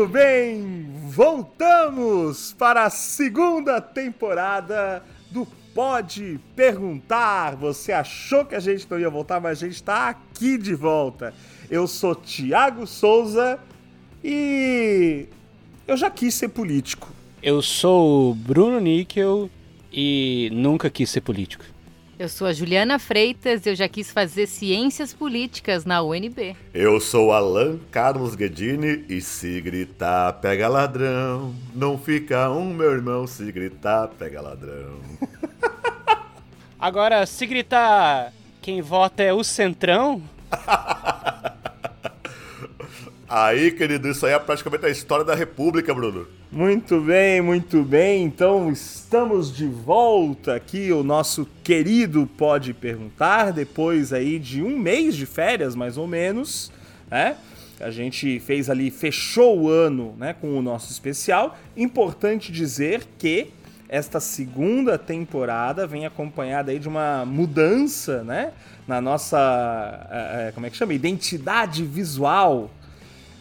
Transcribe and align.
Muito 0.00 0.12
bem, 0.12 0.86
voltamos 1.08 2.54
para 2.54 2.84
a 2.84 2.90
segunda 2.90 3.82
temporada 3.82 5.04
do 5.30 5.46
Pode 5.74 6.40
Perguntar. 6.56 7.54
Você 7.56 7.92
achou 7.92 8.46
que 8.46 8.54
a 8.54 8.60
gente 8.60 8.86
não 8.88 8.98
ia 8.98 9.10
voltar, 9.10 9.40
mas 9.40 9.58
a 9.58 9.66
gente 9.66 9.74
está 9.74 10.08
aqui 10.08 10.56
de 10.56 10.74
volta. 10.74 11.34
Eu 11.70 11.86
sou 11.86 12.14
Tiago 12.14 12.86
Souza 12.86 13.58
e 14.24 15.26
eu 15.86 15.98
já 15.98 16.10
quis 16.10 16.32
ser 16.32 16.48
político. 16.48 17.12
Eu 17.42 17.60
sou 17.60 18.34
Bruno 18.34 18.80
Níquel 18.80 19.50
e 19.92 20.48
nunca 20.50 20.88
quis 20.88 21.10
ser 21.10 21.20
político. 21.20 21.66
Eu 22.20 22.28
sou 22.28 22.46
a 22.46 22.52
Juliana 22.52 22.98
Freitas 22.98 23.64
e 23.64 23.70
eu 23.70 23.74
já 23.74 23.88
quis 23.88 24.10
fazer 24.10 24.46
ciências 24.46 25.10
políticas 25.10 25.86
na 25.86 26.02
UNB. 26.02 26.54
Eu 26.74 27.00
sou 27.00 27.32
Alan 27.32 27.78
Carlos 27.90 28.34
Guedini 28.34 29.06
e 29.08 29.22
se 29.22 29.58
gritar 29.62 30.34
pega 30.34 30.68
ladrão, 30.68 31.54
não 31.74 31.96
fica 31.96 32.50
um 32.50 32.74
meu 32.74 32.90
irmão, 32.90 33.26
se 33.26 33.50
gritar 33.50 34.08
pega 34.08 34.42
ladrão. 34.42 35.00
Agora, 36.78 37.24
se 37.24 37.46
gritar 37.46 38.34
quem 38.60 38.82
vota 38.82 39.22
é 39.22 39.32
o 39.32 39.42
Centrão, 39.42 40.20
Aí, 43.32 43.70
querido, 43.70 44.08
isso 44.08 44.26
aí 44.26 44.32
é 44.32 44.38
praticamente 44.40 44.86
a 44.86 44.88
história 44.88 45.24
da 45.24 45.36
República, 45.36 45.94
Bruno. 45.94 46.26
Muito 46.50 47.00
bem, 47.00 47.40
muito 47.40 47.84
bem. 47.84 48.24
Então 48.24 48.72
estamos 48.72 49.54
de 49.54 49.68
volta 49.68 50.56
aqui. 50.56 50.90
O 50.90 51.04
nosso 51.04 51.46
querido 51.62 52.28
pode 52.36 52.74
perguntar 52.74 53.52
depois 53.52 54.12
aí 54.12 54.36
de 54.36 54.60
um 54.60 54.76
mês 54.76 55.14
de 55.14 55.26
férias, 55.26 55.76
mais 55.76 55.96
ou 55.96 56.08
menos, 56.08 56.72
né? 57.08 57.36
A 57.78 57.92
gente 57.92 58.40
fez 58.40 58.68
ali, 58.68 58.90
fechou 58.90 59.60
o 59.60 59.68
ano, 59.68 60.16
né, 60.18 60.34
com 60.34 60.58
o 60.58 60.60
nosso 60.60 60.90
especial. 60.90 61.56
Importante 61.76 62.50
dizer 62.50 63.06
que 63.16 63.52
esta 63.88 64.18
segunda 64.18 64.98
temporada 64.98 65.86
vem 65.86 66.04
acompanhada 66.04 66.72
aí 66.72 66.80
de 66.80 66.88
uma 66.88 67.24
mudança, 67.24 68.24
né, 68.24 68.52
na 68.88 69.00
nossa, 69.00 70.08
eh, 70.10 70.48
eh, 70.48 70.52
como 70.52 70.66
é 70.66 70.70
que 70.70 70.76
chama, 70.76 70.92
identidade 70.92 71.84
visual 71.84 72.70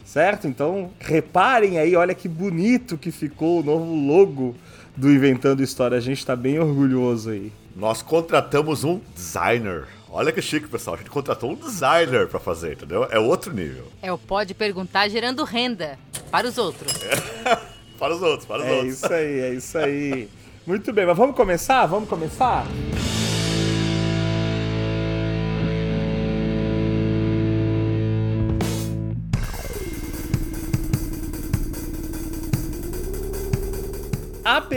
certo? 0.10 0.48
Então 0.48 0.90
reparem 1.00 1.78
aí, 1.78 1.96
olha 1.96 2.16
que 2.16 2.28
bonito 2.28 2.98
que 2.98 3.12
ficou 3.12 3.60
o 3.60 3.64
novo 3.64 3.94
logo 3.94 4.56
do 4.98 5.12
Inventando 5.12 5.62
História. 5.62 5.98
A 5.98 6.02
gente 6.02 6.18
está 6.18 6.36
bem 6.36 6.60
orgulhoso 6.60 7.30
aí. 7.30 7.52
Nós 7.76 8.02
contratamos 8.02 8.84
um 8.84 9.00
designer. 9.16 9.86
Olha 10.10 10.32
que 10.32 10.42
chique, 10.42 10.68
pessoal. 10.68 10.96
A 10.96 11.00
gente 11.00 11.12
contratou 11.12 11.52
um 11.52 11.56
designer 11.56 12.28
para 12.28 12.40
fazer, 12.40 12.74
entendeu? 12.74 13.08
É 13.12 13.20
outro 13.20 13.54
nível. 13.54 13.86
É 14.02 14.12
o 14.12 14.18
Pode 14.18 14.56
Perguntar 14.56 15.08
gerando 15.10 15.44
renda 15.44 15.98
para 16.32 16.48
os 16.48 16.58
outros. 16.58 16.92
É. 17.04 17.56
para 18.00 18.16
os 18.16 18.22
outros, 18.22 18.46
para 18.46 18.64
os 18.64 18.68
é 18.68 18.72
outros. 18.72 19.04
É 19.04 19.06
isso 19.06 19.14
aí, 19.14 19.40
é 19.40 19.54
isso 19.54 19.78
aí. 19.78 20.30
Muito 20.66 20.92
bem, 20.92 21.06
mas 21.06 21.16
vamos 21.16 21.36
começar? 21.36 21.86
Vamos 21.86 22.10
começar? 22.10 22.66
A 22.66 23.09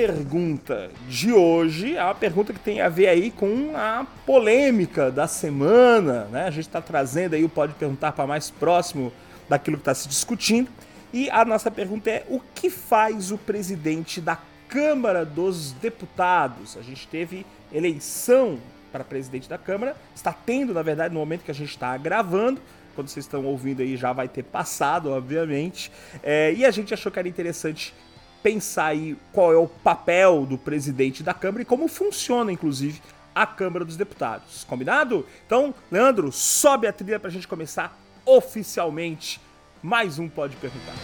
pergunta 0.06 0.90
de 1.08 1.32
hoje 1.32 1.96
é 1.96 2.02
uma 2.02 2.14
pergunta 2.14 2.52
que 2.52 2.58
tem 2.58 2.80
a 2.80 2.88
ver 2.88 3.06
aí 3.06 3.30
com 3.30 3.70
a 3.76 4.04
polêmica 4.26 5.12
da 5.12 5.28
semana, 5.28 6.24
né? 6.24 6.42
A 6.42 6.50
gente 6.50 6.66
está 6.66 6.80
trazendo 6.80 7.34
aí 7.34 7.44
o 7.44 7.48
Pode 7.48 7.74
Perguntar 7.74 8.10
para 8.10 8.26
mais 8.26 8.50
próximo 8.50 9.12
daquilo 9.48 9.76
que 9.76 9.82
está 9.82 9.94
se 9.94 10.08
discutindo. 10.08 10.68
E 11.12 11.30
a 11.30 11.44
nossa 11.44 11.70
pergunta 11.70 12.10
é: 12.10 12.26
o 12.28 12.40
que 12.52 12.68
faz 12.68 13.30
o 13.30 13.38
presidente 13.38 14.20
da 14.20 14.36
Câmara 14.68 15.24
dos 15.24 15.70
Deputados? 15.70 16.76
A 16.76 16.82
gente 16.82 17.06
teve 17.06 17.46
eleição 17.72 18.58
para 18.90 19.04
presidente 19.04 19.48
da 19.48 19.56
Câmara, 19.56 19.94
está 20.16 20.32
tendo, 20.32 20.74
na 20.74 20.82
verdade, 20.82 21.14
no 21.14 21.20
momento 21.20 21.44
que 21.44 21.50
a 21.52 21.54
gente 21.54 21.70
está 21.70 21.96
gravando. 21.96 22.60
Quando 22.96 23.06
vocês 23.06 23.24
estão 23.24 23.44
ouvindo 23.44 23.82
aí 23.82 23.96
já 23.96 24.12
vai 24.12 24.26
ter 24.26 24.42
passado, 24.42 25.12
obviamente. 25.12 25.92
É, 26.24 26.52
e 26.52 26.64
a 26.64 26.72
gente 26.72 26.92
achou 26.92 27.12
que 27.12 27.20
era 27.20 27.28
interessante 27.28 27.94
pensar 28.42 28.86
aí 28.86 29.16
qual 29.32 29.52
é 29.52 29.56
o 29.56 29.68
papel 29.68 30.44
do 30.44 30.58
presidente 30.58 31.22
da 31.22 31.32
Câmara 31.32 31.62
e 31.62 31.66
como 31.66 31.88
funciona, 31.88 32.52
inclusive, 32.52 33.00
a 33.34 33.46
Câmara 33.46 33.84
dos 33.84 33.96
Deputados. 33.96 34.64
Combinado? 34.64 35.26
Então, 35.46 35.74
Leandro, 35.90 36.30
sobe 36.32 36.86
a 36.86 36.92
trilha 36.92 37.20
para 37.20 37.28
a 37.28 37.32
gente 37.32 37.48
começar 37.48 37.96
oficialmente 38.24 39.40
mais 39.82 40.18
um 40.18 40.28
Pode 40.28 40.56
Perguntar. 40.56 40.94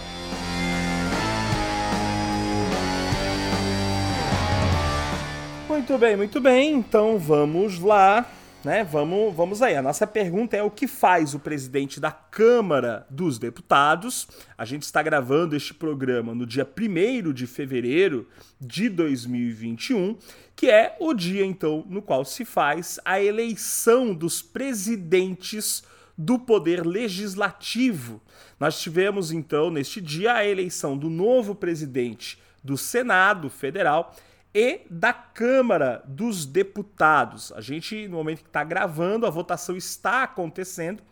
Muito 5.68 5.98
bem, 5.98 6.16
muito 6.16 6.40
bem. 6.40 6.74
Então 6.74 7.18
vamos 7.18 7.78
lá 7.78 8.26
né? 8.68 8.84
Vamos, 8.84 9.34
vamos 9.34 9.62
aí. 9.62 9.74
A 9.76 9.80
nossa 9.80 10.06
pergunta 10.06 10.54
é 10.54 10.62
o 10.62 10.70
que 10.70 10.86
faz 10.86 11.32
o 11.32 11.38
presidente 11.38 11.98
da 11.98 12.12
Câmara 12.12 13.06
dos 13.08 13.38
Deputados? 13.38 14.28
A 14.58 14.66
gente 14.66 14.82
está 14.82 15.02
gravando 15.02 15.56
este 15.56 15.72
programa 15.72 16.34
no 16.34 16.44
dia 16.44 16.68
1 16.78 17.32
de 17.32 17.46
fevereiro 17.46 18.28
de 18.60 18.90
2021, 18.90 20.18
que 20.54 20.70
é 20.70 20.94
o 21.00 21.14
dia 21.14 21.46
então 21.46 21.82
no 21.88 22.02
qual 22.02 22.26
se 22.26 22.44
faz 22.44 23.00
a 23.06 23.18
eleição 23.18 24.12
dos 24.12 24.42
presidentes 24.42 25.82
do 26.16 26.38
Poder 26.38 26.86
Legislativo. 26.86 28.20
Nós 28.60 28.78
tivemos 28.78 29.32
então 29.32 29.70
neste 29.70 29.98
dia 29.98 30.34
a 30.34 30.46
eleição 30.46 30.94
do 30.94 31.08
novo 31.08 31.54
presidente 31.54 32.38
do 32.62 32.76
Senado 32.76 33.48
Federal 33.48 34.14
e 34.54 34.80
da 34.90 35.12
Câmara 35.12 36.02
dos 36.06 36.46
Deputados. 36.46 37.52
A 37.52 37.60
gente, 37.60 38.08
no 38.08 38.16
momento 38.16 38.42
que 38.42 38.48
está 38.48 38.64
gravando, 38.64 39.26
a 39.26 39.30
votação 39.30 39.76
está 39.76 40.22
acontecendo. 40.22 41.02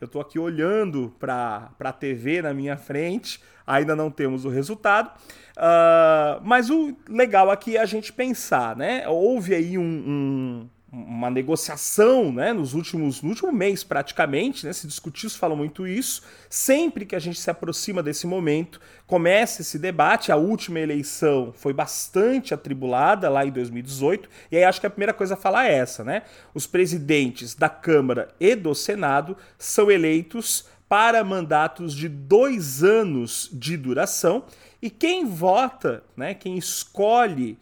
Eu 0.00 0.06
estou 0.06 0.20
aqui 0.20 0.38
olhando 0.38 1.14
para 1.18 1.70
a 1.78 1.92
TV 1.92 2.42
na 2.42 2.52
minha 2.52 2.76
frente, 2.76 3.40
ainda 3.66 3.94
não 3.94 4.10
temos 4.10 4.44
o 4.44 4.48
resultado. 4.48 5.10
Uh, 5.56 6.40
mas 6.42 6.70
o 6.70 6.96
legal 7.08 7.50
aqui 7.50 7.76
é 7.76 7.80
a 7.80 7.86
gente 7.86 8.12
pensar, 8.12 8.76
né? 8.76 9.06
Houve 9.08 9.54
aí 9.54 9.78
um, 9.78 9.82
um 9.82 10.68
uma 10.92 11.30
negociação 11.30 12.30
né, 12.30 12.52
nos 12.52 12.74
últimos, 12.74 13.22
no 13.22 13.30
último 13.30 13.50
mês 13.50 13.82
praticamente, 13.82 14.66
né, 14.66 14.74
se 14.74 14.86
discutiu, 14.86 15.30
se 15.30 15.38
fala 15.38 15.56
muito 15.56 15.86
isso. 15.86 16.22
Sempre 16.50 17.06
que 17.06 17.16
a 17.16 17.18
gente 17.18 17.40
se 17.40 17.50
aproxima 17.50 18.02
desse 18.02 18.26
momento, 18.26 18.78
começa 19.06 19.62
esse 19.62 19.78
debate. 19.78 20.30
A 20.30 20.36
última 20.36 20.78
eleição 20.78 21.50
foi 21.56 21.72
bastante 21.72 22.52
atribulada 22.52 23.30
lá 23.30 23.46
em 23.46 23.50
2018, 23.50 24.28
e 24.50 24.58
aí 24.58 24.64
acho 24.64 24.80
que 24.80 24.86
a 24.86 24.90
primeira 24.90 25.14
coisa 25.14 25.32
a 25.32 25.36
falar 25.36 25.66
é 25.66 25.72
essa, 25.72 26.04
né? 26.04 26.24
Os 26.52 26.66
presidentes 26.66 27.54
da 27.54 27.70
Câmara 27.70 28.28
e 28.38 28.54
do 28.54 28.74
Senado 28.74 29.34
são 29.56 29.90
eleitos 29.90 30.66
para 30.90 31.24
mandatos 31.24 31.94
de 31.94 32.06
dois 32.06 32.84
anos 32.84 33.48
de 33.50 33.78
duração, 33.78 34.44
e 34.82 34.90
quem 34.90 35.24
vota, 35.24 36.02
né, 36.14 36.34
quem 36.34 36.58
escolhe 36.58 37.56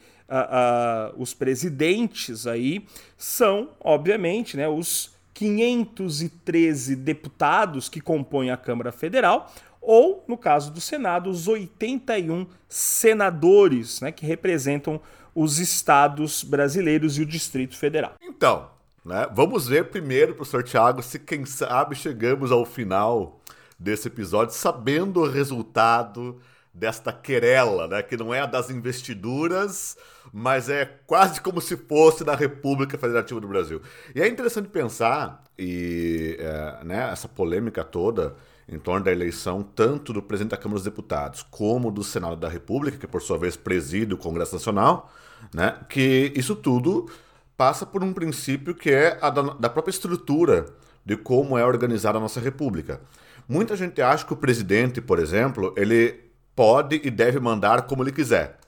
os 1.16 1.34
presidentes 1.34 2.46
aí 2.46 2.86
são, 3.16 3.70
obviamente, 3.80 4.56
né, 4.56 4.68
os 4.68 5.10
513 5.34 6.96
deputados 6.96 7.88
que 7.88 8.00
compõem 8.00 8.50
a 8.50 8.56
Câmara 8.56 8.92
Federal, 8.92 9.50
ou, 9.80 10.22
no 10.28 10.36
caso 10.36 10.70
do 10.70 10.80
Senado, 10.80 11.30
os 11.30 11.48
81 11.48 12.46
senadores 12.68 14.00
né, 14.00 14.12
que 14.12 14.26
representam 14.26 15.00
os 15.34 15.58
estados 15.58 16.44
brasileiros 16.44 17.16
e 17.16 17.22
o 17.22 17.26
Distrito 17.26 17.76
Federal. 17.76 18.14
Então, 18.20 18.68
né, 19.04 19.26
vamos 19.32 19.66
ver 19.66 19.86
primeiro, 19.86 20.34
professor 20.34 20.62
Tiago, 20.62 21.02
se 21.02 21.18
quem 21.18 21.46
sabe 21.46 21.94
chegamos 21.94 22.52
ao 22.52 22.66
final 22.66 23.40
desse 23.78 24.08
episódio 24.08 24.54
sabendo 24.54 25.20
o 25.20 25.30
resultado 25.30 26.38
desta 26.72 27.12
querela, 27.12 27.88
né, 27.88 28.02
que 28.02 28.16
não 28.16 28.32
é 28.32 28.40
a 28.40 28.46
das 28.46 28.70
investiduras, 28.70 29.96
mas 30.32 30.68
é 30.68 30.84
quase 31.06 31.40
como 31.40 31.60
se 31.60 31.76
fosse 31.76 32.24
da 32.24 32.34
República 32.34 32.96
Federativa 32.96 33.40
do 33.40 33.48
Brasil. 33.48 33.82
E 34.14 34.20
é 34.20 34.28
interessante 34.28 34.68
pensar, 34.68 35.42
e 35.58 36.36
é, 36.38 36.84
né, 36.84 37.10
essa 37.12 37.28
polêmica 37.28 37.82
toda 37.84 38.36
em 38.68 38.78
torno 38.78 39.04
da 39.04 39.10
eleição 39.10 39.62
tanto 39.62 40.12
do 40.12 40.22
presidente 40.22 40.52
da 40.52 40.56
Câmara 40.56 40.76
dos 40.76 40.84
Deputados 40.84 41.44
como 41.50 41.90
do 41.90 42.04
Senado 42.04 42.36
da 42.36 42.48
República, 42.48 42.98
que 42.98 43.06
por 43.06 43.20
sua 43.20 43.36
vez 43.36 43.56
preside 43.56 44.14
o 44.14 44.18
Congresso 44.18 44.54
Nacional, 44.54 45.12
né, 45.52 45.76
que 45.88 46.32
isso 46.36 46.54
tudo 46.54 47.10
passa 47.56 47.84
por 47.84 48.04
um 48.04 48.12
princípio 48.12 48.74
que 48.74 48.90
é 48.90 49.18
a 49.20 49.28
da, 49.28 49.42
da 49.54 49.68
própria 49.68 49.90
estrutura 49.90 50.66
de 51.04 51.16
como 51.16 51.58
é 51.58 51.64
organizada 51.64 52.18
a 52.18 52.20
nossa 52.20 52.38
República. 52.40 53.00
Muita 53.48 53.74
gente 53.74 54.00
acha 54.00 54.24
que 54.24 54.32
o 54.32 54.36
presidente, 54.36 55.00
por 55.00 55.18
exemplo, 55.18 55.74
ele 55.76 56.29
pode 56.60 57.00
e 57.02 57.10
deve 57.10 57.40
mandar 57.40 57.86
como 57.86 58.02
ele 58.02 58.12
quiser. 58.12 58.58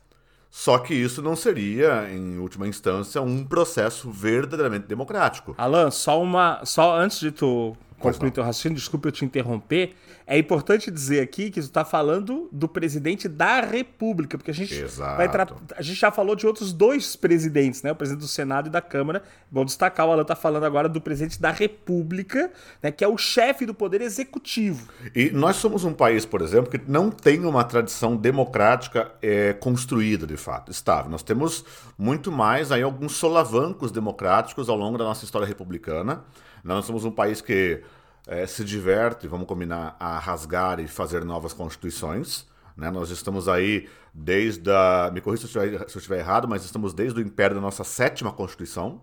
Só 0.51 0.79
que 0.79 0.95
isso 0.95 1.21
não 1.21 1.37
seria, 1.37 2.11
em 2.11 2.39
última 2.39 2.67
instância, 2.67 3.21
um 3.21 3.45
processo 3.45 4.11
verdadeiramente 4.11 4.87
democrático. 4.87 5.55
Alan, 5.59 5.91
só 5.91 6.23
uma. 6.23 6.65
Só 6.65 6.99
antes 6.99 7.21
de 7.21 7.31
tu 7.31 7.77
concluir 8.03 8.31
teu 8.31 8.45
raciocínio, 8.45 8.77
desculpa 8.77 9.09
eu 9.09 9.13
te 9.13 9.25
interromper. 9.25 9.95
É 10.27 10.39
importante 10.39 10.91
dizer 10.91 11.21
aqui 11.21 11.51
que 11.51 11.61
tu 11.61 11.65
está 11.65 11.85
falando 11.85 12.49
do 12.53 12.69
presidente 12.69 13.29
da 13.29 13.61
República, 13.61 14.39
porque 14.39 14.51
a 14.51 14.55
gente 14.55 14.75
Exato. 14.75 15.17
vai 15.17 15.29
a 15.77 15.83
gente 15.83 15.99
já 15.99 16.11
falou 16.11 16.37
de 16.37 16.47
outros 16.47 16.73
dois 16.73 17.17
presidentes, 17.17 17.83
né? 17.83 17.93
O 17.93 17.97
presidente 17.97 18.21
do 18.21 18.29
Senado 18.29 18.69
e 18.69 18.71
da 18.71 18.81
Câmara. 18.81 19.23
Vou 19.51 19.65
destacar, 19.65 20.07
o 20.07 20.13
Alan 20.13 20.23
está 20.23 20.37
falando 20.37 20.65
agora 20.65 20.89
do 20.89 21.01
presidente 21.01 21.41
da 21.41 21.51
República, 21.51 22.51
né? 22.83 22.91
Que 22.91 23.05
é 23.05 23.09
o 23.09 23.19
chefe 23.19 23.67
do 23.67 23.75
poder 23.75 24.01
executivo. 24.01 24.89
E 25.15 25.31
nós 25.31 25.57
somos 25.57 25.85
um 25.85 25.93
país, 25.93 26.25
por 26.25 26.41
exemplo, 26.41 26.71
que 26.71 26.81
não 26.91 27.11
tem 27.11 27.45
uma 27.45 27.65
tradição 27.65 28.17
democrática 28.17 29.13
é, 29.21 29.53
construída, 29.53 30.27
de 30.27 30.37
fato, 30.37 30.71
estável. 30.71 31.11
Nós 31.11 31.23
temos 31.23 31.65
muito 31.99 32.31
mais 32.31 32.73
aí 32.73 32.83
alguns 32.83 33.13
solavancos 33.13 33.91
democráticos 33.91 34.69
ao 34.69 34.77
longo 34.77 34.97
da 34.99 35.05
nossa 35.05 35.25
história 35.25 35.47
republicana. 35.47 36.25
Nós 36.63 36.85
somos 36.85 37.05
um 37.05 37.11
país 37.11 37.41
que 37.41 37.83
é, 38.27 38.47
se 38.47 38.65
diverte, 38.65 39.27
vamos 39.27 39.47
combinar, 39.47 39.97
a 39.99 40.19
rasgar 40.19 40.79
e 40.81 40.87
fazer 40.87 41.25
novas 41.25 41.53
constituições. 41.53 42.47
Né? 42.77 42.91
Nós 42.91 43.11
estamos 43.11 43.49
aí 43.49 43.89
desde 44.15 44.71
a. 44.71 45.11
Me 45.13 45.21
corrija 45.21 45.47
se 45.47 45.59
eu 45.59 45.87
estiver 45.87 46.19
errado, 46.19 46.49
mas 46.49 46.65
estamos 46.65 46.95
desde 46.95 47.19
o 47.19 47.23
Império 47.23 47.57
da 47.57 47.63
nossa 47.63 47.85
sétima 47.85 48.33
Constituição. 48.33 49.03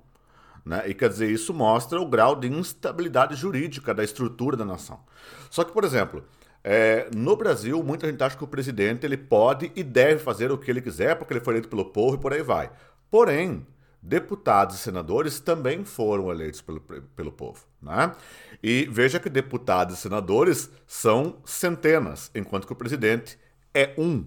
Né? 0.65 0.83
E 0.87 0.93
quer 0.93 1.09
dizer, 1.09 1.29
isso 1.29 1.53
mostra 1.53 1.99
o 1.99 2.05
grau 2.05 2.35
de 2.35 2.47
instabilidade 2.47 3.35
jurídica 3.35 3.93
da 3.93 4.03
estrutura 4.03 4.55
da 4.55 4.65
nação. 4.65 4.99
Só 5.49 5.63
que, 5.63 5.71
por 5.71 5.83
exemplo, 5.83 6.23
é, 6.63 7.09
no 7.15 7.35
Brasil, 7.35 7.81
muita 7.83 8.09
gente 8.09 8.21
acha 8.23 8.37
que 8.37 8.43
o 8.43 8.47
presidente 8.47 9.05
ele 9.05 9.17
pode 9.17 9.71
e 9.75 9.83
deve 9.83 10.19
fazer 10.19 10.51
o 10.51 10.57
que 10.57 10.69
ele 10.69 10.81
quiser, 10.81 11.15
porque 11.15 11.33
ele 11.33 11.39
foi 11.39 11.53
eleito 11.53 11.69
pelo 11.69 11.85
povo 11.85 12.15
e 12.15 12.19
por 12.19 12.33
aí 12.33 12.41
vai. 12.41 12.69
Porém, 13.09 13.65
deputados 14.01 14.75
e 14.75 14.79
senadores 14.79 15.39
também 15.39 15.83
foram 15.83 16.31
eleitos 16.31 16.61
pelo, 16.61 16.81
pelo 16.81 17.31
povo. 17.31 17.63
Né? 17.81 18.11
E 18.61 18.87
veja 18.91 19.19
que 19.19 19.29
deputados 19.29 19.97
e 19.97 20.01
senadores 20.01 20.69
são 20.87 21.37
centenas, 21.45 22.29
enquanto 22.33 22.67
que 22.67 22.73
o 22.73 22.75
presidente 22.75 23.37
é 23.73 23.93
um. 23.97 24.25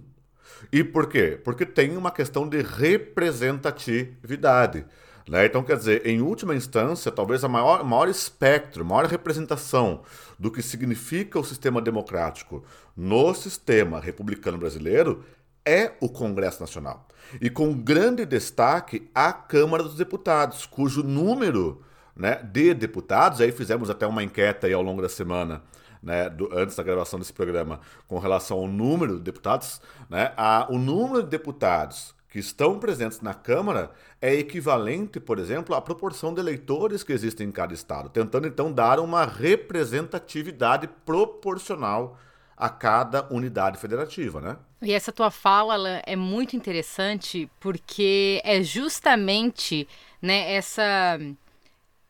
E 0.73 0.83
por 0.85 1.09
quê? 1.09 1.41
Porque 1.43 1.67
tem 1.67 1.97
uma 1.97 2.11
questão 2.11 2.49
de 2.49 2.63
representatividade. 2.63 4.85
Né? 5.29 5.47
Então, 5.47 5.63
quer 5.63 5.77
dizer, 5.77 6.07
em 6.07 6.21
última 6.21 6.55
instância, 6.55 7.11
talvez 7.11 7.45
a 7.45 7.49
maior, 7.49 7.85
maior 7.85 8.09
espectro, 8.09 8.85
maior 8.85 9.07
representação 9.07 10.03
do 10.39 10.51
que 10.51 10.63
significa 10.63 11.39
o 11.39 11.45
sistema 11.45 11.81
democrático 11.81 12.65
no 12.97 13.35
sistema 13.35 14.01
republicano 14.01 14.59
brasileiro 14.59 15.25
é 15.65 15.93
o 16.01 16.09
Congresso 16.09 16.61
Nacional. 16.61 17.07
E 17.41 17.49
com 17.49 17.73
grande 17.73 18.25
destaque 18.27 19.11
a 19.15 19.33
Câmara 19.33 19.83
dos 19.83 19.97
Deputados, 19.97 20.67
cujo 20.67 21.03
número 21.03 21.83
né, 22.15 22.43
de 22.43 22.75
deputados, 22.75 23.41
aí 23.41 23.53
fizemos 23.53 23.89
até 23.89 24.07
uma 24.07 24.23
enquete 24.23 24.67
aí 24.67 24.73
ao 24.73 24.83
longo 24.83 25.01
da 25.01 25.09
semana, 25.09 25.63
né, 26.03 26.29
do, 26.29 26.51
antes 26.57 26.77
da 26.77 26.83
gravação 26.83 27.19
desse 27.19 27.33
programa, 27.33 27.81
com 28.07 28.19
relação 28.19 28.59
ao 28.59 28.69
número 28.69 29.17
de 29.17 29.23
deputados, 29.23 29.81
né, 30.11 30.33
a, 30.37 30.67
o 30.69 30.79
número 30.79 31.23
de 31.23 31.29
deputados 31.29 32.15
que 32.29 32.39
estão 32.39 32.79
presentes 32.79 33.21
na 33.21 33.35
Câmara 33.35 33.91
é 34.21 34.35
equivalente, 34.35 35.21
por 35.21 35.39
exemplo, 35.39 35.75
à 35.75 35.83
proporção 35.83 36.33
de 36.33 36.41
eleitores 36.41 37.03
que 37.03 37.13
existem 37.13 37.49
em 37.49 37.53
cada 37.53 37.75
estado, 37.75 38.09
tentando 38.09 38.47
então 38.47 38.73
dar 38.73 38.99
uma 38.99 39.27
representatividade 39.27 40.89
proporcional 41.05 42.19
a 42.57 42.71
cada 42.71 43.27
unidade 43.31 43.79
federativa, 43.79 44.41
né? 44.41 44.57
E 44.85 44.93
essa 44.93 45.13
tua 45.13 45.31
fala 45.31 45.75
Alan, 45.75 46.03
é 46.05 46.17
muito 46.17 46.57
interessante 46.57 47.49
porque 47.61 48.41
é 48.43 48.61
justamente 48.65 49.87
né, 50.21 50.53
essa, 50.53 51.21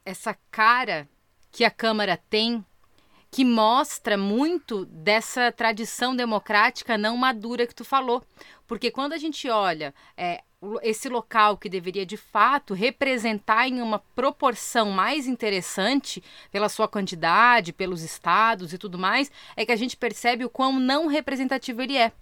essa 0.06 0.34
cara 0.50 1.06
que 1.50 1.66
a 1.66 1.70
Câmara 1.70 2.16
tem 2.30 2.64
que 3.30 3.44
mostra 3.44 4.16
muito 4.16 4.86
dessa 4.86 5.52
tradição 5.52 6.16
democrática 6.16 6.96
não 6.96 7.14
madura 7.14 7.66
que 7.66 7.74
tu 7.74 7.84
falou. 7.84 8.22
Porque 8.66 8.90
quando 8.90 9.12
a 9.12 9.18
gente 9.18 9.50
olha 9.50 9.94
é, 10.16 10.42
esse 10.82 11.10
local 11.10 11.58
que 11.58 11.68
deveria 11.68 12.06
de 12.06 12.16
fato 12.16 12.72
representar 12.72 13.68
em 13.68 13.82
uma 13.82 13.98
proporção 14.14 14.90
mais 14.90 15.26
interessante 15.26 16.24
pela 16.50 16.70
sua 16.70 16.88
quantidade, 16.88 17.72
pelos 17.72 18.02
estados 18.02 18.72
e 18.72 18.78
tudo 18.78 18.98
mais, 18.98 19.30
é 19.56 19.66
que 19.66 19.72
a 19.72 19.76
gente 19.76 19.94
percebe 19.94 20.42
o 20.42 20.50
quão 20.50 20.78
não 20.78 21.06
representativo 21.06 21.82
ele 21.82 21.98
é. 21.98 22.12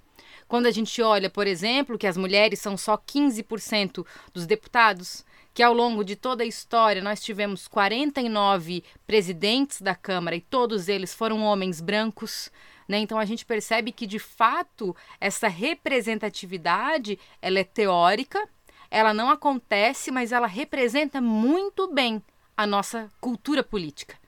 Quando 0.51 0.67
a 0.67 0.73
gente 0.73 1.01
olha, 1.01 1.31
por 1.31 1.47
exemplo, 1.47 1.97
que 1.97 2.09
as 2.09 2.17
mulheres 2.17 2.59
são 2.59 2.77
só 2.77 2.97
15% 2.97 4.05
dos 4.35 4.47
deputados, 4.47 5.25
que 5.55 5.63
ao 5.63 5.73
longo 5.73 6.03
de 6.03 6.17
toda 6.17 6.43
a 6.43 6.47
história 6.47 7.01
nós 7.01 7.23
tivemos 7.23 7.69
49 7.69 8.83
presidentes 9.07 9.81
da 9.81 9.95
Câmara 9.95 10.35
e 10.35 10.41
todos 10.41 10.89
eles 10.89 11.15
foram 11.15 11.41
homens 11.45 11.81
brancos, 11.81 12.51
né? 12.89 12.99
Então 12.99 13.17
a 13.17 13.25
gente 13.25 13.47
percebe 13.47 13.93
que 13.93 14.09
de 14.09 14.19
fato 14.19 14.93
essa 15.21 15.47
representatividade 15.47 17.17
ela 17.41 17.61
é 17.61 17.65
teórica, 17.65 18.45
ela 18.91 19.15
não 19.15 19.31
acontece, 19.31 20.11
mas 20.11 20.33
ela 20.33 20.49
representa 20.49 21.21
muito 21.21 21.87
bem 21.95 22.21
a 22.57 22.67
nossa 22.67 23.09
cultura 23.21 23.63
política. 23.63 24.20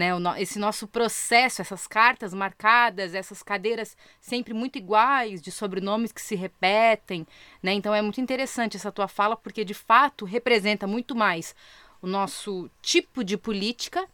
Né, 0.00 0.08
esse 0.38 0.58
nosso 0.58 0.88
processo, 0.88 1.60
essas 1.60 1.86
cartas 1.86 2.32
marcadas, 2.32 3.14
essas 3.14 3.42
cadeiras 3.42 3.94
sempre 4.18 4.54
muito 4.54 4.78
iguais, 4.78 5.42
de 5.42 5.52
sobrenomes 5.52 6.10
que 6.10 6.22
se 6.22 6.34
repetem. 6.34 7.26
Né? 7.62 7.74
Então 7.74 7.94
é 7.94 8.00
muito 8.00 8.18
interessante 8.18 8.78
essa 8.78 8.90
tua 8.90 9.06
fala, 9.06 9.36
porque 9.36 9.62
de 9.62 9.74
fato 9.74 10.24
representa 10.24 10.86
muito 10.86 11.14
mais 11.14 11.54
o 12.00 12.06
nosso 12.06 12.70
tipo 12.80 13.22
de 13.22 13.36
política 13.36 14.06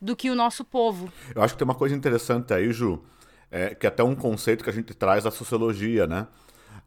do 0.00 0.14
que 0.14 0.30
o 0.30 0.34
nosso 0.36 0.64
povo. 0.64 1.12
Eu 1.34 1.42
acho 1.42 1.54
que 1.54 1.58
tem 1.58 1.64
uma 1.64 1.74
coisa 1.74 1.96
interessante 1.96 2.54
aí, 2.54 2.72
Ju, 2.72 3.02
é, 3.50 3.74
que 3.74 3.84
é 3.84 3.88
até 3.88 4.04
um 4.04 4.14
conceito 4.14 4.62
que 4.62 4.70
a 4.70 4.72
gente 4.72 4.94
traz 4.94 5.24
da 5.24 5.32
sociologia, 5.32 6.06
né? 6.06 6.28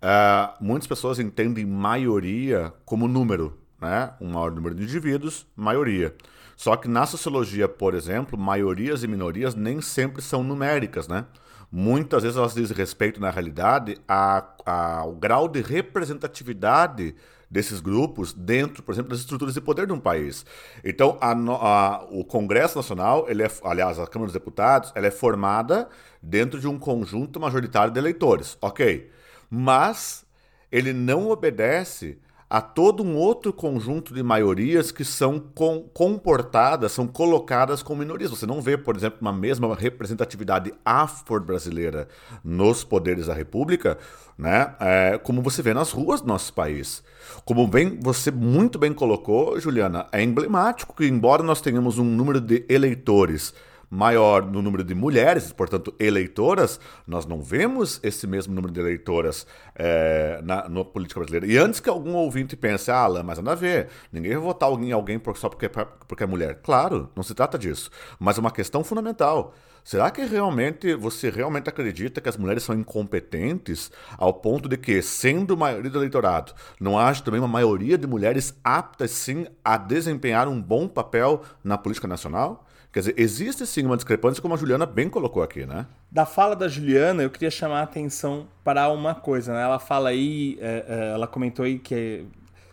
É, 0.01 0.53
muitas 0.61 0.87
pessoas 0.87 1.19
entendem 1.19 1.65
maioria 1.65 2.71
como 2.85 3.05
número, 3.05 3.59
né? 3.81 4.13
Um 4.21 4.29
maior 4.29 4.49
número 4.49 4.73
de 4.75 4.83
indivíduos, 4.83 5.45
maioria. 5.57 6.15
Só 6.55 6.75
que 6.75 6.87
na 6.87 7.05
sociologia, 7.05 7.67
por 7.67 7.93
exemplo, 7.93 8.37
maiorias 8.37 9.03
e 9.03 9.07
minorias 9.07 9.55
nem 9.55 9.81
sempre 9.81 10.21
são 10.21 10.43
numéricas, 10.43 11.07
né? 11.07 11.25
Muitas 11.71 12.23
vezes 12.23 12.37
elas 12.37 12.53
dizem 12.53 12.77
respeito, 12.77 13.19
na 13.19 13.29
realidade, 13.29 13.97
a, 14.07 14.45
a, 14.65 14.99
ao 14.99 15.13
grau 15.13 15.47
de 15.47 15.61
representatividade 15.61 17.15
desses 17.49 17.79
grupos 17.79 18.33
dentro, 18.33 18.81
por 18.83 18.93
exemplo, 18.93 19.09
das 19.11 19.19
estruturas 19.19 19.53
de 19.53 19.61
poder 19.61 19.85
de 19.87 19.93
um 19.93 19.99
país. 19.99 20.45
Então, 20.83 21.17
a, 21.21 21.31
a, 21.31 22.05
o 22.11 22.23
Congresso 22.23 22.77
Nacional, 22.77 23.25
ele 23.29 23.43
é, 23.43 23.51
aliás, 23.63 23.99
a 23.99 24.07
Câmara 24.07 24.27
dos 24.27 24.33
Deputados, 24.33 24.91
ela 24.95 25.07
é 25.07 25.11
formada 25.11 25.87
dentro 26.21 26.59
de 26.59 26.67
um 26.67 26.79
conjunto 26.79 27.39
majoritário 27.39 27.93
de 27.93 27.99
eleitores, 27.99 28.57
ok? 28.61 29.09
Mas 29.49 30.25
ele 30.71 30.93
não 30.93 31.29
obedece 31.29 32.19
a 32.49 32.61
todo 32.61 33.03
um 33.03 33.15
outro 33.15 33.51
conjunto 33.51 34.13
de 34.13 34.21
maiorias 34.21 34.91
que 34.91 35.03
são 35.03 35.39
com, 35.39 35.81
comportadas, 35.93 36.91
são 36.91 37.07
colocadas 37.07 37.81
como 37.81 37.99
minorias. 37.99 38.29
Você 38.29 38.45
não 38.45 38.61
vê, 38.61 38.77
por 38.77 38.95
exemplo, 38.95 39.17
uma 39.21 39.33
mesma 39.33 39.73
representatividade 39.75 40.73
afro-brasileira 40.83 42.07
nos 42.43 42.83
poderes 42.83 43.25
da 43.25 43.33
República, 43.33 43.97
né? 44.37 44.75
É, 44.79 45.17
como 45.17 45.41
você 45.41 45.61
vê 45.61 45.73
nas 45.73 45.91
ruas 45.91 46.21
do 46.21 46.27
nosso 46.27 46.53
país. 46.53 47.03
Como 47.43 47.67
bem 47.67 47.99
você 47.99 48.29
muito 48.29 48.77
bem 48.77 48.93
colocou, 48.93 49.59
Juliana, 49.59 50.07
é 50.11 50.21
emblemático 50.21 50.95
que, 50.95 51.07
embora 51.07 51.41
nós 51.41 51.61
tenhamos 51.61 51.97
um 51.97 52.05
número 52.05 52.39
de 52.39 52.63
eleitores 52.69 53.53
maior 53.89 54.45
no 54.45 54.61
número 54.61 54.83
de 54.83 54.95
mulheres, 54.95 55.51
portanto, 55.51 55.93
eleitoras, 55.99 56.79
nós 57.05 57.25
não 57.25 57.41
vemos 57.41 57.99
esse 58.03 58.27
mesmo 58.27 58.53
número 58.53 58.73
de 58.73 58.79
eleitoras 58.79 59.45
é, 59.75 60.39
na, 60.43 60.67
na 60.67 60.83
política 60.83 61.19
brasileira. 61.19 61.45
E 61.45 61.57
antes 61.57 61.79
que 61.79 61.89
algum 61.89 62.13
ouvinte 62.15 62.55
pense, 62.55 62.91
ah, 62.91 62.97
Alan, 62.97 63.23
mas 63.23 63.37
nada 63.37 63.51
a 63.51 63.55
ver, 63.55 63.89
ninguém 64.11 64.33
vai 64.33 64.41
votar 64.41 64.69
alguém, 64.69 64.91
alguém 64.91 65.21
só 65.35 65.49
porque, 65.49 65.69
porque 66.07 66.23
é 66.23 66.27
mulher. 66.27 66.59
Claro, 66.63 67.09
não 67.15 67.23
se 67.23 67.33
trata 67.33 67.57
disso. 67.57 67.89
Mas 68.19 68.37
é 68.37 68.41
uma 68.41 68.51
questão 68.51 68.83
fundamental. 68.83 69.53
Será 69.85 70.09
que 70.09 70.25
realmente 70.25 70.95
você 70.95 71.29
realmente 71.29 71.69
acredita 71.69 72.19
que 72.19 72.27
as 72.27 72.35
mulheres 72.37 72.63
são 72.63 72.73
incompetentes 72.73 73.91
ao 74.17 74.33
ponto 74.33 74.67
de 74.67 74.77
que, 74.77 74.99
sendo 74.99 75.55
maioria 75.55 75.91
do 75.91 75.99
eleitorado, 75.99 76.53
não 76.79 76.97
haja 76.97 77.21
também 77.21 77.39
uma 77.39 77.47
maioria 77.47 77.95
de 77.95 78.07
mulheres 78.07 78.59
aptas 78.63 79.11
sim 79.11 79.45
a 79.63 79.77
desempenhar 79.77 80.47
um 80.47 80.59
bom 80.59 80.87
papel 80.87 81.43
na 81.63 81.77
política 81.77 82.07
nacional? 82.07 82.64
Quer 82.95 82.99
dizer, 83.01 83.15
existe 83.17 83.65
sim 83.67 83.85
uma 83.85 83.97
discrepância, 83.97 84.41
como 84.41 84.53
a 84.53 84.57
Juliana 84.57 84.85
bem 84.85 85.09
colocou 85.09 85.43
aqui, 85.43 85.65
né? 85.65 85.85
Da 86.09 86.25
fala 86.25 86.55
da 86.55 86.69
Juliana, 86.69 87.23
eu 87.23 87.29
queria 87.29 87.51
chamar 87.51 87.81
a 87.81 87.83
atenção 87.83 88.47
para 88.63 88.87
uma 88.87 89.13
coisa, 89.13 89.53
né? 89.53 89.63
Ela 89.63 89.79
fala 89.79 90.07
aí, 90.07 90.57
é, 90.61 90.85
é, 90.87 91.11
ela 91.13 91.27
comentou 91.27 91.65
aí 91.65 91.77
que 91.77 92.23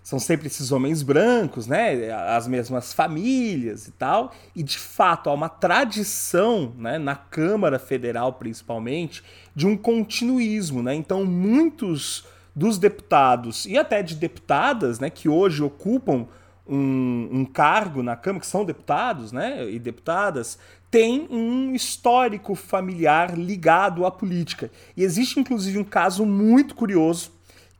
são 0.00 0.20
sempre 0.20 0.46
esses 0.46 0.70
homens 0.70 1.02
brancos, 1.02 1.66
né? 1.66 2.12
As 2.12 2.46
mesmas 2.46 2.92
famílias 2.92 3.88
e 3.88 3.90
tal. 3.90 4.32
E 4.54 4.62
de 4.62 4.78
fato 4.78 5.28
há 5.28 5.32
uma 5.32 5.48
tradição, 5.48 6.72
né? 6.78 7.00
Na 7.00 7.16
Câmara 7.16 7.80
Federal 7.80 8.34
principalmente, 8.34 9.24
de 9.56 9.66
um 9.66 9.76
continuismo, 9.76 10.84
né? 10.84 10.94
Então 10.94 11.24
muitos 11.24 12.24
dos 12.54 12.78
deputados 12.78 13.66
e 13.66 13.76
até 13.76 14.04
de 14.04 14.14
deputadas, 14.14 15.00
né? 15.00 15.10
Que 15.10 15.28
hoje 15.28 15.64
ocupam 15.64 16.28
um, 16.66 17.28
um 17.32 17.44
cargo 17.44 18.02
na 18.02 18.16
Câmara, 18.16 18.40
que 18.40 18.46
são 18.46 18.64
deputados 18.64 19.32
né, 19.32 19.68
e 19.70 19.78
deputadas, 19.78 20.58
tem 20.90 21.26
um 21.30 21.74
histórico 21.74 22.54
familiar 22.54 23.36
ligado 23.36 24.04
à 24.04 24.10
política. 24.10 24.70
E 24.96 25.02
existe 25.02 25.40
inclusive 25.40 25.78
um 25.78 25.84
caso 25.84 26.26
muito 26.26 26.74
curioso, 26.74 27.32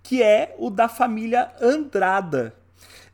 que 0.03 0.23
é 0.23 0.55
o 0.59 0.71
da 0.71 0.89
família 0.89 1.51
Andrada. 1.61 2.55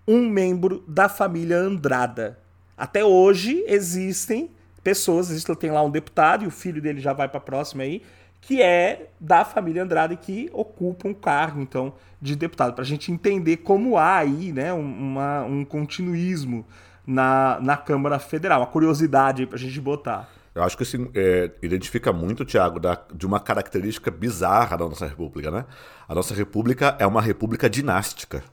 um 0.08 0.28
membro 0.28 0.82
da 0.88 1.08
família 1.08 1.58
Andrada. 1.58 2.36
Até 2.76 3.04
hoje 3.04 3.62
existem 3.68 4.50
pessoas, 4.86 5.30
existe, 5.30 5.52
tem 5.56 5.72
lá 5.72 5.82
um 5.82 5.90
deputado 5.90 6.44
e 6.44 6.46
o 6.46 6.50
filho 6.50 6.80
dele 6.80 7.00
já 7.00 7.12
vai 7.12 7.28
para 7.28 7.38
a 7.38 7.40
próxima 7.40 7.82
aí, 7.82 8.02
que 8.40 8.62
é 8.62 9.08
da 9.18 9.44
família 9.44 9.82
Andrade 9.82 10.16
que 10.16 10.48
ocupa 10.52 11.08
um 11.08 11.12
cargo, 11.12 11.60
então, 11.60 11.92
de 12.22 12.36
deputado, 12.36 12.72
para 12.72 12.84
a 12.84 12.86
gente 12.86 13.10
entender 13.10 13.56
como 13.56 13.98
há 13.98 14.18
aí 14.18 14.52
né, 14.52 14.72
uma, 14.72 15.42
um 15.42 15.64
continuismo 15.64 16.64
na, 17.04 17.58
na 17.60 17.76
Câmara 17.76 18.20
Federal, 18.20 18.60
uma 18.60 18.68
curiosidade 18.68 19.44
para 19.44 19.56
a 19.56 19.58
gente 19.58 19.80
botar. 19.80 20.30
Eu 20.54 20.62
acho 20.62 20.76
que 20.76 20.84
isso 20.84 21.10
é, 21.16 21.50
identifica 21.60 22.12
muito, 22.12 22.44
Tiago, 22.44 22.80
de 23.12 23.26
uma 23.26 23.40
característica 23.40 24.08
bizarra 24.08 24.76
da 24.76 24.84
nossa 24.84 25.06
república, 25.06 25.50
né? 25.50 25.64
A 26.08 26.14
nossa 26.14 26.32
república 26.32 26.96
é 27.00 27.06
uma 27.06 27.20
república 27.20 27.68
dinástica. 27.68 28.44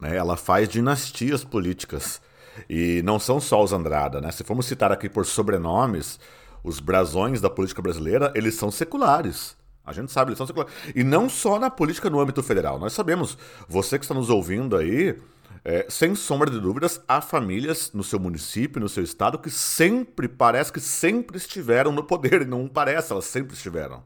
Né? 0.00 0.16
Ela 0.16 0.36
faz 0.36 0.68
dinastias 0.68 1.44
políticas. 1.44 2.20
E 2.68 3.02
não 3.02 3.18
são 3.18 3.40
só 3.40 3.62
os 3.62 3.72
Andrada, 3.72 4.20
né? 4.20 4.30
Se 4.30 4.44
formos 4.44 4.66
citar 4.66 4.92
aqui 4.92 5.08
por 5.08 5.24
sobrenomes, 5.26 6.18
os 6.62 6.80
brasões 6.80 7.40
da 7.40 7.50
política 7.50 7.82
brasileira, 7.82 8.32
eles 8.34 8.54
são 8.54 8.70
seculares. 8.70 9.56
A 9.84 9.92
gente 9.92 10.12
sabe, 10.12 10.30
eles 10.30 10.38
são 10.38 10.46
seculares. 10.46 10.72
E 10.94 11.02
não 11.02 11.28
só 11.28 11.58
na 11.58 11.70
política 11.70 12.10
no 12.10 12.20
âmbito 12.20 12.42
federal. 12.42 12.78
Nós 12.78 12.92
sabemos, 12.92 13.36
você 13.68 13.98
que 13.98 14.04
está 14.04 14.14
nos 14.14 14.30
ouvindo 14.30 14.76
aí, 14.76 15.18
é, 15.64 15.86
sem 15.88 16.14
sombra 16.14 16.50
de 16.50 16.60
dúvidas, 16.60 17.00
há 17.08 17.20
famílias 17.20 17.92
no 17.92 18.04
seu 18.04 18.18
município, 18.18 18.80
no 18.80 18.88
seu 18.88 19.02
estado, 19.02 19.38
que 19.38 19.50
sempre, 19.50 20.28
parece 20.28 20.72
que 20.72 20.80
sempre 20.80 21.36
estiveram 21.36 21.92
no 21.92 22.04
poder. 22.04 22.42
E 22.42 22.46
não 22.46 22.68
parece, 22.68 23.12
elas 23.12 23.24
sempre 23.24 23.54
estiveram. 23.54 24.02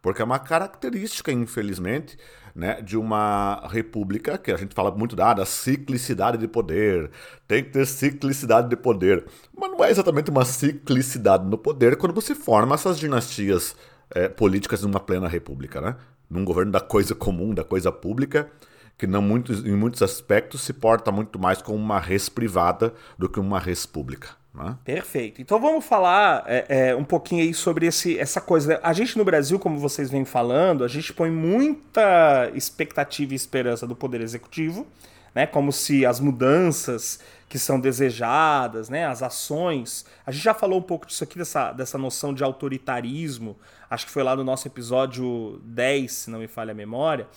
Porque 0.00 0.22
é 0.22 0.24
uma 0.24 0.38
característica, 0.38 1.32
infelizmente, 1.32 2.16
né, 2.56 2.80
de 2.80 2.96
uma 2.96 3.68
república 3.68 4.38
que 4.38 4.50
a 4.50 4.56
gente 4.56 4.74
fala 4.74 4.90
muito 4.90 5.14
da, 5.14 5.34
da 5.34 5.44
ciclicidade 5.44 6.38
de 6.38 6.48
poder. 6.48 7.10
Tem 7.46 7.62
que 7.62 7.68
ter 7.68 7.86
ciclicidade 7.86 8.70
de 8.70 8.76
poder. 8.76 9.26
Mas 9.54 9.70
não 9.70 9.84
é 9.84 9.90
exatamente 9.90 10.30
uma 10.30 10.44
ciclicidade 10.46 11.44
no 11.44 11.58
poder 11.58 11.96
quando 11.98 12.14
você 12.14 12.34
forma 12.34 12.74
essas 12.74 12.98
dinastias 12.98 13.76
é, 14.10 14.26
políticas 14.26 14.82
numa 14.82 14.98
plena 14.98 15.28
república, 15.28 15.82
né? 15.82 15.96
Num 16.30 16.46
governo 16.46 16.72
da 16.72 16.80
coisa 16.80 17.14
comum, 17.14 17.52
da 17.52 17.62
coisa 17.62 17.92
pública, 17.92 18.50
que 18.96 19.06
não 19.06 19.20
muitos, 19.20 19.62
em 19.64 19.76
muitos 19.76 20.00
aspectos 20.00 20.62
se 20.62 20.72
porta 20.72 21.12
muito 21.12 21.38
mais 21.38 21.60
como 21.60 21.76
uma 21.76 22.00
res 22.00 22.30
privada 22.30 22.94
do 23.18 23.28
que 23.28 23.38
uma 23.38 23.58
res 23.60 23.84
pública. 23.84 24.30
Né? 24.56 24.76
Perfeito. 24.84 25.42
Então 25.42 25.60
vamos 25.60 25.84
falar 25.84 26.44
é, 26.46 26.88
é, 26.88 26.96
um 26.96 27.04
pouquinho 27.04 27.42
aí 27.42 27.52
sobre 27.52 27.86
esse, 27.86 28.18
essa 28.18 28.40
coisa. 28.40 28.80
A 28.82 28.92
gente 28.92 29.18
no 29.18 29.24
Brasil, 29.24 29.58
como 29.58 29.78
vocês 29.78 30.10
vêm 30.10 30.24
falando, 30.24 30.82
a 30.82 30.88
gente 30.88 31.12
põe 31.12 31.30
muita 31.30 32.50
expectativa 32.54 33.34
e 33.34 33.36
esperança 33.36 33.86
do 33.86 33.94
Poder 33.94 34.22
Executivo, 34.22 34.86
né? 35.34 35.46
Como 35.46 35.70
se 35.72 36.06
as 36.06 36.18
mudanças 36.18 37.20
que 37.48 37.58
são 37.58 37.78
desejadas, 37.78 38.88
né? 38.88 39.06
As 39.06 39.22
ações. 39.22 40.06
A 40.24 40.32
gente 40.32 40.42
já 40.42 40.54
falou 40.54 40.78
um 40.78 40.82
pouco 40.82 41.06
disso 41.06 41.22
aqui, 41.22 41.36
dessa, 41.36 41.72
dessa 41.72 41.98
noção 41.98 42.32
de 42.32 42.42
autoritarismo. 42.42 43.56
Acho 43.90 44.06
que 44.06 44.12
foi 44.12 44.22
lá 44.22 44.34
no 44.34 44.42
nosso 44.42 44.66
episódio 44.66 45.60
10, 45.64 46.10
se 46.10 46.30
não 46.30 46.38
me 46.38 46.48
falha 46.48 46.72
a 46.72 46.74
memória. 46.74 47.28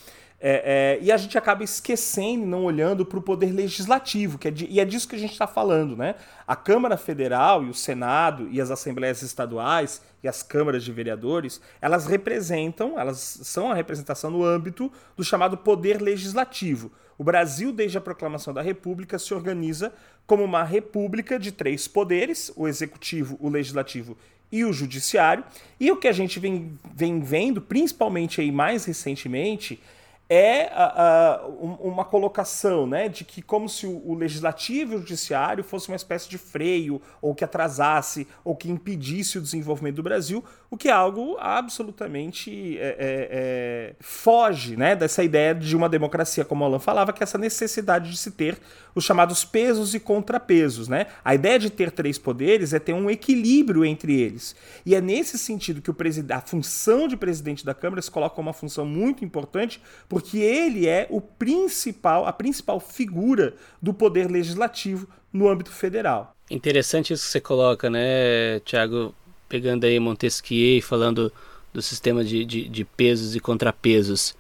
É, 0.41 0.98
é, 1.01 1.03
e 1.03 1.12
a 1.12 1.17
gente 1.17 1.38
acaba 1.38 1.63
esquecendo, 1.65 2.46
não 2.46 2.63
olhando 2.63 3.05
para 3.05 3.19
o 3.19 3.22
poder 3.22 3.51
legislativo, 3.51 4.38
que 4.38 4.48
é 4.48 4.51
de, 4.51 4.65
e 4.67 4.79
é 4.79 4.86
disso 4.86 5.08
que 5.08 5.15
a 5.15 5.19
gente 5.19 5.34
está 5.34 5.46
falando, 5.46 5.98
né? 5.98 6.15
A 6.48 6.55
Câmara 6.55 6.96
Federal 6.96 7.63
e 7.63 7.69
o 7.69 7.74
Senado 7.74 8.48
e 8.50 8.62
as 8.62 8.72
assembleias 8.72 9.22
estaduais 9.22 10.01
e 10.24 10.29
as 10.29 10.41
câmaras 10.41 10.84
de 10.86 10.93
vereadores, 10.93 11.60
elas 11.81 12.05
representam, 12.05 12.98
elas 12.98 13.17
são 13.19 13.69
a 13.69 13.75
representação 13.75 14.31
no 14.31 14.43
âmbito 14.43 14.89
do 15.17 15.25
chamado 15.25 15.58
poder 15.58 16.01
legislativo. 16.01 16.89
O 17.17 17.24
Brasil, 17.24 17.74
desde 17.74 17.98
a 17.98 18.01
proclamação 18.01 18.53
da 18.53 18.62
República, 18.62 19.19
se 19.19 19.34
organiza 19.34 19.91
como 20.25 20.41
uma 20.41 20.63
república 20.63 21.38
de 21.38 21.51
três 21.51 21.86
poderes: 21.86 22.50
o 22.55 22.65
executivo, 22.65 23.38
o 23.41 23.50
legislativo 23.50 24.17
e 24.50 24.63
o 24.63 24.72
judiciário. 24.72 25.43
E 25.77 25.91
o 25.91 25.98
que 25.98 26.08
a 26.08 26.13
gente 26.13 26.39
vem, 26.39 26.79
vem 26.96 27.19
vendo, 27.19 27.62
principalmente 27.62 28.39
aí 28.39 28.51
mais 28.53 28.86
recentemente, 28.86 29.81
é 30.29 30.67
a, 30.71 31.39
a, 31.41 31.48
uma 31.48 32.05
colocação 32.05 32.86
né, 32.86 33.09
de 33.09 33.25
que 33.25 33.41
como 33.41 33.67
se 33.67 33.88
o, 33.88 34.01
o, 34.05 34.13
legislativo 34.13 34.93
e 34.93 34.95
o 34.98 35.00
judiciário 35.00 35.63
fosse 35.63 35.88
uma 35.88 35.95
espécie 35.95 36.29
de 36.29 36.38
freio, 36.38 37.01
ou 37.19 37.33
que 37.33 37.43
atrasasse, 37.43 38.27
ou 38.43 38.55
que 38.55 38.69
impedisse 38.69 39.39
o 39.39 39.41
desenvolvimento 39.41 39.95
do 39.95 40.03
Brasil, 40.03 40.43
o 40.71 40.77
que 40.77 40.88
é 40.88 40.91
algo 40.91 41.35
absolutamente 41.39 42.77
é, 42.77 42.81
é, 42.81 42.95
é, 42.99 43.95
foge 43.99 44.77
né, 44.77 44.95
dessa 44.95 45.23
ideia 45.23 45.55
de 45.55 45.75
uma 45.75 45.89
democracia, 45.89 46.45
como 46.45 46.63
Alan 46.63 46.77
falava, 46.77 47.11
que 47.11 47.23
é 47.23 47.25
essa 47.25 47.39
necessidade 47.39 48.11
de 48.11 48.17
se 48.17 48.31
ter 48.31 48.57
os 48.93 49.03
chamados 49.03 49.43
pesos 49.43 49.95
e 49.95 49.99
contrapesos. 49.99 50.88
Né? 50.88 51.07
A 51.25 51.33
ideia 51.33 51.57
de 51.57 51.71
ter 51.71 51.91
três 51.91 52.19
poderes 52.19 52.71
é 52.71 52.79
ter 52.79 52.93
um 52.93 53.09
equilíbrio 53.09 53.83
entre 53.83 54.19
eles. 54.19 54.55
E 54.85 54.93
é 54.93 55.01
nesse 55.01 55.39
sentido 55.39 55.81
que 55.81 55.89
o 55.89 55.95
a 56.33 56.41
função 56.41 57.07
de 57.07 57.17
presidente 57.17 57.65
da 57.65 57.73
Câmara 57.73 58.01
se 58.01 58.09
coloca 58.09 58.35
como 58.35 58.47
uma 58.47 58.53
função 58.53 58.85
muito 58.85 59.25
importante, 59.25 59.81
porque 60.07 60.38
ele 60.38 60.88
é 60.88 61.07
o 61.09 61.19
principal, 61.19 62.25
a 62.25 62.33
principal 62.33 62.79
figura 62.79 63.55
do 63.81 63.93
poder 63.93 64.29
legislativo 64.29 65.07
no 65.33 65.49
âmbito 65.49 65.71
federal. 65.71 66.35
Interessante 66.49 67.13
isso 67.13 67.25
que 67.25 67.31
você 67.31 67.41
coloca, 67.41 67.89
né, 67.89 68.59
Tiago? 68.61 69.13
Pegando 69.49 69.83
aí 69.83 69.99
Montesquieu 69.99 70.77
e 70.77 70.81
falando 70.81 71.33
do 71.73 71.81
sistema 71.81 72.23
de, 72.23 72.45
de, 72.45 72.69
de 72.69 72.85
pesos 72.85 73.35
e 73.35 73.39
contrapesos 73.39 74.37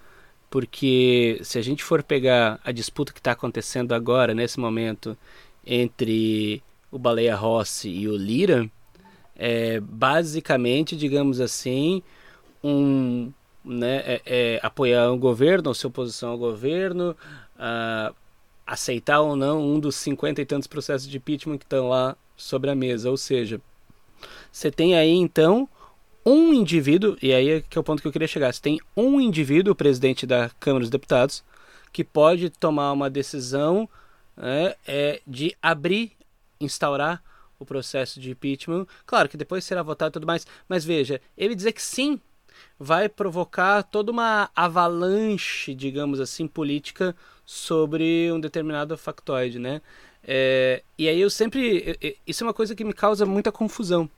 porque 0.49 1.39
se 1.43 1.59
a 1.59 1.61
gente 1.61 1.83
for 1.83 2.01
pegar 2.01 2.59
a 2.63 2.71
disputa 2.71 3.13
que 3.13 3.19
está 3.19 3.31
acontecendo 3.31 3.93
agora, 3.93 4.33
nesse 4.33 4.59
momento, 4.59 5.15
entre 5.65 6.63
o 6.91 6.97
Baleia 6.97 7.35
Rossi 7.35 7.89
e 7.89 8.07
o 8.07 8.17
Lira, 8.17 8.69
é 9.35 9.79
basicamente, 9.79 10.95
digamos 10.95 11.39
assim, 11.39 12.01
um, 12.63 13.31
né, 13.63 13.97
é, 14.05 14.21
é, 14.25 14.59
apoiar 14.63 15.11
o 15.11 15.17
governo, 15.17 15.69
ou 15.69 15.75
sua 15.75 15.89
oposição 15.89 16.31
ao 16.31 16.37
governo, 16.37 17.15
uh, 17.55 18.13
aceitar 18.65 19.21
ou 19.21 19.35
não 19.35 19.61
um 19.61 19.79
dos 19.79 19.95
cinquenta 19.95 20.41
e 20.41 20.45
tantos 20.45 20.67
processos 20.67 21.07
de 21.07 21.17
impeachment 21.17 21.59
que 21.59 21.65
estão 21.65 21.89
lá 21.89 22.17
sobre 22.35 22.71
a 22.71 22.75
mesa. 22.75 23.09
Ou 23.09 23.17
seja, 23.17 23.61
você 24.51 24.71
tem 24.71 24.95
aí 24.95 25.11
então 25.11 25.67
um 26.25 26.53
indivíduo, 26.53 27.17
e 27.21 27.33
aí 27.33 27.49
é 27.49 27.61
que 27.61 27.77
é 27.77 27.81
o 27.81 27.83
ponto 27.83 28.01
que 28.01 28.07
eu 28.07 28.11
queria 28.11 28.27
chegar, 28.27 28.53
você 28.53 28.61
tem 28.61 28.79
um 28.95 29.19
indivíduo, 29.19 29.73
o 29.73 29.75
presidente 29.75 30.25
da 30.25 30.49
Câmara 30.59 30.81
dos 30.81 30.89
Deputados, 30.89 31.43
que 31.91 32.03
pode 32.03 32.49
tomar 32.49 32.91
uma 32.91 33.09
decisão 33.09 33.89
né, 34.37 34.75
é, 34.87 35.21
de 35.25 35.55
abrir, 35.61 36.11
instaurar 36.59 37.23
o 37.57 37.65
processo 37.65 38.19
de 38.19 38.31
impeachment. 38.31 38.85
Claro 39.05 39.27
que 39.27 39.37
depois 39.37 39.63
será 39.63 39.81
votado 39.81 40.11
e 40.11 40.13
tudo 40.13 40.27
mais, 40.27 40.45
mas 40.67 40.85
veja, 40.85 41.19
ele 41.37 41.55
dizer 41.55 41.71
que 41.71 41.81
sim 41.81 42.19
vai 42.77 43.09
provocar 43.09 43.83
toda 43.83 44.11
uma 44.11 44.49
avalanche, 44.55 45.73
digamos 45.73 46.19
assim, 46.19 46.47
política 46.47 47.15
sobre 47.45 48.31
um 48.31 48.39
determinado 48.39 48.97
factoide, 48.97 49.59
né? 49.59 49.81
É, 50.23 50.83
e 50.97 51.07
aí 51.07 51.19
eu 51.19 51.29
sempre. 51.29 51.97
Isso 52.27 52.43
é 52.43 52.47
uma 52.47 52.53
coisa 52.53 52.75
que 52.75 52.83
me 52.83 52.93
causa 52.93 53.25
muita 53.25 53.51
confusão. 53.51 54.09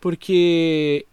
Porque 0.00 1.06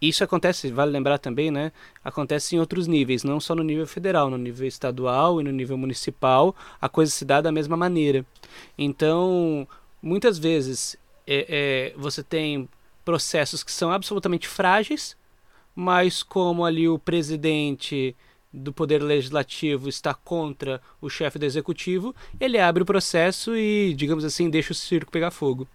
isso 0.00 0.22
acontece, 0.22 0.70
vale 0.70 0.92
lembrar 0.92 1.18
também, 1.18 1.50
né? 1.50 1.72
Acontece 2.04 2.54
em 2.54 2.60
outros 2.60 2.86
níveis, 2.86 3.24
não 3.24 3.40
só 3.40 3.54
no 3.54 3.64
nível 3.64 3.86
federal, 3.86 4.30
no 4.30 4.38
nível 4.38 4.66
estadual 4.66 5.40
e 5.40 5.44
no 5.44 5.50
nível 5.50 5.76
municipal, 5.76 6.54
a 6.80 6.88
coisa 6.88 7.10
se 7.10 7.24
dá 7.24 7.40
da 7.40 7.50
mesma 7.50 7.76
maneira. 7.76 8.24
Então, 8.76 9.66
muitas 10.00 10.38
vezes 10.38 10.96
é, 11.26 11.92
é, 11.94 11.98
você 11.98 12.22
tem 12.22 12.68
processos 13.04 13.64
que 13.64 13.72
são 13.72 13.90
absolutamente 13.90 14.46
frágeis, 14.46 15.16
mas 15.74 16.22
como 16.22 16.64
ali 16.64 16.88
o 16.88 16.98
presidente 16.98 18.14
do 18.58 18.72
Poder 18.72 19.02
Legislativo 19.02 19.88
está 19.88 20.12
contra 20.12 20.80
o 21.00 21.08
chefe 21.08 21.38
do 21.38 21.46
Executivo, 21.46 22.14
ele 22.38 22.58
abre 22.58 22.82
o 22.82 22.86
processo 22.86 23.56
e, 23.56 23.94
digamos 23.94 24.24
assim, 24.24 24.50
deixa 24.50 24.72
o 24.72 24.74
circo 24.74 25.10
pegar 25.10 25.30
fogo. 25.30 25.66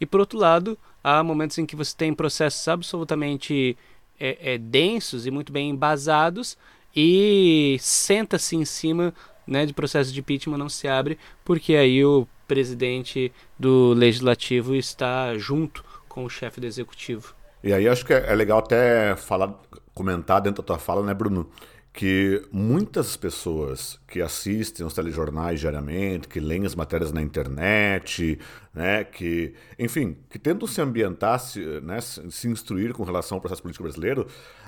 E 0.00 0.04
por 0.04 0.20
outro 0.20 0.38
lado, 0.38 0.76
há 1.02 1.22
momentos 1.22 1.58
em 1.58 1.66
que 1.66 1.76
você 1.76 1.96
tem 1.96 2.12
processos 2.12 2.66
absolutamente 2.68 3.76
é, 4.20 4.54
é, 4.54 4.58
densos 4.58 5.26
e 5.26 5.30
muito 5.30 5.52
bem 5.52 5.70
embasados 5.70 6.56
e 6.94 7.76
senta-se 7.80 8.54
em 8.56 8.64
cima 8.64 9.14
né, 9.46 9.66
de 9.66 9.72
processo 9.72 10.12
de 10.12 10.20
impeachment 10.20 10.58
não 10.58 10.68
se 10.68 10.86
abre 10.86 11.18
porque 11.44 11.74
aí 11.74 12.04
o 12.04 12.26
presidente 12.46 13.32
do 13.58 13.92
legislativo 13.94 14.74
está 14.74 15.36
junto 15.38 15.84
com 16.08 16.24
o 16.24 16.28
chefe 16.28 16.60
do 16.60 16.66
executivo. 16.66 17.34
E 17.64 17.72
aí 17.72 17.88
acho 17.88 18.04
que 18.04 18.12
é, 18.12 18.30
é 18.30 18.34
legal 18.34 18.58
até 18.58 19.16
falar, 19.16 19.54
comentar 19.94 20.40
dentro 20.40 20.62
da 20.62 20.66
tua 20.66 20.78
fala, 20.78 21.04
né, 21.04 21.14
Bruno? 21.14 21.48
Que 21.92 22.42
muitas 22.50 23.16
pessoas 23.16 24.00
que 24.08 24.22
assistem 24.22 24.86
os 24.86 24.94
telejornais 24.94 25.60
diariamente, 25.60 26.26
que 26.26 26.40
leem 26.40 26.64
as 26.64 26.74
matérias 26.74 27.12
na 27.12 27.20
internet, 27.20 28.38
né, 28.72 29.04
que, 29.04 29.52
enfim, 29.78 30.16
que 30.30 30.38
tentam 30.38 30.66
se 30.66 30.80
ambientar, 30.80 31.38
se, 31.38 31.60
né, 31.82 32.00
se 32.00 32.48
instruir 32.48 32.94
com 32.94 33.04
relação 33.04 33.36
ao 33.36 33.40
processo 33.42 33.62
político 33.62 33.84
brasileiro, 33.84 34.26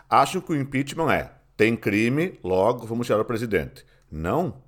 acham 0.08 0.40
que 0.40 0.52
o 0.52 0.56
impeachment 0.56 1.10
é 1.12 1.30
tem 1.56 1.76
crime, 1.76 2.38
logo 2.42 2.86
vamos 2.86 3.06
tirar 3.06 3.20
o 3.20 3.24
presidente. 3.24 3.84
Não. 4.10 4.62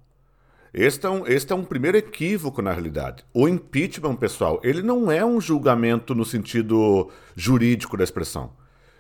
Este 0.73 1.07
é, 1.07 1.11
um, 1.11 1.27
este 1.27 1.53
é 1.53 1.57
um 1.57 1.65
primeiro 1.65 1.97
equívoco 1.97 2.61
na 2.61 2.71
realidade. 2.71 3.25
O 3.33 3.49
impeachment, 3.49 4.17
pessoal, 4.17 4.61
ele 4.63 4.83
não 4.83 5.11
é 5.11 5.25
um 5.25 5.41
julgamento 5.41 6.15
no 6.15 6.25
sentido 6.25 7.11
jurídico 7.35 7.97
da 7.97 8.05
expressão. 8.05 8.53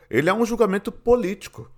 Ele 0.08 0.30
é 0.30 0.34
um 0.34 0.44
julgamento 0.44 0.90
político. 0.90 1.70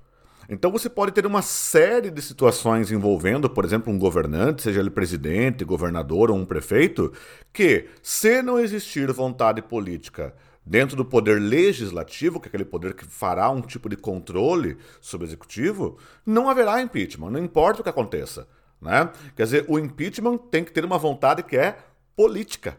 Então 0.48 0.72
você 0.72 0.88
pode 0.88 1.12
ter 1.12 1.26
uma 1.26 1.42
série 1.42 2.10
de 2.10 2.22
situações 2.22 2.90
envolvendo, 2.90 3.50
por 3.50 3.66
exemplo, 3.66 3.92
um 3.92 3.98
governante, 3.98 4.62
seja 4.62 4.80
ele 4.80 4.88
presidente, 4.88 5.62
governador 5.62 6.30
ou 6.30 6.38
um 6.38 6.46
prefeito, 6.46 7.12
que, 7.52 7.86
se 8.02 8.40
não 8.40 8.58
existir 8.58 9.12
vontade 9.12 9.60
política 9.60 10.34
dentro 10.64 10.96
do 10.96 11.04
poder 11.04 11.38
legislativo, 11.38 12.40
que 12.40 12.46
é 12.46 12.48
aquele 12.48 12.64
poder 12.64 12.94
que 12.94 13.04
fará 13.04 13.50
um 13.50 13.60
tipo 13.60 13.90
de 13.90 13.96
controle 13.96 14.78
sobre 15.02 15.26
o 15.26 15.28
executivo, 15.28 15.98
não 16.24 16.48
haverá 16.48 16.80
impeachment, 16.80 17.30
não 17.30 17.44
importa 17.44 17.80
o 17.80 17.84
que 17.84 17.90
aconteça. 17.90 18.48
Né? 18.80 19.10
Quer 19.36 19.42
dizer, 19.44 19.64
o 19.68 19.78
impeachment 19.78 20.38
tem 20.50 20.64
que 20.64 20.72
ter 20.72 20.84
uma 20.84 20.98
vontade 20.98 21.42
que 21.42 21.58
é 21.58 21.76
política. 22.16 22.78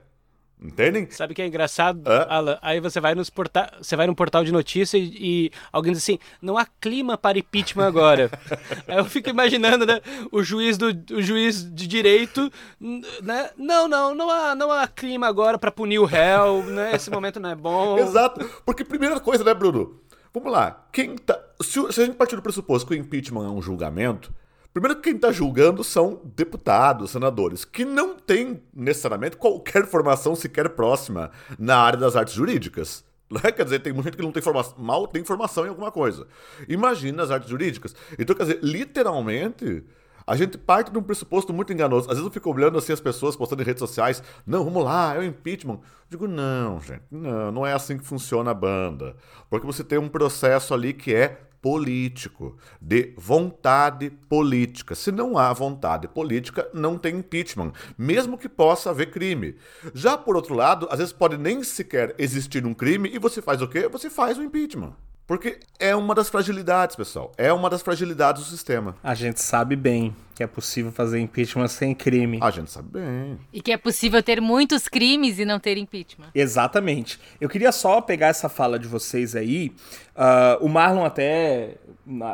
Entendem? 0.61 1.09
Sabe 1.09 1.31
o 1.31 1.35
que 1.35 1.41
é 1.41 1.47
engraçado? 1.47 2.01
Alan? 2.27 2.57
Aí 2.61 2.81
você 2.81 2.99
vai 2.99 3.15
nos 3.15 3.29
porta... 3.29 3.71
você 3.81 3.95
vai 3.95 4.05
num 4.07 4.13
portal 4.13 4.43
de 4.43 4.51
notícias 4.51 5.01
e, 5.01 5.05
e, 5.17 5.51
alguém 5.71 5.93
diz 5.93 6.03
assim: 6.03 6.19
não 6.41 6.57
há 6.57 6.65
clima 6.81 7.17
para 7.17 7.39
impeachment 7.39 7.87
agora. 7.87 8.29
Aí 8.85 8.97
eu 8.97 9.05
fico 9.05 9.29
imaginando, 9.29 9.85
né? 9.85 10.01
O 10.29 10.43
juiz 10.43 10.77
do 10.77 10.87
o 11.15 11.21
juiz 11.21 11.63
de 11.63 11.87
direito, 11.87 12.51
né? 12.79 13.51
Não, 13.57 13.87
não, 13.87 14.13
não 14.13 14.29
há, 14.29 14.53
não 14.53 14.69
há 14.69 14.85
clima 14.85 15.27
agora 15.27 15.57
para 15.57 15.71
punir 15.71 15.99
o 15.99 16.05
réu, 16.05 16.61
né? 16.63 16.93
Esse 16.93 17.09
momento 17.09 17.39
não 17.39 17.51
é 17.51 17.55
bom. 17.55 17.97
Exato. 17.97 18.45
Porque 18.65 18.83
primeira 18.83 19.17
coisa, 19.19 19.45
né, 19.45 19.53
Bruno? 19.53 20.01
Vamos 20.33 20.51
lá. 20.51 20.87
Quem 20.91 21.15
tá... 21.15 21.39
se, 21.61 21.79
se 21.93 22.01
a 22.01 22.05
gente 22.05 22.17
partir 22.17 22.35
do 22.35 22.41
pressuposto 22.41 22.85
que 22.85 22.93
o 22.93 22.97
impeachment 22.97 23.45
é 23.45 23.49
um 23.49 23.61
julgamento, 23.61 24.29
Primeiro, 24.71 25.01
quem 25.01 25.15
está 25.15 25.31
julgando 25.31 25.83
são 25.83 26.21
deputados, 26.35 27.11
senadores, 27.11 27.65
que 27.65 27.83
não 27.83 28.15
têm 28.15 28.61
necessariamente 28.73 29.35
qualquer 29.35 29.87
formação 29.87 30.35
sequer 30.35 30.69
próxima 30.69 31.31
na 31.57 31.77
área 31.77 31.97
das 31.97 32.15
artes 32.15 32.33
jurídicas. 32.33 33.07
Né? 33.31 33.51
Quer 33.51 33.63
dizer, 33.63 33.77
tem 33.77 33.93
muita 33.93 34.09
gente 34.09 34.17
que 34.17 34.23
não 34.23 34.31
tem 34.31 34.41
formação, 34.41 34.73
mal 34.79 35.05
tem 35.05 35.23
formação 35.23 35.63
em 35.63 35.69
alguma 35.69 35.91
coisa. 35.91 36.25
Imagina 36.67 37.21
as 37.21 37.29
artes 37.29 37.47
jurídicas. 37.47 37.95
Então, 38.17 38.35
quer 38.35 38.41
dizer, 38.41 38.59
literalmente, 38.63 39.83
a 40.25 40.35
gente 40.35 40.57
parte 40.57 40.91
de 40.91 40.97
um 40.97 41.03
pressuposto 41.03 41.53
muito 41.53 41.71
enganoso. 41.71 42.07
Às 42.07 42.17
vezes 42.17 42.25
eu 42.25 42.31
fico 42.31 42.51
olhando 42.51 42.77
assim 42.77 42.91
as 42.91 42.99
pessoas 42.99 43.35
postando 43.35 43.61
em 43.61 43.65
redes 43.65 43.79
sociais, 43.79 44.23
não, 44.47 44.63
vamos 44.63 44.83
lá, 44.83 45.15
é 45.15 45.19
o 45.19 45.23
impeachment. 45.23 45.75
Eu 45.75 45.81
digo, 46.09 46.27
não, 46.27 46.79
gente, 46.81 47.03
não, 47.11 47.51
não 47.51 47.67
é 47.67 47.73
assim 47.73 47.97
que 47.97 48.03
funciona 48.03 48.51
a 48.51 48.53
banda. 48.53 49.15
Porque 49.49 49.65
você 49.65 49.83
tem 49.83 49.99
um 49.99 50.09
processo 50.09 50.73
ali 50.73 50.93
que 50.93 51.13
é 51.13 51.39
político, 51.61 52.57
de 52.81 53.13
vontade 53.17 54.09
política. 54.09 54.95
Se 54.95 55.11
não 55.11 55.37
há 55.37 55.51
vontade 55.53 56.07
política, 56.07 56.69
não 56.73 56.97
tem 56.97 57.17
impeachment, 57.17 57.73
mesmo 57.97 58.37
que 58.37 58.49
possa 58.49 58.89
haver 58.89 59.11
crime. 59.11 59.55
Já 59.93 60.17
por 60.17 60.35
outro 60.35 60.55
lado, 60.55 60.87
às 60.89 60.99
vezes 60.99 61.13
pode 61.13 61.37
nem 61.37 61.63
sequer 61.63 62.15
existir 62.17 62.65
um 62.65 62.73
crime 62.73 63.09
e 63.13 63.19
você 63.19 63.41
faz 63.41 63.61
o 63.61 63.67
quê? 63.67 63.87
Você 63.87 64.09
faz 64.09 64.37
o 64.37 64.43
impeachment. 64.43 64.93
Porque 65.29 65.59
é 65.77 65.95
uma 65.95 66.15
das 66.15 66.27
fragilidades, 66.27 66.95
pessoal. 66.95 67.31
É 67.37 67.53
uma 67.53 67.69
das 67.69 67.83
fragilidades 67.83 68.43
do 68.43 68.49
sistema. 68.49 68.95
A 69.03 69.13
gente 69.13 69.39
sabe 69.39 69.75
bem 69.75 70.15
que 70.39 70.43
é 70.43 70.47
possível 70.47 70.89
fazer 70.89 71.19
impeachment 71.19 71.67
sem 71.67 71.93
crime. 71.93 72.39
A 72.41 72.49
gente 72.49 72.71
sabe 72.71 72.91
bem. 72.93 73.37
E 73.51 73.61
que 73.61 73.73
é 73.73 73.77
possível 73.77 74.23
ter 74.23 74.39
muitos 74.39 74.87
crimes 74.87 75.37
e 75.37 75.43
não 75.43 75.59
ter 75.59 75.77
impeachment. 75.77 76.29
Exatamente. 76.33 77.19
Eu 77.41 77.49
queria 77.49 77.73
só 77.73 77.99
pegar 77.99 78.27
essa 78.27 78.47
fala 78.47 78.79
de 78.79 78.87
vocês 78.87 79.35
aí. 79.35 79.73
Uh, 80.15 80.63
o 80.63 80.69
Marlon 80.69 81.03
até. 81.03 81.75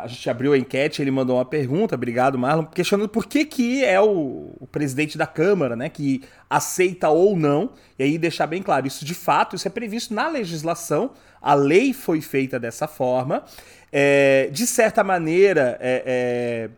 A 0.03 0.05
gente 0.05 0.29
abriu 0.29 0.53
a 0.53 0.57
enquete, 0.57 1.01
ele 1.01 1.09
mandou 1.09 1.37
uma 1.37 1.43
pergunta, 1.43 1.95
obrigado, 1.95 2.37
Marlon, 2.37 2.63
questionando 2.65 3.09
por 3.09 3.25
que, 3.25 3.43
que 3.43 3.83
é 3.83 3.99
o, 3.99 4.53
o 4.57 4.67
presidente 4.71 5.17
da 5.17 5.27
Câmara, 5.27 5.75
né, 5.75 5.89
que 5.89 6.23
aceita 6.49 7.09
ou 7.09 7.35
não. 7.35 7.71
E 7.99 8.03
aí 8.03 8.17
deixar 8.17 8.47
bem 8.47 8.61
claro, 8.61 8.87
isso 8.87 9.03
de 9.03 9.13
fato, 9.13 9.55
isso 9.55 9.67
é 9.67 9.71
previsto 9.71 10.13
na 10.13 10.29
legislação 10.29 11.11
a 11.45 11.53
lei 11.53 11.93
foi 11.93 12.21
feita 12.21 12.59
dessa 12.59 12.87
forma. 12.87 13.43
É, 13.91 14.49
de 14.51 14.65
certa 14.65 15.03
maneira, 15.03 15.77
é, 15.79 16.03
é, 16.03 16.69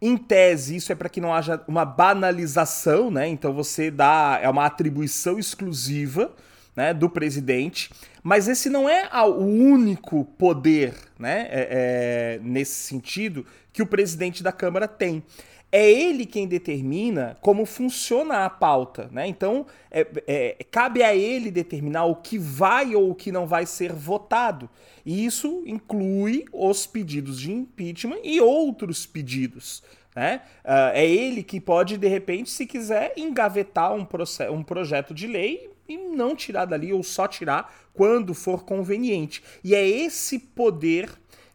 em 0.00 0.16
tese, 0.16 0.76
isso 0.76 0.90
é 0.90 0.94
para 0.94 1.08
que 1.08 1.20
não 1.20 1.34
haja 1.34 1.62
uma 1.68 1.84
banalização, 1.84 3.10
né? 3.10 3.28
Então 3.28 3.52
você 3.52 3.90
dá. 3.90 4.38
É 4.42 4.48
uma 4.48 4.64
atribuição 4.64 5.38
exclusiva 5.38 6.32
né, 6.74 6.94
do 6.94 7.10
presidente. 7.10 7.90
Mas 8.22 8.48
esse 8.48 8.70
não 8.70 8.88
é 8.88 9.08
o 9.22 9.44
único 9.44 10.24
poder, 10.24 10.94
né? 11.18 11.48
É, 11.50 11.68
é, 11.70 12.40
nesse 12.42 12.74
sentido, 12.74 13.44
que 13.72 13.82
o 13.82 13.86
presidente 13.86 14.42
da 14.42 14.52
Câmara 14.52 14.88
tem 14.88 15.22
é 15.72 15.90
ele 15.90 16.26
quem 16.26 16.48
determina 16.48 17.36
como 17.40 17.64
funciona 17.64 18.44
a 18.44 18.50
pauta, 18.50 19.08
né? 19.12 19.26
Então 19.26 19.66
é, 19.90 20.06
é, 20.26 20.64
cabe 20.70 21.02
a 21.02 21.14
ele 21.14 21.50
determinar 21.50 22.06
o 22.06 22.16
que 22.16 22.38
vai 22.38 22.94
ou 22.94 23.10
o 23.10 23.14
que 23.14 23.30
não 23.30 23.46
vai 23.46 23.66
ser 23.66 23.92
votado. 23.92 24.68
E 25.04 25.24
isso 25.24 25.62
inclui 25.66 26.44
os 26.52 26.86
pedidos 26.86 27.40
de 27.40 27.52
impeachment 27.52 28.18
e 28.24 28.40
outros 28.40 29.06
pedidos. 29.06 29.82
Né? 30.14 30.42
Uh, 30.64 30.90
é 30.92 31.06
ele 31.08 31.42
que 31.42 31.60
pode, 31.60 31.96
de 31.96 32.08
repente, 32.08 32.50
se 32.50 32.66
quiser, 32.66 33.12
engavetar 33.16 33.94
um, 33.94 34.06
um 34.52 34.62
projeto 34.62 35.14
de 35.14 35.26
lei 35.26 35.70
e 35.88 35.96
não 35.96 36.34
tirar 36.34 36.64
dali 36.64 36.92
ou 36.92 37.02
só 37.02 37.28
tirar 37.28 37.72
quando 37.94 38.34
for 38.34 38.64
conveniente. 38.64 39.42
E 39.62 39.74
é 39.74 39.86
esse 39.86 40.38
poder 40.38 41.10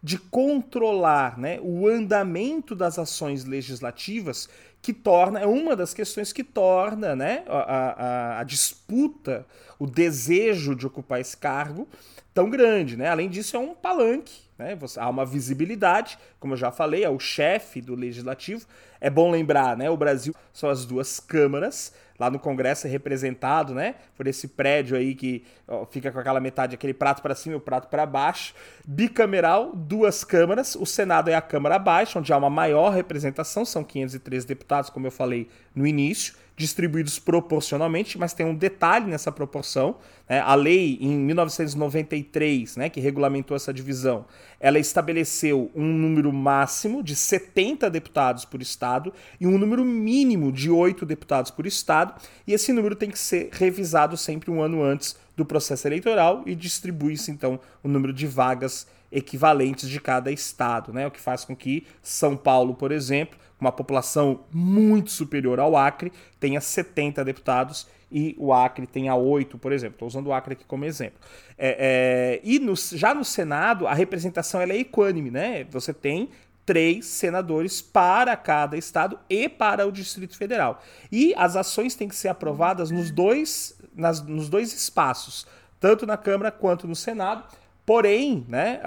de 0.06 0.20
controlar 0.20 1.36
né, 1.36 1.60
o 1.64 1.88
andamento 1.88 2.76
das 2.76 3.00
ações 3.00 3.44
legislativas 3.44 4.48
que 4.80 4.94
torna, 4.94 5.40
é 5.40 5.48
uma 5.48 5.76
das 5.76 5.96
questões 5.96 6.32
que 6.32 6.44
torna 6.44 7.16
né, 7.16 7.44
a, 7.48 7.58
a, 7.58 8.40
a 8.40 8.44
disputa, 8.44 9.48
o 9.80 9.88
desejo 9.88 10.76
de 10.76 10.86
ocupar 10.86 11.20
esse 11.20 11.36
cargo 11.36 11.88
tão 12.36 12.52
grande. 12.52 12.96
Né? 12.96 13.08
Além 13.08 13.28
disso, 13.28 13.56
é 13.56 13.60
um 13.60 13.74
palanque. 13.74 14.42
Né? 14.60 14.76
Você, 14.76 15.00
há 15.00 15.10
uma 15.10 15.26
visibilidade, 15.26 16.20
como 16.40 16.54
eu 16.54 16.58
já 16.58 16.72
falei, 16.72 17.04
é 17.04 17.10
o 17.10 17.18
chefe 17.18 17.82
do 17.82 17.96
legislativo. 17.96 18.64
É 19.02 19.10
bom 19.10 19.32
lembrar, 19.32 19.76
né? 19.76 19.90
O 19.90 19.98
Brasil 19.98 20.36
são 20.54 20.70
as 20.70 20.86
duas 20.86 21.20
câmaras 21.20 21.92
lá 22.20 22.30
no 22.30 22.40
Congresso 22.40 22.88
é 22.88 22.90
representado, 22.90 23.74
né? 23.74 23.96
Por 24.16 24.28
esse 24.28 24.48
prédio 24.48 24.98
aí 24.98 25.16
que 25.16 25.44
ó, 25.68 25.86
fica 25.86 26.12
com 26.12 26.20
aquela 26.20 26.40
metade, 26.40 26.76
aquele 26.76 26.94
prato 26.94 27.22
para 27.22 27.36
cima 27.36 27.56
e 27.56 27.58
o 27.58 27.62
prato 27.62 27.88
para 27.90 28.06
baixo. 28.06 28.54
Bicameral, 28.86 29.72
duas 29.76 30.24
câmaras. 30.24 30.76
O 30.76 30.86
Senado 30.86 31.30
é 31.30 31.36
a 31.36 31.42
Câmara 31.42 31.76
abaixo, 31.76 32.20
onde 32.20 32.32
há 32.32 32.38
uma 32.38 32.50
maior 32.50 32.90
representação, 32.90 33.66
são 33.66 33.84
513 33.84 34.48
deputados, 34.48 34.90
como 34.90 35.08
eu 35.08 35.12
falei 35.12 35.50
no 35.74 35.86
início 35.86 36.45
distribuídos 36.56 37.20
proporcionalmente, 37.20 38.18
mas 38.18 38.34
tem 38.34 38.46
um 38.46 38.56
detalhe 38.56 39.08
nessa 39.08 39.32
proporção. 39.32 39.98
Né? 40.28 40.40
A 40.40 40.56
lei, 40.56 40.98
em 41.02 41.18
1993, 41.18 42.78
né, 42.78 42.90
que 42.90 43.00
regulamentou 43.00 43.56
essa 43.56 43.74
divisão, 43.74 44.26
ela 44.60 44.80
estabeleceu 44.80 45.70
um 45.76 45.86
número 45.86 46.32
máximo 46.32 47.04
de 47.04 47.16
70 47.16 47.90
deputados 47.90 48.46
por 48.46 48.62
estado 48.62 49.14
e 49.40 49.46
um 49.46 49.58
número 49.58 49.84
mínimo 49.84 50.52
de 50.52 50.70
8 50.70 51.06
deputados 51.06 51.52
por 51.52 51.68
estado, 51.68 52.14
e 52.48 52.54
esse 52.54 52.72
número 52.72 52.96
tem 52.96 53.10
que 53.10 53.20
ser 53.20 53.50
revisado 53.52 54.16
sempre 54.16 54.50
um 54.50 54.62
ano 54.62 54.82
antes 54.82 55.18
do 55.36 55.46
processo 55.46 55.88
eleitoral 55.88 56.44
e 56.46 56.56
distribui-se 56.56 57.30
então 57.30 57.60
o 57.84 57.90
número 57.90 58.14
de 58.14 58.26
vagas 58.26 58.88
equivalentes 59.12 59.90
de 59.90 60.00
cada 60.00 60.32
estado, 60.32 60.94
né? 60.94 61.08
O 61.08 61.12
que 61.12 61.20
faz 61.20 61.46
com 61.46 61.56
que 61.56 61.86
São 62.02 62.36
Paulo, 62.36 62.74
por 62.74 62.92
exemplo, 62.92 63.38
uma 63.60 63.72
população 63.72 64.42
muito 64.52 65.12
superior 65.12 65.60
ao 65.60 65.78
Acre, 65.78 66.12
tenha 66.40 66.60
70 66.60 67.24
deputados 67.24 67.88
e 68.12 68.36
o 68.38 68.54
Acre 68.54 68.86
tenha 68.86 69.16
8, 69.16 69.58
por 69.58 69.72
exemplo. 69.72 69.96
Estou 69.96 70.08
usando 70.08 70.28
o 70.28 70.34
Acre 70.34 70.54
aqui 70.54 70.66
como 70.66 70.86
exemplo. 70.86 71.20
É, 71.58 72.40
é, 72.40 72.42
e 72.44 72.60
no, 72.60 72.76
já 72.76 73.14
no 73.14 73.26
Senado, 73.26 73.88
a 73.88 73.94
representação 73.94 74.62
é 74.62 74.78
equânime, 74.78 75.32
né? 75.32 75.66
Você 75.72 75.94
tem 75.94 76.30
três 76.66 77.06
senadores 77.06 77.82
para 77.82 78.36
cada 78.36 78.76
estado 78.76 79.20
e 79.30 79.48
para 79.48 79.86
o 79.86 79.92
Distrito 79.92 80.36
Federal. 80.36 80.82
E 81.12 81.34
as 81.38 81.56
ações 81.56 81.96
têm 81.96 82.08
que 82.08 82.16
ser 82.16 82.28
aprovadas 82.28 82.90
nos 82.90 83.12
dois, 83.12 83.78
nas, 83.96 84.22
nos 84.22 84.50
dois 84.50 84.74
espaços, 84.74 85.46
tanto 85.80 86.06
na 86.06 86.18
Câmara 86.18 86.52
quanto 86.52 86.88
no 86.88 86.96
Senado. 86.96 87.44
Porém, 87.86 88.46
né, 88.50 88.82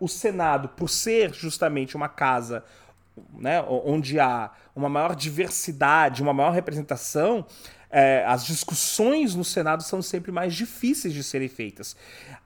o 0.00 0.08
Senado, 0.08 0.68
por 0.70 0.88
ser 0.88 1.32
justamente 1.32 1.96
uma 1.96 2.08
casa 2.08 2.64
né, 3.38 3.62
onde 3.62 4.18
há 4.18 4.50
uma 4.74 4.88
maior 4.88 5.14
diversidade, 5.14 6.22
uma 6.22 6.32
maior 6.32 6.50
representação, 6.50 7.46
é, 7.96 8.24
as 8.26 8.44
discussões 8.44 9.36
no 9.36 9.44
Senado 9.44 9.84
são 9.84 10.02
sempre 10.02 10.32
mais 10.32 10.52
difíceis 10.52 11.14
de 11.14 11.22
serem 11.22 11.48
feitas. 11.48 11.96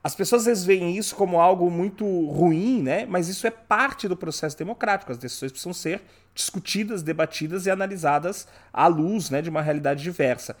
As 0.03 0.13
pessoas 0.13 0.43
às 0.43 0.45
vezes 0.45 0.63
veem 0.63 0.95
isso 0.95 1.15
como 1.15 1.41
algo 1.41 1.71
muito 1.71 2.05
ruim, 2.27 2.83
né? 2.83 3.07
mas 3.07 3.27
isso 3.27 3.47
é 3.47 3.49
parte 3.49 4.07
do 4.07 4.15
processo 4.15 4.55
democrático. 4.55 5.11
As 5.11 5.17
decisões 5.17 5.51
precisam 5.51 5.73
ser 5.73 6.03
discutidas, 6.35 7.01
debatidas 7.01 7.65
e 7.65 7.71
analisadas 7.71 8.47
à 8.71 8.85
luz 8.85 9.31
né, 9.31 9.41
de 9.41 9.49
uma 9.49 9.63
realidade 9.63 10.03
diversa. 10.03 10.55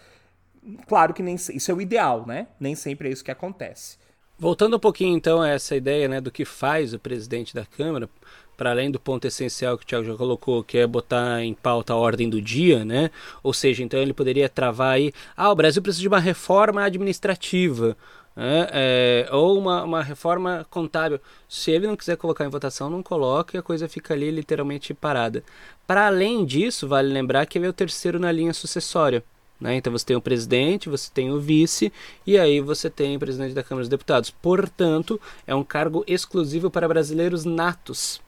Claro 0.87 1.13
que 1.13 1.21
nem 1.21 1.35
isso 1.35 1.69
é 1.69 1.73
o 1.73 1.79
ideal, 1.79 2.25
né? 2.25 2.47
Nem 2.59 2.73
sempre 2.73 3.09
é 3.09 3.11
isso 3.11 3.23
que 3.23 3.31
acontece. 3.31 3.97
Voltando 4.39 4.77
um 4.77 4.79
pouquinho 4.79 5.17
então 5.17 5.41
a 5.41 5.49
essa 5.49 5.75
ideia 5.75 6.07
né, 6.07 6.21
do 6.21 6.31
que 6.31 6.45
faz 6.45 6.93
o 6.93 6.99
presidente 6.99 7.53
da 7.53 7.65
Câmara, 7.65 8.09
para 8.55 8.71
além 8.71 8.89
do 8.89 8.97
ponto 8.97 9.27
essencial 9.27 9.77
que 9.77 9.83
o 9.83 9.87
Thiago 9.87 10.05
já 10.05 10.15
colocou, 10.15 10.63
que 10.63 10.77
é 10.77 10.87
botar 10.87 11.43
em 11.43 11.53
pauta 11.53 11.91
a 11.91 11.97
ordem 11.97 12.29
do 12.29 12.41
dia, 12.41 12.85
né? 12.85 13.11
Ou 13.43 13.53
seja, 13.53 13.83
então 13.83 13.99
ele 13.99 14.13
poderia 14.13 14.47
travar 14.47 14.93
aí, 14.93 15.11
ah, 15.35 15.51
o 15.51 15.55
Brasil 15.55 15.81
precisa 15.81 16.01
de 16.01 16.07
uma 16.07 16.19
reforma 16.19 16.83
administrativa. 16.83 17.97
Né? 18.33 18.67
É, 18.71 19.29
ou 19.31 19.57
uma, 19.59 19.83
uma 19.83 20.01
reforma 20.01 20.65
contábil. 20.69 21.19
Se 21.47 21.71
ele 21.71 21.87
não 21.87 21.97
quiser 21.97 22.15
colocar 22.15 22.45
em 22.45 22.49
votação, 22.49 22.89
não 22.89 23.03
coloque 23.03 23.57
e 23.57 23.59
a 23.59 23.61
coisa 23.61 23.89
fica 23.89 24.13
ali 24.13 24.31
literalmente 24.31 24.93
parada. 24.93 25.43
Para 25.85 26.07
além 26.07 26.45
disso, 26.45 26.87
vale 26.87 27.11
lembrar 27.11 27.45
que 27.45 27.57
ele 27.57 27.65
é 27.65 27.69
o 27.69 27.73
terceiro 27.73 28.17
na 28.19 28.31
linha 28.31 28.53
sucessória. 28.53 29.21
Né? 29.59 29.75
Então 29.75 29.91
você 29.91 30.05
tem 30.05 30.15
o 30.15 30.21
presidente, 30.21 30.89
você 30.89 31.11
tem 31.13 31.31
o 31.31 31.39
vice 31.39 31.91
e 32.25 32.37
aí 32.37 32.61
você 32.61 32.89
tem 32.89 33.17
o 33.17 33.19
presidente 33.19 33.53
da 33.53 33.63
Câmara 33.63 33.83
dos 33.83 33.89
Deputados. 33.89 34.29
Portanto, 34.29 35.19
é 35.45 35.53
um 35.53 35.63
cargo 35.63 36.03
exclusivo 36.07 36.69
para 36.69 36.87
brasileiros 36.87 37.43
natos. 37.43 38.21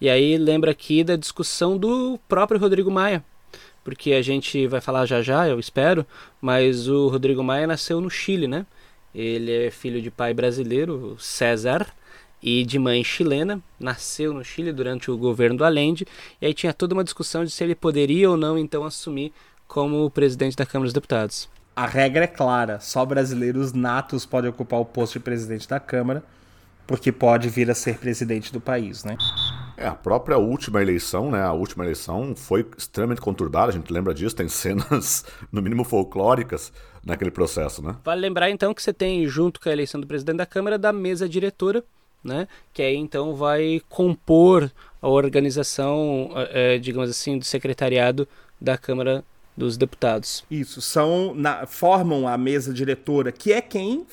E 0.00 0.08
aí 0.08 0.38
lembra 0.38 0.70
aqui 0.70 1.02
da 1.02 1.16
discussão 1.16 1.76
do 1.76 2.18
próprio 2.28 2.60
Rodrigo 2.60 2.90
Maia, 2.90 3.24
porque 3.82 4.12
a 4.12 4.22
gente 4.22 4.66
vai 4.68 4.80
falar 4.80 5.06
já 5.06 5.20
já, 5.20 5.48
eu 5.48 5.58
espero, 5.58 6.06
mas 6.40 6.88
o 6.88 7.08
Rodrigo 7.08 7.42
Maia 7.42 7.66
nasceu 7.66 8.00
no 8.00 8.08
Chile, 8.08 8.46
né? 8.46 8.64
Ele 9.12 9.50
é 9.50 9.70
filho 9.70 10.00
de 10.00 10.10
pai 10.10 10.32
brasileiro, 10.32 11.16
César, 11.18 11.86
e 12.40 12.64
de 12.64 12.78
mãe 12.78 13.02
chilena, 13.02 13.60
nasceu 13.80 14.32
no 14.32 14.44
Chile 14.44 14.72
durante 14.72 15.10
o 15.10 15.16
governo 15.16 15.58
do 15.58 15.64
Allende, 15.64 16.06
e 16.40 16.46
aí 16.46 16.54
tinha 16.54 16.72
toda 16.72 16.94
uma 16.94 17.02
discussão 17.02 17.44
de 17.44 17.50
se 17.50 17.64
ele 17.64 17.74
poderia 17.74 18.30
ou 18.30 18.36
não 18.36 18.56
então 18.56 18.84
assumir 18.84 19.32
como 19.68 20.10
presidente 20.10 20.56
da 20.56 20.66
Câmara 20.66 20.86
dos 20.86 20.94
Deputados. 20.94 21.48
A 21.76 21.86
regra 21.86 22.24
é 22.24 22.26
clara, 22.26 22.80
só 22.80 23.04
brasileiros 23.04 23.72
natos 23.72 24.26
podem 24.26 24.50
ocupar 24.50 24.80
o 24.80 24.84
posto 24.84 25.12
de 25.12 25.20
presidente 25.20 25.68
da 25.68 25.78
Câmara, 25.78 26.24
porque 26.86 27.12
pode 27.12 27.48
vir 27.50 27.70
a 27.70 27.74
ser 27.74 27.98
presidente 27.98 28.52
do 28.52 28.60
país, 28.60 29.04
né? 29.04 29.16
É, 29.76 29.86
a 29.86 29.94
própria 29.94 30.38
última 30.38 30.82
eleição, 30.82 31.30
né? 31.30 31.40
A 31.42 31.52
última 31.52 31.84
eleição 31.84 32.34
foi 32.34 32.66
extremamente 32.76 33.20
conturbada, 33.20 33.70
a 33.70 33.72
gente 33.72 33.92
lembra 33.92 34.12
disso, 34.12 34.34
tem 34.34 34.48
cenas, 34.48 35.24
no 35.52 35.62
mínimo, 35.62 35.84
folclóricas 35.84 36.72
naquele 37.04 37.30
processo, 37.30 37.80
né? 37.80 37.94
Vale 38.02 38.22
lembrar, 38.22 38.50
então, 38.50 38.74
que 38.74 38.82
você 38.82 38.92
tem, 38.92 39.24
junto 39.28 39.60
com 39.60 39.68
a 39.68 39.72
eleição 39.72 40.00
do 40.00 40.06
presidente 40.06 40.38
da 40.38 40.46
Câmara, 40.46 40.76
da 40.76 40.92
mesa 40.92 41.28
diretora, 41.28 41.84
né? 42.24 42.48
Que 42.72 42.82
aí, 42.82 42.96
então, 42.96 43.36
vai 43.36 43.80
compor 43.88 44.68
a 45.00 45.08
organização, 45.08 46.30
é, 46.50 46.78
digamos 46.78 47.08
assim, 47.08 47.38
do 47.38 47.44
secretariado 47.44 48.26
da 48.60 48.76
Câmara 48.76 49.22
dos 49.58 49.76
deputados. 49.76 50.44
Isso, 50.50 50.80
são 50.80 51.34
na, 51.34 51.66
formam 51.66 52.26
a 52.28 52.38
mesa 52.38 52.72
diretora, 52.72 53.32
que 53.32 53.52
é 53.52 53.60
quem 53.60 54.06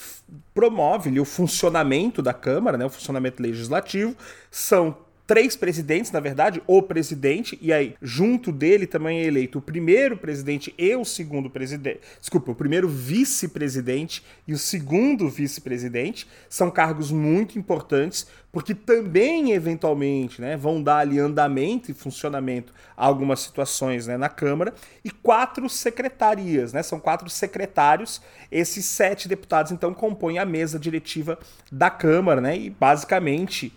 promove 0.54 1.18
o 1.20 1.26
funcionamento 1.26 2.22
da 2.22 2.34
Câmara, 2.34 2.78
né, 2.78 2.86
o 2.86 2.90
funcionamento 2.90 3.42
legislativo. 3.42 4.16
São 4.50 4.98
três 5.28 5.56
presidentes, 5.56 6.12
na 6.12 6.20
verdade, 6.20 6.62
o 6.68 6.82
presidente, 6.82 7.58
e 7.62 7.74
aí, 7.74 7.96
junto 8.02 8.52
dele 8.52 8.86
também 8.86 9.20
é 9.20 9.26
eleito 9.26 9.58
o 9.58 9.62
primeiro 9.62 10.18
presidente 10.18 10.74
e 10.78 10.96
o 10.96 11.04
segundo 11.04 11.50
presidente. 11.50 12.02
Desculpa, 12.20 12.52
o 12.52 12.56
primeiro 12.56 12.88
vice-presidente 12.88 14.24
e 14.48 14.54
o 14.54 14.58
segundo 14.58 15.28
vice-presidente. 15.28 16.28
São 16.48 16.70
cargos 16.70 17.12
muito 17.12 17.58
importantes, 17.58 18.28
porque 18.52 18.76
também, 18.76 19.52
eventualmente, 19.52 20.40
né, 20.40 20.56
vão 20.56 20.82
dar 20.82 21.00
ali 21.00 21.20
andamento 21.20 21.90
e 21.90 21.94
funcionamento 21.94 22.72
a 22.96 23.06
algumas 23.06 23.40
situações 23.40 24.08
né, 24.08 24.18
na 24.18 24.30
Câmara. 24.30 24.74
E 25.04 25.10
quatro 25.10 25.68
secretarias, 25.68 26.72
né? 26.72 26.82
São 26.84 27.00
quatro 27.00 27.30
secretários. 27.30 28.22
Esses 28.52 28.86
sete 28.86 29.28
deputados, 29.28 29.72
então, 29.72 29.94
compõem 29.94 30.38
a 30.38 30.46
mesa 30.46 30.80
diretiva 30.80 31.38
da 31.72 31.90
Câmara, 31.90 32.40
né? 32.40 32.58
E 32.58 32.70
basicamente 32.70 33.74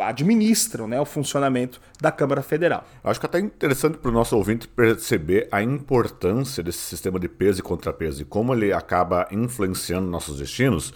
administram 0.00 0.88
né, 0.88 1.00
o 1.00 1.04
funcionamento 1.04 1.80
da 2.00 2.10
Câmara 2.10 2.42
Federal. 2.42 2.84
Acho 3.02 3.20
que 3.20 3.26
é 3.26 3.28
até 3.28 3.38
interessante 3.38 3.98
para 3.98 4.10
o 4.10 4.14
nosso 4.14 4.36
ouvinte 4.36 4.66
perceber 4.66 5.48
a 5.50 5.62
importância 5.62 6.62
desse 6.62 6.78
sistema 6.78 7.18
de 7.18 7.28
peso 7.28 7.60
e 7.60 7.62
contrapeso 7.62 8.22
e 8.22 8.24
como 8.24 8.54
ele 8.54 8.72
acaba 8.72 9.28
influenciando 9.30 10.08
nossos 10.08 10.38
destinos. 10.38 10.92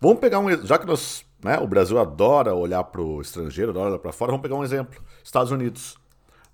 Vamos 0.00 0.20
pegar 0.20 0.38
um. 0.38 0.50
Já 0.64 0.78
que 0.78 0.86
nós, 0.86 1.24
né, 1.42 1.58
o 1.58 1.66
Brasil 1.66 1.98
adora 1.98 2.54
olhar 2.54 2.84
para 2.84 3.00
o 3.00 3.20
estrangeiro, 3.20 3.70
adora 3.70 3.90
olhar 3.90 3.98
para 3.98 4.12
fora, 4.12 4.30
vamos 4.30 4.42
pegar 4.42 4.56
um 4.56 4.64
exemplo: 4.64 5.00
Estados 5.22 5.50
Unidos. 5.50 5.98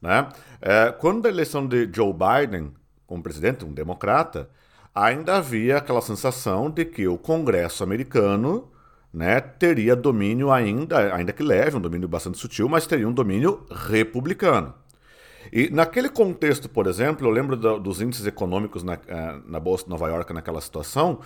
Né? 0.01 0.29
É, 0.61 0.93
quando 0.93 1.27
a 1.27 1.29
eleição 1.29 1.67
de 1.67 1.89
Joe 1.93 2.12
Biden 2.12 2.73
como 3.07 3.23
presidente, 3.23 3.65
um 3.65 3.73
democrata, 3.73 4.49
ainda 4.95 5.37
havia 5.37 5.79
aquela 5.79 6.01
sensação 6.01 6.71
de 6.71 6.85
que 6.85 7.07
o 7.07 7.17
Congresso 7.17 7.85
americano 7.85 8.69
né, 9.16 9.40
teria 9.40 9.96
domínio 9.96 10.52
ainda, 10.52 11.14
ainda 11.14 11.33
que 11.33 11.42
leve, 11.42 11.74
um 11.74 11.81
domínio 11.81 12.07
bastante 12.07 12.37
sutil, 12.37 12.68
mas 12.68 12.87
teria 12.87 13.09
um 13.09 13.12
domínio 13.14 13.64
republicano. 13.70 14.74
E 15.50 15.70
naquele 15.70 16.11
contexto, 16.11 16.68
por 16.68 16.87
exemplo, 16.87 17.26
eu 17.26 17.31
lembro 17.31 17.57
do, 17.57 17.79
dos 17.79 18.02
índices 18.02 18.26
econômicos 18.26 18.83
na, 18.83 18.92
eh, 19.09 19.38
na 19.46 19.59
Bolsa 19.59 19.85
de 19.85 19.90
Nova 19.90 20.07
York 20.09 20.31
naquela 20.35 20.61
situação, 20.61 21.20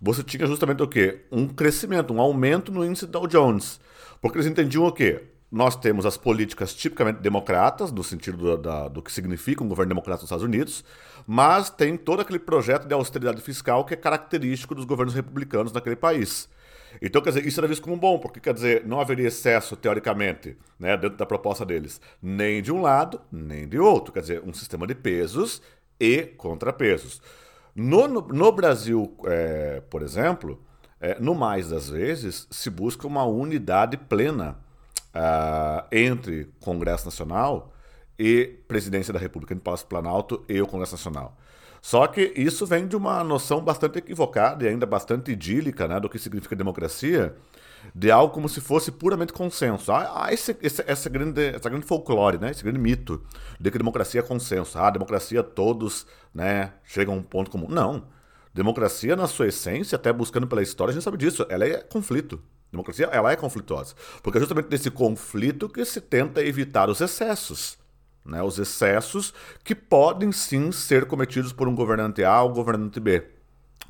você 0.00 0.22
tinha 0.22 0.46
justamente 0.46 0.84
o 0.84 0.86
quê? 0.86 1.22
Um 1.32 1.48
crescimento, 1.48 2.14
um 2.14 2.20
aumento 2.20 2.70
no 2.70 2.84
índice 2.84 3.08
Dow 3.08 3.26
Jones. 3.26 3.80
Porque 4.20 4.38
eles 4.38 4.46
entendiam 4.46 4.84
o 4.84 4.92
quê? 4.92 5.24
Nós 5.50 5.74
temos 5.74 6.06
as 6.06 6.16
políticas 6.16 6.72
tipicamente 6.72 7.18
democratas, 7.22 7.90
no 7.90 8.04
sentido 8.04 8.36
do, 8.36 8.56
da, 8.56 8.86
do 8.86 9.02
que 9.02 9.10
significa 9.10 9.64
um 9.64 9.68
governo 9.68 9.88
democrata 9.88 10.20
nos 10.20 10.26
Estados 10.28 10.44
Unidos, 10.44 10.84
mas 11.26 11.70
tem 11.70 11.96
todo 11.96 12.20
aquele 12.20 12.38
projeto 12.38 12.86
de 12.86 12.94
austeridade 12.94 13.42
fiscal 13.42 13.84
que 13.84 13.94
é 13.94 13.96
característico 13.96 14.76
dos 14.76 14.84
governos 14.84 15.12
republicanos 15.12 15.72
naquele 15.72 15.96
país. 15.96 16.48
Então, 17.00 17.22
quer 17.22 17.30
dizer, 17.30 17.46
isso 17.46 17.60
era 17.60 17.68
visto 17.68 17.82
como 17.82 17.96
bom, 17.96 18.18
porque, 18.18 18.40
quer 18.40 18.54
dizer, 18.54 18.86
não 18.86 19.00
haveria 19.00 19.28
excesso, 19.28 19.76
teoricamente, 19.76 20.56
né, 20.78 20.96
dentro 20.96 21.16
da 21.16 21.26
proposta 21.26 21.64
deles, 21.64 22.00
nem 22.20 22.60
de 22.62 22.72
um 22.72 22.82
lado, 22.82 23.20
nem 23.30 23.66
de 23.68 23.78
outro. 23.78 24.12
Quer 24.12 24.20
dizer, 24.20 24.42
um 24.44 24.52
sistema 24.52 24.86
de 24.86 24.94
pesos 24.94 25.62
e 25.98 26.22
contrapesos. 26.22 27.22
No, 27.74 28.06
no, 28.06 28.20
no 28.20 28.52
Brasil, 28.52 29.16
é, 29.24 29.80
por 29.88 30.02
exemplo, 30.02 30.62
é, 31.00 31.18
no 31.18 31.34
mais 31.34 31.70
das 31.70 31.88
vezes, 31.88 32.46
se 32.50 32.68
busca 32.68 33.06
uma 33.06 33.24
unidade 33.24 33.96
plena 33.96 34.58
uh, 35.14 35.86
entre 35.90 36.48
Congresso 36.60 37.04
Nacional 37.04 37.72
e 38.18 38.58
Presidência 38.68 39.12
da 39.12 39.18
República, 39.18 39.54
entre 39.54 39.64
Palácio 39.64 39.86
Planalto 39.86 40.44
e 40.48 40.60
o 40.60 40.66
Congresso 40.66 40.92
Nacional. 40.92 41.36
Só 41.82 42.06
que 42.06 42.32
isso 42.36 42.64
vem 42.64 42.86
de 42.86 42.94
uma 42.94 43.24
noção 43.24 43.60
bastante 43.60 43.98
equivocada 43.98 44.64
e 44.64 44.68
ainda 44.68 44.86
bastante 44.86 45.32
idílica 45.32 45.88
né, 45.88 45.98
do 45.98 46.08
que 46.08 46.16
significa 46.16 46.54
democracia, 46.54 47.34
de 47.92 48.08
algo 48.08 48.32
como 48.32 48.48
se 48.48 48.60
fosse 48.60 48.92
puramente 48.92 49.32
consenso. 49.32 49.90
Há 49.90 50.28
esse, 50.30 50.56
esse, 50.62 50.84
essa, 50.86 51.10
grande, 51.10 51.44
essa 51.44 51.68
grande 51.68 51.84
folclore, 51.84 52.38
né, 52.38 52.52
esse 52.52 52.62
grande 52.62 52.78
mito 52.78 53.20
de 53.58 53.68
que 53.68 53.78
democracia 53.78 54.20
é 54.20 54.22
consenso. 54.22 54.78
Ah, 54.78 54.90
democracia 54.90 55.42
todos 55.42 56.06
né, 56.32 56.72
chegam 56.84 57.14
a 57.14 57.16
um 57.16 57.22
ponto 57.22 57.50
comum. 57.50 57.66
Não. 57.68 58.06
Democracia, 58.54 59.16
na 59.16 59.26
sua 59.26 59.48
essência, 59.48 59.96
até 59.96 60.12
buscando 60.12 60.46
pela 60.46 60.62
história, 60.62 60.92
a 60.92 60.94
gente 60.94 61.02
sabe 61.02 61.16
disso, 61.16 61.44
ela 61.48 61.64
é 61.64 61.78
conflito. 61.78 62.40
Democracia, 62.70 63.06
ela 63.06 63.32
é 63.32 63.36
conflituosa. 63.36 63.96
Porque 64.22 64.38
é 64.38 64.40
justamente 64.40 64.68
nesse 64.70 64.90
conflito 64.90 65.68
que 65.68 65.84
se 65.84 66.00
tenta 66.00 66.44
evitar 66.44 66.88
os 66.88 67.00
excessos 67.00 67.81
né, 68.24 68.42
os 68.42 68.58
excessos 68.58 69.34
que 69.64 69.74
podem 69.74 70.32
sim 70.32 70.70
ser 70.72 71.06
cometidos 71.06 71.52
por 71.52 71.68
um 71.68 71.74
governante 71.74 72.24
A 72.24 72.42
ou 72.42 72.52
governante 72.52 73.00
B. 73.00 73.24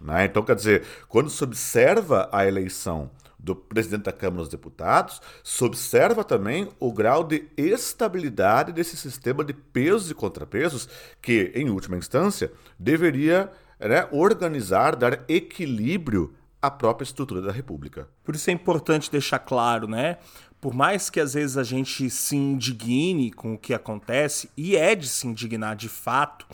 Né? 0.01 0.25
Então, 0.25 0.43
quer 0.43 0.57
dizer, 0.57 0.85
quando 1.09 1.31
se 1.31 1.43
observa 1.45 2.29
a 2.33 2.47
eleição 2.47 3.11
do 3.39 3.57
presidente 3.57 4.05
da 4.05 4.13
Câmara 4.13 4.43
dos 4.43 4.49
Deputados, 4.49 5.21
se 5.43 5.65
observa 5.65 6.23
também 6.23 6.69
o 6.79 6.93
grau 6.93 7.25
de 7.25 7.49
estabilidade 7.57 8.73
desse 8.73 8.97
sistema 8.97 9.45
de 9.45 9.53
pesos 9.53 10.11
e 10.11 10.15
contrapesos, 10.15 10.89
que, 11.21 11.51
em 11.55 11.69
última 11.69 11.97
instância, 11.97 12.53
deveria 12.79 13.51
né, 13.81 14.07
organizar, 14.13 14.95
dar 14.95 15.25
equilíbrio 15.29 16.35
à 16.61 16.71
própria 16.71 17.05
estrutura 17.05 17.43
da 17.43 17.51
República. 17.51 18.09
Por 18.23 18.37
isso 18.37 18.49
é 18.49 18.53
importante 18.53 19.11
deixar 19.11 19.41
claro, 19.41 19.89
né? 19.89 20.19
Por 20.63 20.73
mais 20.73 21.11
que 21.11 21.19
às 21.19 21.35
vezes 21.35 21.59
a 21.59 21.65
gente 21.65 22.09
se 22.09 22.37
indigne 22.37 23.33
com 23.33 23.55
o 23.55 23.59
que 23.59 23.75
acontece, 23.75 24.49
e 24.57 24.77
é 24.77 24.95
de 24.95 25.09
se 25.09 25.27
indignar 25.27 25.75
de 25.75 25.89
fato, 25.89 26.47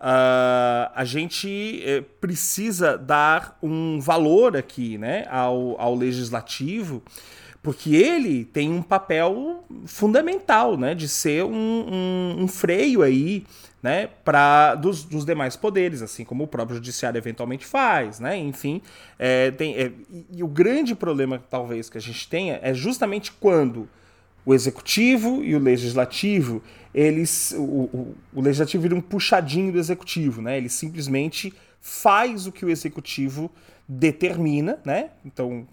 uh, 0.00 0.90
a 0.92 1.04
gente 1.04 1.80
eh, 1.86 2.00
precisa 2.20 2.98
dar 2.98 3.56
um 3.62 4.00
valor 4.00 4.56
aqui 4.56 4.98
né, 4.98 5.28
ao, 5.30 5.80
ao 5.80 5.94
legislativo, 5.94 7.04
porque 7.62 7.94
ele 7.94 8.44
tem 8.44 8.68
um 8.68 8.82
papel 8.82 9.62
fundamental 9.86 10.76
né, 10.76 10.92
de 10.92 11.08
ser 11.08 11.44
um, 11.44 11.54
um, 11.54 12.42
um 12.42 12.48
freio 12.48 13.00
aí 13.00 13.44
né, 13.82 14.08
para 14.24 14.76
dos, 14.76 15.02
dos, 15.02 15.24
demais 15.24 15.56
poderes, 15.56 16.02
assim 16.02 16.24
como 16.24 16.44
o 16.44 16.46
próprio 16.46 16.76
judiciário 16.76 17.18
eventualmente 17.18 17.66
faz, 17.66 18.20
né, 18.20 18.36
enfim, 18.36 18.80
é, 19.18 19.50
tem, 19.50 19.74
é, 19.74 19.90
e 20.30 20.42
o 20.42 20.48
grande 20.48 20.94
problema 20.94 21.42
talvez 21.50 21.90
que 21.90 21.98
a 21.98 22.00
gente 22.00 22.28
tenha 22.28 22.60
é 22.62 22.72
justamente 22.72 23.32
quando 23.32 23.88
o 24.44 24.54
executivo 24.54 25.42
e 25.42 25.54
o 25.54 25.58
legislativo 25.58 26.62
eles 26.94 27.54
o, 27.56 27.62
o, 27.62 28.16
o, 28.34 28.40
legislativo 28.40 28.82
vira 28.82 28.94
um 28.94 29.00
puxadinho 29.00 29.72
do 29.72 29.78
executivo, 29.78 30.42
né? 30.42 30.58
Ele 30.58 30.68
simplesmente 30.68 31.52
faz 31.80 32.46
o 32.46 32.52
que 32.52 32.64
o 32.64 32.68
executivo 32.68 33.50
determina, 33.88 34.78
né? 34.84 35.10
Então 35.24 35.66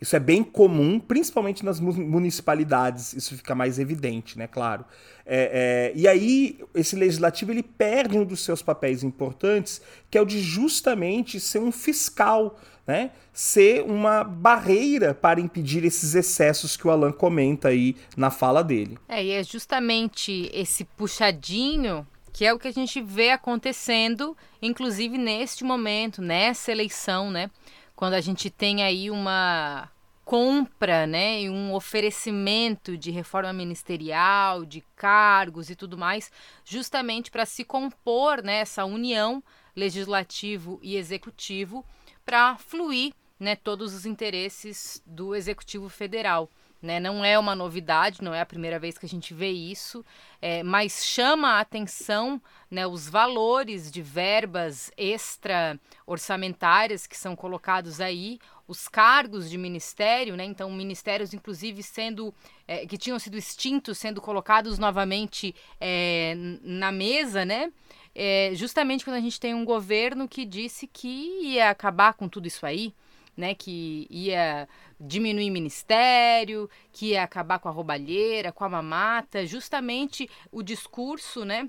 isso 0.00 0.14
é 0.14 0.20
bem 0.20 0.44
comum, 0.44 1.00
principalmente 1.00 1.64
nas 1.64 1.80
municipalidades, 1.80 3.12
isso 3.12 3.36
fica 3.36 3.54
mais 3.54 3.78
evidente, 3.78 4.38
né? 4.38 4.46
Claro. 4.46 4.84
É, 5.24 5.92
é, 5.94 5.98
e 5.98 6.06
aí 6.06 6.60
esse 6.74 6.94
legislativo 6.94 7.50
ele 7.50 7.62
perde 7.62 8.16
um 8.16 8.24
dos 8.24 8.40
seus 8.40 8.62
papéis 8.62 9.02
importantes, 9.02 9.80
que 10.10 10.16
é 10.16 10.20
o 10.20 10.24
de 10.24 10.40
justamente 10.40 11.40
ser 11.40 11.58
um 11.58 11.72
fiscal 11.72 12.58
né, 12.86 13.10
ser 13.32 13.82
uma 13.82 14.22
barreira 14.22 15.12
para 15.12 15.40
impedir 15.40 15.84
esses 15.84 16.14
excessos 16.14 16.76
que 16.76 16.86
o 16.86 16.90
Alan 16.90 17.10
comenta 17.10 17.68
aí 17.68 17.96
na 18.16 18.30
fala 18.30 18.62
dele. 18.62 18.96
É, 19.08 19.24
e 19.24 19.32
é 19.32 19.42
justamente 19.42 20.48
esse 20.54 20.84
puxadinho 20.84 22.06
que 22.32 22.44
é 22.44 22.52
o 22.52 22.58
que 22.58 22.68
a 22.68 22.72
gente 22.72 23.00
vê 23.00 23.30
acontecendo, 23.30 24.36
inclusive 24.60 25.16
neste 25.16 25.64
momento, 25.64 26.20
nessa 26.20 26.70
eleição, 26.70 27.30
né? 27.30 27.50
Quando 27.96 28.12
a 28.12 28.20
gente 28.20 28.50
tem 28.50 28.84
aí 28.84 29.10
uma 29.10 29.90
compra, 30.22 31.06
né, 31.06 31.42
e 31.42 31.48
um 31.48 31.72
oferecimento 31.72 32.96
de 32.98 33.10
reforma 33.10 33.52
ministerial, 33.52 34.64
de 34.66 34.82
cargos 34.94 35.70
e 35.70 35.76
tudo 35.76 35.96
mais, 35.96 36.30
justamente 36.64 37.30
para 37.30 37.46
se 37.46 37.64
compor 37.64 38.42
né, 38.42 38.60
união 38.84 39.42
legislativo 39.74 40.78
e 40.82 40.96
executivo 40.96 41.84
para 42.24 42.56
fluir 42.58 43.14
né, 43.38 43.54
todos 43.54 43.94
os 43.94 44.04
interesses 44.04 45.02
do 45.06 45.34
Executivo 45.34 45.88
Federal. 45.88 46.50
Né? 46.80 47.00
Não 47.00 47.24
é 47.24 47.38
uma 47.38 47.54
novidade, 47.54 48.22
não 48.22 48.34
é 48.34 48.40
a 48.40 48.46
primeira 48.46 48.78
vez 48.78 48.98
que 48.98 49.06
a 49.06 49.08
gente 49.08 49.32
vê 49.32 49.50
isso, 49.50 50.04
é, 50.40 50.62
mas 50.62 51.04
chama 51.04 51.52
a 51.52 51.60
atenção 51.60 52.40
né, 52.70 52.86
os 52.86 53.08
valores 53.08 53.90
de 53.90 54.02
verbas 54.02 54.92
extra 54.96 55.80
orçamentárias 56.06 57.06
que 57.06 57.16
são 57.16 57.34
colocados 57.34 58.00
aí, 58.00 58.38
os 58.68 58.88
cargos 58.88 59.48
de 59.48 59.56
ministério, 59.56 60.36
né? 60.36 60.44
então 60.44 60.70
ministérios 60.70 61.32
inclusive 61.32 61.82
sendo 61.82 62.34
é, 62.66 62.84
que 62.84 62.98
tinham 62.98 63.18
sido 63.18 63.38
extintos 63.38 63.96
sendo 63.96 64.20
colocados 64.20 64.78
novamente 64.78 65.54
é, 65.80 66.34
na 66.62 66.92
mesa, 66.92 67.44
né? 67.44 67.72
é, 68.16 68.52
justamente 68.54 69.04
quando 69.04 69.16
a 69.16 69.20
gente 69.20 69.38
tem 69.38 69.52
um 69.52 69.64
governo 69.64 70.26
que 70.26 70.46
disse 70.46 70.86
que 70.86 71.06
ia 71.42 71.68
acabar 71.68 72.14
com 72.14 72.26
tudo 72.26 72.48
isso 72.48 72.64
aí, 72.64 72.94
né, 73.36 73.54
que 73.54 74.06
ia 74.10 74.68
diminuir 74.98 75.50
ministério, 75.50 76.70
que 76.92 77.08
ia 77.10 77.22
acabar 77.22 77.58
com 77.58 77.68
a 77.68 77.72
roubalheira, 77.72 78.52
com 78.52 78.64
a 78.64 78.68
mamata, 78.68 79.46
justamente 79.46 80.28
o 80.50 80.62
discurso, 80.62 81.44
né, 81.44 81.68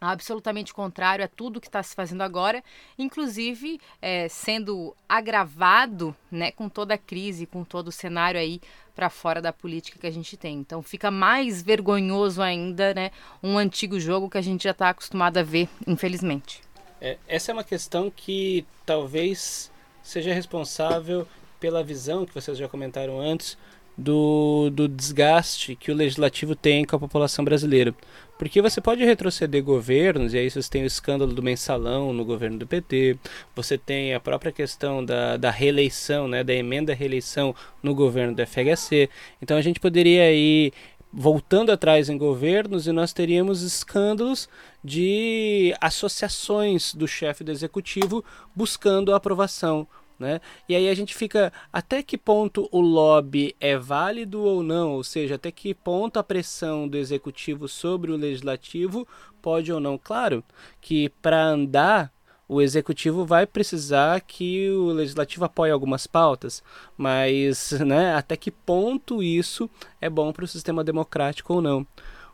absolutamente 0.00 0.72
contrário 0.72 1.24
a 1.24 1.28
tudo 1.28 1.60
que 1.60 1.66
está 1.66 1.82
se 1.82 1.94
fazendo 1.94 2.22
agora, 2.22 2.62
inclusive 2.98 3.80
é, 4.00 4.28
sendo 4.28 4.94
agravado, 5.08 6.14
né, 6.30 6.50
com 6.52 6.68
toda 6.68 6.94
a 6.94 6.98
crise, 6.98 7.46
com 7.46 7.64
todo 7.64 7.88
o 7.88 7.92
cenário 7.92 8.38
aí 8.38 8.60
para 8.94 9.10
fora 9.10 9.42
da 9.42 9.52
política 9.52 9.98
que 9.98 10.06
a 10.06 10.10
gente 10.10 10.36
tem. 10.36 10.58
Então 10.58 10.82
fica 10.82 11.10
mais 11.10 11.62
vergonhoso 11.62 12.42
ainda, 12.42 12.94
né, 12.94 13.10
um 13.42 13.58
antigo 13.58 13.98
jogo 13.98 14.30
que 14.30 14.38
a 14.38 14.42
gente 14.42 14.64
já 14.64 14.70
está 14.70 14.90
acostumado 14.90 15.38
a 15.38 15.42
ver, 15.42 15.68
infelizmente. 15.86 16.62
É, 17.00 17.18
essa 17.26 17.50
é 17.50 17.52
uma 17.52 17.64
questão 17.64 18.10
que 18.10 18.64
talvez 18.86 19.70
seja 20.04 20.32
responsável 20.32 21.26
pela 21.58 21.82
visão 21.82 22.24
que 22.26 22.34
vocês 22.34 22.56
já 22.58 22.68
comentaram 22.68 23.18
antes 23.18 23.56
do, 23.96 24.70
do 24.70 24.88
desgaste 24.88 25.76
que 25.76 25.90
o 25.90 25.94
legislativo 25.94 26.54
tem 26.54 26.84
com 26.84 26.96
a 26.96 26.98
população 26.98 27.44
brasileira. 27.44 27.94
Porque 28.36 28.60
você 28.60 28.80
pode 28.80 29.04
retroceder 29.04 29.62
governos, 29.62 30.34
e 30.34 30.38
aí 30.38 30.50
você 30.50 30.68
tem 30.68 30.82
o 30.82 30.86
escândalo 30.86 31.32
do 31.32 31.42
mensalão 31.42 32.12
no 32.12 32.24
governo 32.24 32.58
do 32.58 32.66
PT, 32.66 33.16
você 33.54 33.78
tem 33.78 34.12
a 34.12 34.18
própria 34.18 34.50
questão 34.50 35.04
da, 35.04 35.36
da 35.36 35.50
reeleição, 35.50 36.26
né, 36.26 36.42
da 36.42 36.52
emenda 36.52 36.92
reeleição 36.92 37.54
no 37.80 37.94
governo 37.94 38.34
do 38.34 38.44
FHC. 38.44 39.08
Então 39.40 39.56
a 39.56 39.62
gente 39.62 39.78
poderia 39.78 40.32
ir 40.32 40.72
voltando 41.16 41.70
atrás 41.70 42.08
em 42.08 42.18
governos 42.18 42.86
e 42.86 42.92
nós 42.92 43.12
teríamos 43.12 43.62
escândalos 43.62 44.48
de 44.82 45.74
associações 45.80 46.92
do 46.92 47.06
chefe 47.06 47.44
do 47.44 47.52
executivo 47.52 48.24
buscando 48.54 49.12
a 49.12 49.16
aprovação 49.16 49.86
né? 50.18 50.40
E 50.68 50.74
aí 50.74 50.88
a 50.88 50.94
gente 50.94 51.14
fica 51.14 51.52
até 51.72 52.02
que 52.02 52.16
ponto 52.16 52.68
o 52.70 52.80
lobby 52.80 53.54
é 53.58 53.76
válido 53.76 54.42
ou 54.42 54.62
não, 54.62 54.92
ou 54.92 55.02
seja, 55.02 55.34
até 55.34 55.50
que 55.50 55.74
ponto 55.74 56.18
a 56.18 56.22
pressão 56.22 56.86
do 56.88 56.96
executivo 56.96 57.68
sobre 57.68 58.12
o 58.12 58.16
legislativo 58.16 59.06
pode 59.42 59.72
ou 59.72 59.80
não. 59.80 59.98
Claro 59.98 60.44
que 60.80 61.08
para 61.20 61.42
andar 61.44 62.13
o 62.48 62.60
executivo 62.60 63.24
vai 63.24 63.46
precisar 63.46 64.20
que 64.20 64.70
o 64.70 64.88
legislativo 64.88 65.44
apoie 65.44 65.70
algumas 65.70 66.06
pautas, 66.06 66.62
mas 66.96 67.72
né, 67.84 68.14
até 68.14 68.36
que 68.36 68.50
ponto 68.50 69.22
isso 69.22 69.68
é 70.00 70.10
bom 70.10 70.32
para 70.32 70.44
o 70.44 70.48
sistema 70.48 70.84
democrático 70.84 71.54
ou 71.54 71.62
não. 71.62 71.86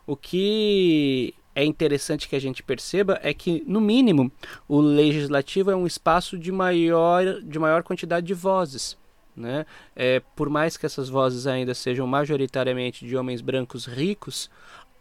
O 0.05 0.15
que 0.15 1.33
é 1.55 1.63
interessante 1.63 2.27
que 2.27 2.35
a 2.35 2.41
gente 2.41 2.63
perceba 2.63 3.19
é 3.21 3.33
que, 3.33 3.63
no 3.67 3.81
mínimo, 3.81 4.31
o 4.67 4.79
legislativo 4.79 5.71
é 5.71 5.75
um 5.75 5.85
espaço 5.85 6.37
de 6.37 6.51
maior, 6.51 7.41
de 7.41 7.59
maior 7.59 7.83
quantidade 7.83 8.25
de 8.25 8.33
vozes. 8.33 8.97
Né? 9.35 9.65
É, 9.95 10.21
por 10.35 10.49
mais 10.49 10.75
que 10.75 10.85
essas 10.85 11.07
vozes 11.07 11.47
ainda 11.47 11.73
sejam 11.73 12.05
majoritariamente 12.05 13.05
de 13.05 13.15
homens 13.15 13.41
brancos 13.41 13.85
ricos, 13.85 14.49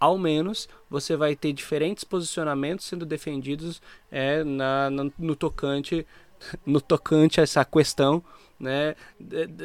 ao 0.01 0.17
menos 0.17 0.69
você 0.89 1.15
vai 1.15 1.37
ter 1.37 1.53
diferentes 1.53 2.03
posicionamentos 2.03 2.87
sendo 2.87 3.05
defendidos 3.05 3.83
é, 4.11 4.43
na, 4.43 4.91
no, 4.91 5.37
tocante 5.37 6.07
no 6.65 6.81
tocante 6.81 7.39
a 7.39 7.43
essa 7.43 7.65
questão 7.65 8.25
né, 8.59 8.95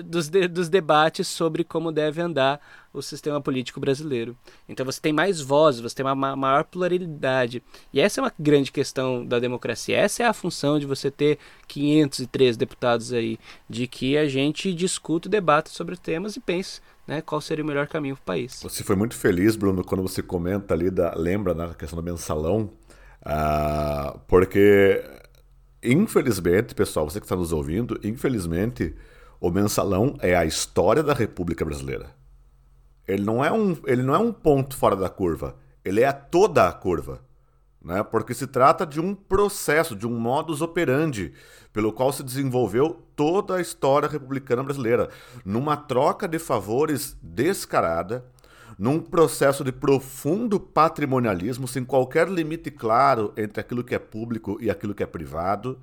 dos, 0.05 0.29
de, 0.29 0.47
dos 0.47 0.69
debates 0.69 1.27
sobre 1.27 1.65
como 1.65 1.91
deve 1.91 2.21
andar 2.21 2.61
o 2.93 3.01
sistema 3.01 3.41
político 3.41 3.77
brasileiro. 3.77 4.37
Então 4.69 4.85
você 4.85 5.01
tem 5.01 5.11
mais 5.11 5.41
vozes, 5.41 5.81
você 5.81 5.95
tem 5.95 6.05
uma 6.05 6.35
maior 6.35 6.63
pluralidade. 6.63 7.61
E 7.91 7.99
essa 7.99 8.21
é 8.21 8.23
uma 8.23 8.33
grande 8.39 8.71
questão 8.71 9.25
da 9.25 9.37
democracia. 9.37 9.97
Essa 9.97 10.23
é 10.23 10.25
a 10.25 10.33
função 10.33 10.79
de 10.79 10.85
você 10.85 11.11
ter 11.11 11.37
503 11.67 12.55
deputados 12.55 13.11
aí, 13.11 13.37
de 13.69 13.85
que 13.85 14.17
a 14.17 14.29
gente 14.29 14.73
discute, 14.73 15.27
debate 15.27 15.69
sobre 15.71 15.97
temas 15.97 16.37
e 16.37 16.39
pense 16.39 16.79
né, 17.07 17.21
qual 17.21 17.39
seria 17.41 17.63
o 17.63 17.67
melhor 17.67 17.87
caminho 17.87 18.15
para 18.15 18.21
o 18.21 18.25
país. 18.25 18.59
Você 18.63 18.83
foi 18.83 18.95
muito 18.95 19.15
feliz, 19.15 19.55
Bruno, 19.55 19.83
quando 19.83 20.01
você 20.01 20.21
comenta 20.21 20.73
ali, 20.73 20.89
da, 20.89 21.13
lembra 21.15 21.53
na 21.53 21.73
questão 21.73 21.97
do 21.97 22.03
mensalão, 22.03 22.71
uh, 23.21 24.19
porque 24.27 25.03
Infelizmente, 25.85 26.73
pessoal, 26.73 27.07
você 27.07 27.19
que 27.19 27.25
está 27.25 27.35
nos 27.35 27.53
ouvindo, 27.53 27.99
infelizmente, 28.03 28.95
o 29.39 29.51
mensalão 29.51 30.17
é 30.19 30.35
a 30.35 30.43
história 30.43 31.03
da 31.03 31.13
República 31.13 31.63
Brasileira. 31.63 32.09
Ele 33.07 33.23
não 33.23 33.45
é 33.45 33.51
um, 33.51 33.77
ele 33.85 34.01
não 34.01 34.15
é 34.15 34.17
um 34.17 34.33
ponto 34.33 34.75
fora 34.75 34.95
da 34.95 35.07
curva, 35.09 35.55
ele 35.83 36.01
é 36.01 36.11
toda 36.11 36.67
a 36.67 36.73
curva. 36.73 37.23
Né? 37.79 38.01
Porque 38.01 38.33
se 38.33 38.47
trata 38.47 38.83
de 38.83 38.99
um 38.99 39.13
processo, 39.13 39.95
de 39.95 40.07
um 40.07 40.19
modus 40.19 40.59
operandi, 40.59 41.33
pelo 41.75 41.91
qual 41.91 42.13
se 42.13 42.23
desenvolveu 42.23 43.03
toda 43.17 43.57
a 43.57 43.61
história 43.61 44.07
republicana 44.07 44.63
brasileira, 44.63 45.09
numa 45.43 45.75
troca 45.75 46.25
de 46.25 46.39
favores 46.39 47.17
descarada, 47.21 48.23
num 48.79 48.97
processo 49.01 49.61
de 49.61 49.73
profundo 49.73 50.57
patrimonialismo, 50.57 51.67
sem 51.67 51.83
qualquer 51.83 52.29
limite 52.29 52.71
claro 52.71 53.33
entre 53.35 53.59
aquilo 53.59 53.83
que 53.83 53.93
é 53.93 53.99
público 53.99 54.57
e 54.61 54.69
aquilo 54.69 54.95
que 54.95 55.03
é 55.03 55.05
privado, 55.05 55.77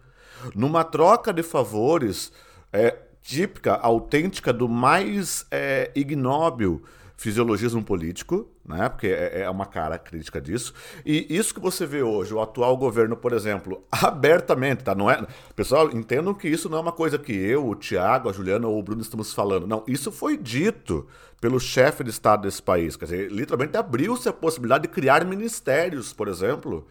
numa 0.54 0.82
troca 0.82 1.30
de 1.30 1.42
favores 1.42 2.32
é, 2.72 2.96
típica, 3.20 3.74
autêntica 3.74 4.50
do 4.50 4.70
mais 4.70 5.44
é, 5.50 5.92
ignóbil 5.94 6.82
fisiologismo 7.18 7.84
político, 7.84 8.50
né? 8.64 8.88
Porque 8.88 9.08
é, 9.08 9.42
é, 9.42 9.50
uma 9.50 9.66
cara 9.66 9.98
crítica 9.98 10.40
disso. 10.40 10.72
E 11.04 11.26
isso 11.28 11.52
que 11.52 11.60
você 11.60 11.84
vê 11.84 12.02
hoje, 12.02 12.32
o 12.32 12.40
atual 12.40 12.76
governo, 12.76 13.16
por 13.16 13.32
exemplo, 13.32 13.84
abertamente, 13.90 14.84
tá? 14.84 14.94
Não 14.94 15.10
é, 15.10 15.26
pessoal, 15.56 15.90
entendam 15.90 16.32
que 16.32 16.48
isso 16.48 16.68
não 16.68 16.78
é 16.78 16.80
uma 16.80 16.92
coisa 16.92 17.18
que 17.18 17.32
eu, 17.32 17.66
o 17.66 17.74
Tiago, 17.74 18.28
a 18.28 18.32
Juliana 18.32 18.68
ou 18.68 18.78
o 18.78 18.82
Bruno 18.82 19.02
estamos 19.02 19.34
falando. 19.34 19.66
Não, 19.66 19.82
isso 19.86 20.12
foi 20.12 20.36
dito 20.36 21.08
pelo 21.40 21.58
chefe 21.58 22.04
de 22.04 22.10
estado 22.10 22.42
desse 22.42 22.62
país. 22.62 22.96
Quer 22.96 23.06
dizer, 23.06 23.32
literalmente 23.32 23.76
abriu-se 23.76 24.28
a 24.28 24.32
possibilidade 24.32 24.82
de 24.82 24.88
criar 24.88 25.24
ministérios, 25.24 26.12
por 26.12 26.28
exemplo, 26.28 26.86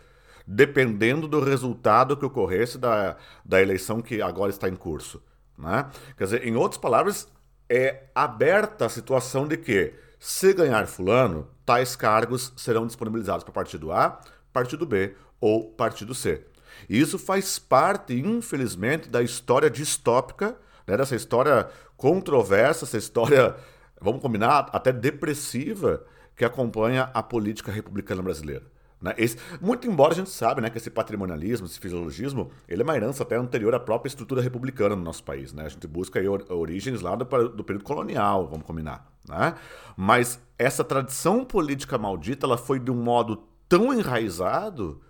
dependendo 0.46 1.26
do 1.26 1.40
resultado 1.40 2.18
que 2.18 2.26
ocorresse 2.26 2.78
da, 2.78 3.16
da 3.46 3.62
eleição 3.62 4.02
que 4.02 4.22
agora 4.22 4.50
está 4.50 4.68
em 4.68 4.76
curso. 4.76 5.24
Né? 5.58 5.90
Quer 6.18 6.24
dizer, 6.26 6.46
em 6.46 6.58
outras 6.58 6.78
palavras, 6.78 7.30
é 7.70 8.08
aberta 8.14 8.86
a 8.86 8.90
situação 8.90 9.48
de 9.48 9.56
que 9.56 9.94
se 10.20 10.54
ganhar 10.54 10.86
fulano, 10.86 11.48
tais 11.72 11.96
cargos 11.96 12.52
serão 12.58 12.86
disponibilizados 12.86 13.46
para 13.46 13.54
partido 13.54 13.94
A, 13.94 14.20
partido 14.52 14.86
B 14.86 15.16
ou 15.40 15.72
partido 15.72 16.14
C. 16.14 16.46
E 16.90 17.00
isso 17.00 17.18
faz 17.18 17.58
parte, 17.58 18.14
infelizmente, 18.14 19.08
da 19.08 19.24
história 19.24 19.70
distópica, 19.70 20.58
né, 20.86 20.98
dessa 20.98 21.16
história 21.16 21.70
controversa, 21.96 22.84
essa 22.84 22.98
história, 22.98 23.56
vamos 24.02 24.22
combinar, 24.22 24.70
até 24.74 24.92
depressiva, 24.92 26.06
que 26.36 26.44
acompanha 26.44 27.10
a 27.14 27.24
política 27.24 27.72
republicana 27.72 28.22
brasileira. 28.22 28.66
Né? 29.02 29.14
Esse, 29.18 29.38
muito 29.60 29.88
embora 29.88 30.14
a 30.14 30.16
gente 30.16 30.30
sabe 30.30 30.62
né, 30.62 30.70
que 30.70 30.78
esse 30.78 30.90
patrimonialismo, 30.90 31.66
esse 31.66 31.80
fisiologismo, 31.80 32.52
ele 32.68 32.82
é 32.82 32.84
uma 32.84 32.96
herança 32.96 33.24
até 33.24 33.36
anterior 33.36 33.74
à 33.74 33.80
própria 33.80 34.10
estrutura 34.10 34.42
republicana 34.42 34.96
no 34.96 35.02
nosso 35.02 35.24
país. 35.24 35.52
Né? 35.52 35.66
A 35.66 35.70
gente 35.70 35.88
busca 35.88 36.20
aí 36.20 36.28
origens 36.28 37.02
lá 37.02 37.16
do, 37.16 37.26
do 37.50 37.64
período 37.64 37.84
colonial, 37.84 38.48
vamos 38.48 38.66
combinar. 38.66 39.12
Né? 39.28 39.56
Mas 39.98 40.40
essa 40.58 40.84
tradição 40.84 41.44
política 41.44 41.98
maldita 41.98 42.46
ela 42.46 42.58
foi 42.58 42.80
de 42.80 42.92
um 42.92 43.02
modo 43.02 43.44
tão 43.68 43.94
enraizado 43.94 45.02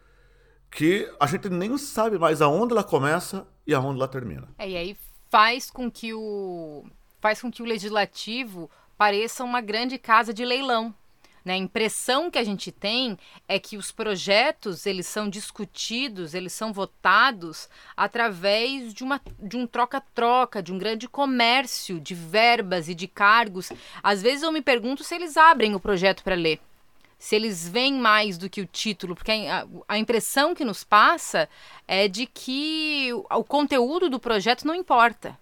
que 0.69 1.11
a 1.19 1.27
gente 1.27 1.49
nem 1.49 1.77
sabe 1.77 2.17
mais 2.17 2.41
aonde 2.41 2.71
ela 2.71 2.83
começa 2.83 3.45
e 3.67 3.73
aonde 3.73 3.99
ela 3.99 4.07
termina. 4.07 4.47
É, 4.57 4.69
e 4.69 4.77
aí 4.77 4.97
faz 5.29 5.69
com 5.69 5.91
que 5.91 6.13
o 6.13 6.85
faz 7.19 7.41
com 7.41 7.51
que 7.51 7.61
o 7.61 7.65
legislativo 7.65 8.69
pareça 8.97 9.43
uma 9.43 9.61
grande 9.61 9.97
casa 9.97 10.33
de 10.33 10.45
leilão. 10.45 10.93
Né? 11.43 11.53
A 11.53 11.57
impressão 11.57 12.29
que 12.29 12.37
a 12.37 12.43
gente 12.43 12.71
tem 12.71 13.17
é 13.47 13.59
que 13.59 13.77
os 13.77 13.91
projetos 13.91 14.85
eles 14.85 15.07
são 15.07 15.29
discutidos, 15.29 16.33
eles 16.33 16.53
são 16.53 16.71
votados 16.71 17.67
através 17.97 18.93
de, 18.93 19.03
uma, 19.03 19.19
de 19.39 19.57
um 19.57 19.65
troca-troca, 19.65 20.61
de 20.61 20.71
um 20.71 20.77
grande 20.77 21.07
comércio 21.07 21.99
de 21.99 22.13
verbas 22.13 22.87
e 22.87 22.93
de 22.93 23.07
cargos. 23.07 23.71
Às 24.03 24.21
vezes 24.21 24.43
eu 24.43 24.51
me 24.51 24.61
pergunto 24.61 25.03
se 25.03 25.15
eles 25.15 25.35
abrem 25.37 25.75
o 25.75 25.79
projeto 25.79 26.23
para 26.23 26.35
ler. 26.35 26.59
Se 27.17 27.35
eles 27.35 27.69
veem 27.69 27.93
mais 27.93 28.37
do 28.37 28.49
que 28.49 28.61
o 28.61 28.65
título, 28.65 29.13
porque 29.13 29.31
a, 29.31 29.67
a 29.87 29.97
impressão 29.97 30.55
que 30.55 30.65
nos 30.65 30.83
passa 30.83 31.47
é 31.87 32.07
de 32.07 32.25
que 32.25 33.11
o, 33.13 33.39
o 33.39 33.43
conteúdo 33.43 34.09
do 34.09 34.19
projeto 34.19 34.65
não 34.65 34.73
importa. 34.73 35.37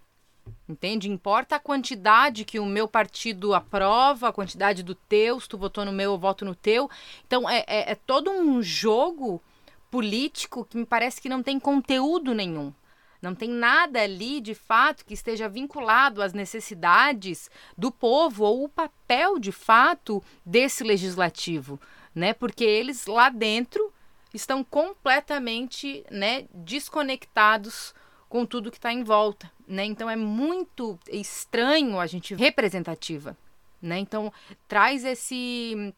Entende? 0.69 1.09
Importa 1.09 1.55
a 1.55 1.59
quantidade 1.59 2.45
que 2.45 2.59
o 2.59 2.65
meu 2.65 2.87
partido 2.87 3.55
aprova, 3.55 4.27
a 4.29 4.33
quantidade 4.33 4.83
do 4.83 4.93
teu, 4.93 5.39
se 5.39 5.49
tu 5.49 5.57
votou 5.57 5.83
no 5.83 5.91
meu, 5.91 6.11
eu 6.11 6.17
voto 6.17 6.45
no 6.45 6.53
teu. 6.53 6.87
Então 7.25 7.49
é, 7.49 7.65
é, 7.65 7.91
é 7.91 7.95
todo 7.95 8.29
um 8.29 8.61
jogo 8.61 9.41
político 9.89 10.63
que 10.63 10.77
me 10.77 10.85
parece 10.85 11.19
que 11.19 11.27
não 11.27 11.41
tem 11.41 11.59
conteúdo 11.59 12.35
nenhum. 12.35 12.71
Não 13.19 13.33
tem 13.33 13.49
nada 13.49 13.99
ali, 13.99 14.39
de 14.39 14.53
fato, 14.53 15.03
que 15.03 15.15
esteja 15.15 15.49
vinculado 15.49 16.21
às 16.21 16.33
necessidades 16.33 17.49
do 17.75 17.91
povo 17.91 18.45
ou 18.45 18.63
o 18.63 18.69
papel, 18.69 19.39
de 19.39 19.51
fato, 19.51 20.23
desse 20.45 20.83
legislativo, 20.83 21.81
né? 22.13 22.31
Porque 22.31 22.63
eles 22.63 23.07
lá 23.07 23.29
dentro 23.29 23.91
estão 24.31 24.63
completamente, 24.63 26.05
né, 26.11 26.45
desconectados 26.53 27.95
com 28.29 28.45
tudo 28.45 28.69
que 28.69 28.77
está 28.77 28.93
em 28.93 29.03
volta, 29.03 29.51
né? 29.69 29.85
Então 29.85 30.09
é 30.09 30.15
muito 30.15 30.99
estranho 31.11 31.99
a 31.99 32.07
gente 32.07 32.33
representativa, 32.33 33.37
né? 33.79 33.99
Então 33.99 34.33
traz 34.67 35.05
esse 35.05 35.93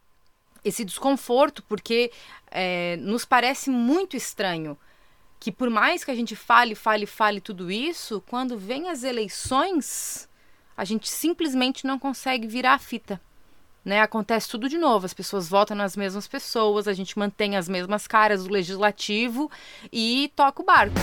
esse 0.63 0.85
desconforto 0.85 1.63
porque 1.63 2.11
é, 2.51 2.97
nos 2.97 3.25
parece 3.25 3.71
muito 3.71 4.15
estranho 4.15 4.77
que 5.39 5.51
por 5.51 5.71
mais 5.71 6.03
que 6.03 6.11
a 6.11 6.15
gente 6.15 6.35
fale, 6.35 6.75
fale, 6.75 7.07
fale 7.07 7.41
tudo 7.41 7.71
isso, 7.71 8.21
quando 8.29 8.59
vem 8.59 8.89
as 8.89 9.01
eleições, 9.01 10.29
a 10.77 10.85
gente 10.85 11.09
simplesmente 11.09 11.87
não 11.87 11.97
consegue 11.97 12.45
virar 12.45 12.73
a 12.73 12.79
fita. 12.79 13.19
Né, 13.83 13.99
acontece 13.99 14.47
tudo 14.47 14.69
de 14.69 14.77
novo, 14.77 15.07
as 15.07 15.13
pessoas 15.15 15.49
votam 15.49 15.75
nas 15.75 15.97
mesmas 15.97 16.27
pessoas, 16.27 16.87
a 16.87 16.93
gente 16.93 17.17
mantém 17.17 17.57
as 17.57 17.67
mesmas 17.67 18.05
caras 18.05 18.43
do 18.43 18.53
legislativo 18.53 19.49
e 19.91 20.31
toca 20.35 20.61
o 20.61 20.65
barco. 20.65 20.93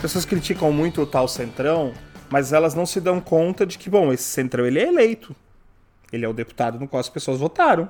Pessoas 0.00 0.24
criticam 0.24 0.72
muito 0.72 1.02
o 1.02 1.06
tal 1.06 1.28
Centrão, 1.28 1.92
mas 2.30 2.52
elas 2.52 2.74
não 2.74 2.86
se 2.86 3.00
dão 3.00 3.20
conta 3.20 3.66
de 3.66 3.78
que, 3.78 3.90
bom, 3.90 4.12
esse 4.12 4.24
Centrão 4.24 4.66
ele 4.66 4.78
é 4.78 4.88
eleito. 4.88 5.34
Ele 6.12 6.24
é 6.24 6.28
o 6.28 6.32
deputado 6.32 6.78
no 6.78 6.88
qual 6.88 7.00
as 7.00 7.08
pessoas 7.08 7.38
votaram. 7.38 7.88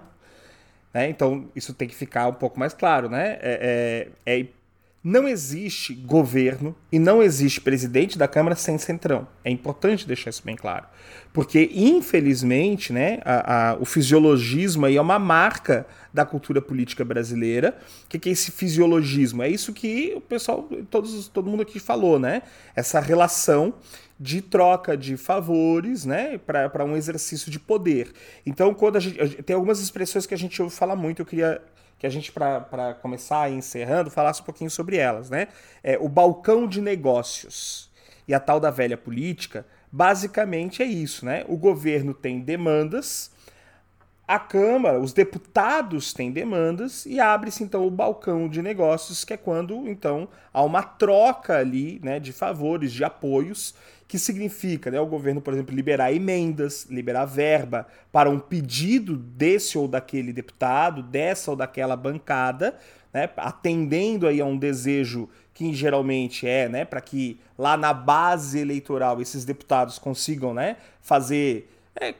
Né? 0.92 1.08
Então, 1.08 1.48
isso 1.54 1.72
tem 1.72 1.88
que 1.88 1.94
ficar 1.94 2.26
um 2.26 2.34
pouco 2.34 2.58
mais 2.58 2.74
claro, 2.74 3.08
né? 3.08 3.38
É, 3.40 4.10
é, 4.26 4.38
é 4.40 4.46
não 5.02 5.26
existe 5.26 5.94
governo 5.94 6.76
e 6.92 6.98
não 6.98 7.22
existe 7.22 7.60
presidente 7.60 8.18
da 8.18 8.28
Câmara 8.28 8.54
sem 8.54 8.76
centrão. 8.76 9.26
É 9.42 9.50
importante 9.50 10.06
deixar 10.06 10.28
isso 10.28 10.42
bem 10.44 10.56
claro. 10.56 10.86
Porque, 11.32 11.70
infelizmente, 11.72 12.92
né, 12.92 13.20
a, 13.24 13.70
a, 13.70 13.76
o 13.76 13.86
fisiologismo 13.86 14.84
aí 14.84 14.96
é 14.96 15.00
uma 15.00 15.18
marca 15.18 15.86
da 16.12 16.26
cultura 16.26 16.60
política 16.60 17.02
brasileira. 17.02 17.78
O 18.04 18.08
que, 18.08 18.18
que 18.18 18.28
é 18.28 18.32
esse 18.32 18.50
fisiologismo? 18.50 19.42
É 19.42 19.48
isso 19.48 19.72
que 19.72 20.12
o 20.16 20.20
pessoal, 20.20 20.68
todos, 20.90 21.28
todo 21.28 21.48
mundo 21.48 21.62
aqui 21.62 21.78
falou, 21.78 22.18
né? 22.18 22.42
Essa 22.76 23.00
relação 23.00 23.72
de 24.18 24.42
troca 24.42 24.98
de 24.98 25.16
favores, 25.16 26.04
né, 26.04 26.36
para 26.36 26.84
um 26.84 26.94
exercício 26.94 27.50
de 27.50 27.58
poder. 27.58 28.12
Então, 28.44 28.74
quando 28.74 28.96
a 28.96 29.00
gente 29.00 29.42
tem 29.42 29.56
algumas 29.56 29.80
expressões 29.80 30.26
que 30.26 30.34
a 30.34 30.36
gente 30.36 30.60
ouve 30.60 30.74
falar 30.74 30.94
muito, 30.94 31.22
eu 31.22 31.26
queria 31.26 31.62
que 32.00 32.06
a 32.06 32.10
gente, 32.10 32.32
para 32.32 32.96
começar 33.02 33.52
encerrando, 33.52 34.10
falasse 34.10 34.40
um 34.40 34.44
pouquinho 34.44 34.70
sobre 34.70 34.96
elas. 34.96 35.28
Né? 35.28 35.48
É, 35.84 35.98
o 35.98 36.08
balcão 36.08 36.66
de 36.66 36.80
negócios 36.80 37.90
e 38.26 38.32
a 38.32 38.40
tal 38.40 38.58
da 38.58 38.70
velha 38.70 38.96
política, 38.96 39.66
basicamente 39.92 40.82
é 40.82 40.86
isso. 40.86 41.26
Né? 41.26 41.44
O 41.46 41.58
governo 41.58 42.14
tem 42.14 42.40
demandas, 42.40 43.30
a 44.30 44.38
Câmara, 44.38 45.00
os 45.00 45.12
deputados 45.12 46.12
têm 46.12 46.30
demandas 46.30 47.04
e 47.04 47.18
abre-se 47.18 47.64
então 47.64 47.84
o 47.84 47.90
balcão 47.90 48.48
de 48.48 48.62
negócios, 48.62 49.24
que 49.24 49.32
é 49.32 49.36
quando 49.36 49.88
então 49.88 50.28
há 50.54 50.62
uma 50.62 50.84
troca 50.84 51.58
ali 51.58 52.00
né, 52.00 52.20
de 52.20 52.32
favores, 52.32 52.92
de 52.92 53.02
apoios 53.02 53.74
que 54.06 54.20
significa 54.20 54.88
né, 54.88 55.00
o 55.00 55.06
governo, 55.06 55.40
por 55.40 55.52
exemplo, 55.52 55.74
liberar 55.74 56.12
emendas, 56.12 56.86
liberar 56.88 57.24
verba 57.24 57.88
para 58.12 58.30
um 58.30 58.38
pedido 58.38 59.16
desse 59.16 59.76
ou 59.76 59.88
daquele 59.88 60.32
deputado, 60.32 61.02
dessa 61.02 61.50
ou 61.50 61.56
daquela 61.56 61.96
bancada, 61.96 62.76
né, 63.12 63.28
atendendo 63.36 64.28
aí 64.28 64.40
a 64.40 64.44
um 64.44 64.56
desejo 64.56 65.28
que 65.52 65.74
geralmente 65.74 66.46
é 66.46 66.68
né, 66.68 66.84
para 66.84 67.00
que 67.00 67.40
lá 67.58 67.76
na 67.76 67.92
base 67.92 68.60
eleitoral 68.60 69.20
esses 69.20 69.44
deputados 69.44 69.98
consigam 69.98 70.54
né, 70.54 70.76
fazer, 71.02 71.68
é, 72.00 72.14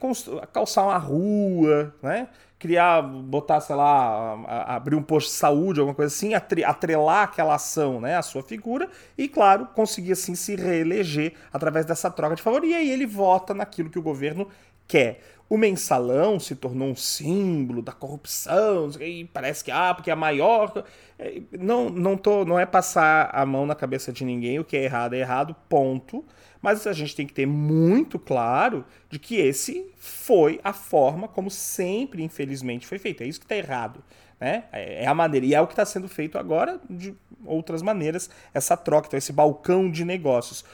calçar 0.53 0.85
uma 0.85 0.99
rua, 0.99 1.95
né, 2.03 2.29
criar, 2.59 3.01
botar, 3.01 3.59
sei 3.61 3.75
lá, 3.75 4.35
abrir 4.66 4.95
um 4.95 5.03
posto 5.03 5.29
de 5.29 5.33
saúde, 5.33 5.81
alguma 5.81 5.95
coisa 5.95 6.14
assim, 6.14 6.35
atrelar 6.35 7.25
aquela 7.25 7.55
ação 7.55 7.99
né, 8.01 8.16
à 8.16 8.23
sua 8.23 8.43
figura 8.43 8.88
e, 9.16 9.27
claro, 9.27 9.66
conseguir 9.75 10.12
assim 10.12 10.35
se 10.35 10.55
reeleger 10.55 11.33
através 11.51 11.87
dessa 11.87 12.11
troca 12.11 12.37
de 12.37 12.43
favor. 12.43 12.62
E 12.62 12.75
aí 12.75 12.90
ele 12.90 13.07
vota 13.07 13.55
naquilo 13.55 13.88
que 13.88 13.99
o 13.99 14.03
governo 14.03 14.47
quer. 14.87 15.23
O 15.49 15.57
mensalão 15.57 16.38
se 16.38 16.55
tornou 16.55 16.88
um 16.88 16.95
símbolo 16.95 17.81
da 17.81 17.93
corrupção, 17.93 18.90
e 19.01 19.25
parece 19.25 19.64
que, 19.64 19.71
ah, 19.71 19.95
porque 19.95 20.11
é 20.11 20.12
a 20.12 20.16
maior. 20.16 20.85
É, 21.19 21.40
não, 21.59 21.88
não, 21.88 22.16
tô, 22.16 22.45
não 22.45 22.59
é 22.59 22.66
passar 22.66 23.31
a 23.33 23.45
mão 23.47 23.66
na 23.66 23.75
cabeça 23.75 24.13
de 24.13 24.25
ninguém, 24.25 24.59
o 24.61 24.65
que 24.65 24.77
é 24.77 24.85
errado 24.85 25.15
é 25.15 25.19
errado, 25.19 25.57
ponto. 25.69 26.25
Mas 26.61 26.87
a 26.87 26.92
gente 26.92 27.17
tem 27.17 27.27
que 27.27 27.33
ter 27.33 27.46
muito 27.46 28.19
claro 28.19 28.85
de 29.08 29.19
que 29.19 29.37
esse 29.37 29.87
foi 29.96 30.61
a 30.63 30.73
forma 30.73 31.27
como 31.27 31.50
sempre, 31.50 32.23
infelizmente, 32.23 32.87
foi 32.87 32.98
feito. 32.98 33.23
É 33.23 33.27
isso 33.27 33.40
que 33.40 33.46
está 33.46 33.56
errado. 33.56 34.02
Né? 34.38 34.65
É, 34.73 35.04
é 35.04 35.06
a 35.06 35.15
maneira. 35.15 35.46
E 35.46 35.54
é 35.54 35.61
o 35.61 35.67
que 35.67 35.73
está 35.73 35.85
sendo 35.85 36.08
feito 36.08 36.38
agora 36.38 36.81
de 36.88 37.15
outras 37.44 37.83
maneiras, 37.83 38.29
essa 38.52 38.77
troca, 38.77 39.06
então, 39.06 39.19
esse 39.19 39.33
balcão 39.33 39.90
de 39.90 40.04
negócios. 40.04 40.65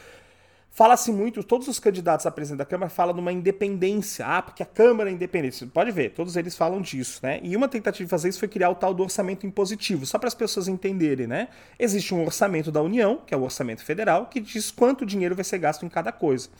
Fala-se 0.77 1.11
muito, 1.11 1.43
todos 1.43 1.69
os 1.69 1.79
candidatos 1.79 2.27
à 2.27 2.31
presidente 2.31 2.59
da 2.59 2.67
Câmara 2.67 2.91
falam 2.91 3.17
numa 3.17 3.33
independência. 3.33 4.27
Ah, 4.27 4.43
porque 4.43 4.63
a 4.63 4.67
Câmara 4.67 5.09
é 5.09 5.13
independente. 5.15 5.57
Você 5.57 5.65
pode 5.65 5.91
ver, 5.91 6.11
todos 6.11 6.37
eles 6.37 6.55
falam 6.55 6.83
disso, 6.83 7.19
né? 7.23 7.41
E 7.43 7.57
uma 7.57 7.67
tentativa 7.67 8.05
de 8.05 8.11
fazer 8.11 8.29
isso 8.29 8.39
foi 8.39 8.47
criar 8.47 8.69
o 8.69 8.75
tal 8.75 8.93
do 8.93 9.03
orçamento 9.03 9.47
impositivo, 9.47 10.05
só 10.05 10.19
para 10.19 10.29
as 10.29 10.35
pessoas 10.35 10.69
entenderem, 10.69 11.27
né? 11.27 11.49
Existe 11.79 12.15
um 12.15 12.23
orçamento 12.23 12.71
da 12.71 12.83
União, 12.83 13.23
que 13.27 13.33
é 13.33 13.37
o 13.39 13.43
orçamento 13.43 13.83
federal, 13.83 14.27
que 14.27 14.39
diz 14.39 14.71
quanto 14.71 15.07
dinheiro 15.07 15.35
vai 15.35 15.45
ser 15.45 15.57
gasto 15.57 15.87
em 15.87 15.89
cada 15.89 16.13
coisa. 16.13 16.51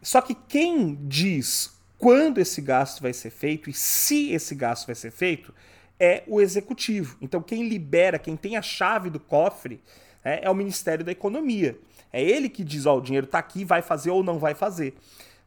Só 0.00 0.20
que 0.20 0.36
quem 0.46 0.96
diz 1.02 1.76
quando 1.98 2.38
esse 2.38 2.60
gasto 2.60 3.02
vai 3.02 3.12
ser 3.12 3.30
feito 3.30 3.68
e 3.68 3.72
se 3.72 4.30
esse 4.30 4.54
gasto 4.54 4.86
vai 4.86 4.94
ser 4.94 5.10
feito 5.10 5.52
é 5.98 6.22
o 6.28 6.40
executivo. 6.40 7.16
Então, 7.20 7.42
quem 7.42 7.68
libera, 7.68 8.16
quem 8.16 8.36
tem 8.36 8.56
a 8.56 8.62
chave 8.62 9.10
do 9.10 9.18
cofre 9.18 9.82
é, 10.22 10.44
é 10.44 10.50
o 10.50 10.54
Ministério 10.54 11.04
da 11.04 11.10
Economia. 11.10 11.76
É 12.16 12.22
ele 12.22 12.48
que 12.48 12.64
diz: 12.64 12.86
ó, 12.86 12.96
o 12.96 13.00
dinheiro 13.00 13.26
está 13.26 13.38
aqui, 13.38 13.62
vai 13.62 13.82
fazer 13.82 14.10
ou 14.10 14.24
não 14.24 14.38
vai 14.38 14.54
fazer. 14.54 14.94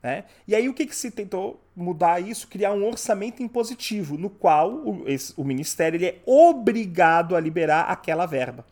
Né? 0.03 0.26
E 0.47 0.53
aí 0.53 0.70
o 0.70 0.74
que, 0.74 0.86
que 0.86 0.95
se 0.95 1.09
tentou 1.09 1.59
mudar 1.76 2.20
isso? 2.20 2.47
Criar 2.47 2.74
um 2.74 2.86
orçamento 2.86 3.41
impositivo, 3.41 4.20
no 4.20 4.30
qual 4.30 4.72
o, 4.72 5.03
esse, 5.07 5.34
o 5.36 5.43
Ministério 5.43 5.97
ele 5.97 6.05
é 6.05 6.20
obrigado 6.28 7.36
a 7.36 7.39
liberar 7.39 7.82
aquela 7.82 8.28
verba 8.28 8.63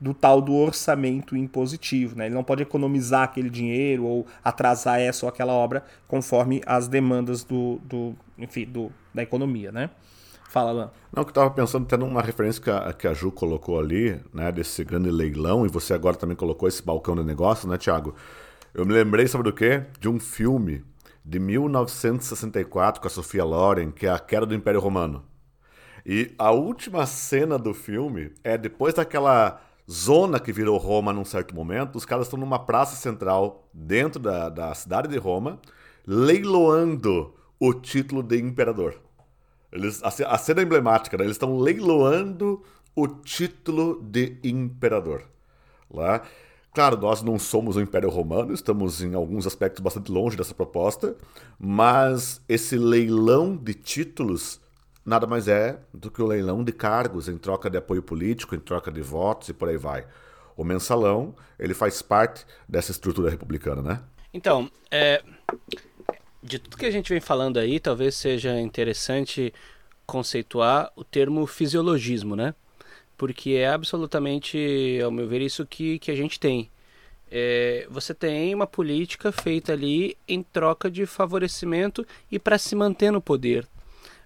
do 0.00 0.14
tal 0.14 0.40
do 0.40 0.54
orçamento 0.54 1.36
impositivo. 1.36 2.16
Né? 2.16 2.26
Ele 2.26 2.34
não 2.34 2.42
pode 2.42 2.62
economizar 2.62 3.22
aquele 3.22 3.50
dinheiro 3.50 4.04
ou 4.04 4.26
atrasar 4.42 4.98
essa 4.98 5.26
ou 5.26 5.28
aquela 5.28 5.52
obra 5.52 5.84
conforme 6.08 6.62
as 6.66 6.88
demandas 6.88 7.44
do, 7.44 7.78
do 7.84 8.16
enfim, 8.38 8.64
do, 8.64 8.90
da 9.14 9.22
economia. 9.22 9.70
Né? 9.70 9.90
Fala, 10.52 10.70
Alain. 10.70 10.90
Não, 11.16 11.24
que 11.24 11.28
eu 11.28 11.30
estava 11.30 11.50
pensando 11.50 11.84
até 11.84 11.96
numa 11.96 12.20
referência 12.20 12.62
que 12.62 12.70
a, 12.70 12.92
que 12.92 13.08
a 13.08 13.14
Ju 13.14 13.32
colocou 13.32 13.80
ali, 13.80 14.20
né, 14.34 14.52
desse 14.52 14.84
grande 14.84 15.10
leilão, 15.10 15.64
e 15.64 15.68
você 15.70 15.94
agora 15.94 16.14
também 16.14 16.36
colocou 16.36 16.68
esse 16.68 16.82
balcão 16.82 17.16
de 17.16 17.24
negócio, 17.24 17.66
né, 17.66 17.78
Tiago? 17.78 18.14
Eu 18.74 18.84
me 18.84 18.92
lembrei, 18.92 19.26
sabe 19.26 19.44
do 19.44 19.52
quê? 19.54 19.82
De 19.98 20.10
um 20.10 20.20
filme 20.20 20.84
de 21.24 21.38
1964 21.38 23.00
com 23.00 23.06
a 23.06 23.10
Sofia 23.10 23.42
Loren, 23.46 23.90
que 23.90 24.06
é 24.06 24.10
A 24.10 24.18
Queda 24.18 24.44
do 24.44 24.54
Império 24.54 24.78
Romano. 24.78 25.24
E 26.04 26.34
a 26.38 26.50
última 26.50 27.06
cena 27.06 27.58
do 27.58 27.72
filme 27.72 28.30
é 28.44 28.58
depois 28.58 28.92
daquela 28.92 29.58
zona 29.90 30.38
que 30.38 30.52
virou 30.52 30.76
Roma 30.76 31.14
num 31.14 31.24
certo 31.24 31.54
momento, 31.54 31.96
os 31.96 32.04
caras 32.04 32.26
estão 32.26 32.38
numa 32.38 32.58
praça 32.58 32.94
central 32.94 33.66
dentro 33.72 34.20
da, 34.20 34.50
da 34.50 34.74
cidade 34.74 35.08
de 35.08 35.16
Roma, 35.16 35.58
leiloando 36.06 37.32
o 37.58 37.72
título 37.72 38.22
de 38.22 38.38
imperador. 38.38 39.00
Eles, 39.72 40.02
a, 40.02 40.38
cena 40.38 40.62
emblemática, 40.62 41.16
né? 41.16 41.24
eles 41.24 41.36
estão 41.36 41.58
leiloando 41.58 42.62
o 42.94 43.08
título 43.08 44.02
de 44.02 44.36
imperador. 44.44 45.24
Lá. 45.90 46.22
Claro, 46.74 46.96
nós 46.96 47.22
não 47.22 47.38
somos 47.38 47.76
o 47.76 47.80
Império 47.80 48.08
Romano, 48.08 48.52
estamos 48.52 49.02
em 49.02 49.14
alguns 49.14 49.46
aspectos 49.46 49.82
bastante 49.82 50.10
longe 50.10 50.36
dessa 50.36 50.54
proposta, 50.54 51.14
mas 51.58 52.40
esse 52.48 52.76
leilão 52.76 53.56
de 53.56 53.74
títulos 53.74 54.60
nada 55.04 55.26
mais 55.26 55.48
é 55.48 55.78
do 55.92 56.10
que 56.10 56.22
o 56.22 56.26
leilão 56.26 56.62
de 56.62 56.72
cargos 56.72 57.28
em 57.28 57.36
troca 57.36 57.68
de 57.68 57.76
apoio 57.76 58.02
político, 58.02 58.54
em 58.54 58.60
troca 58.60 58.90
de 58.90 59.02
votos 59.02 59.48
e 59.48 59.52
por 59.52 59.68
aí 59.68 59.76
vai. 59.76 60.06
O 60.56 60.64
mensalão, 60.64 61.34
ele 61.58 61.74
faz 61.74 62.02
parte 62.02 62.46
dessa 62.68 62.90
estrutura 62.90 63.30
republicana, 63.30 63.82
né? 63.82 64.00
Então, 64.32 64.70
é, 64.90 65.22
de 66.42 66.58
tudo 66.58 66.76
que 66.76 66.86
a 66.86 66.90
gente 66.90 67.08
vem 67.08 67.20
falando 67.20 67.58
aí, 67.58 67.78
talvez 67.78 68.14
seja 68.14 68.60
interessante 68.60 69.54
conceituar 70.04 70.90
o 70.96 71.04
termo 71.04 71.46
fisiologismo, 71.46 72.34
né? 72.34 72.54
Porque 73.16 73.52
é 73.52 73.68
absolutamente, 73.68 74.98
ao 75.04 75.10
meu 75.10 75.28
ver, 75.28 75.40
isso 75.40 75.64
que, 75.64 75.98
que 75.98 76.10
a 76.10 76.16
gente 76.16 76.40
tem. 76.40 76.68
É, 77.30 77.86
você 77.88 78.12
tem 78.12 78.54
uma 78.54 78.66
política 78.66 79.30
feita 79.30 79.72
ali 79.72 80.16
em 80.28 80.42
troca 80.42 80.90
de 80.90 81.06
favorecimento 81.06 82.06
e 82.30 82.38
para 82.38 82.58
se 82.58 82.74
manter 82.74 83.10
no 83.10 83.22
poder. 83.22 83.66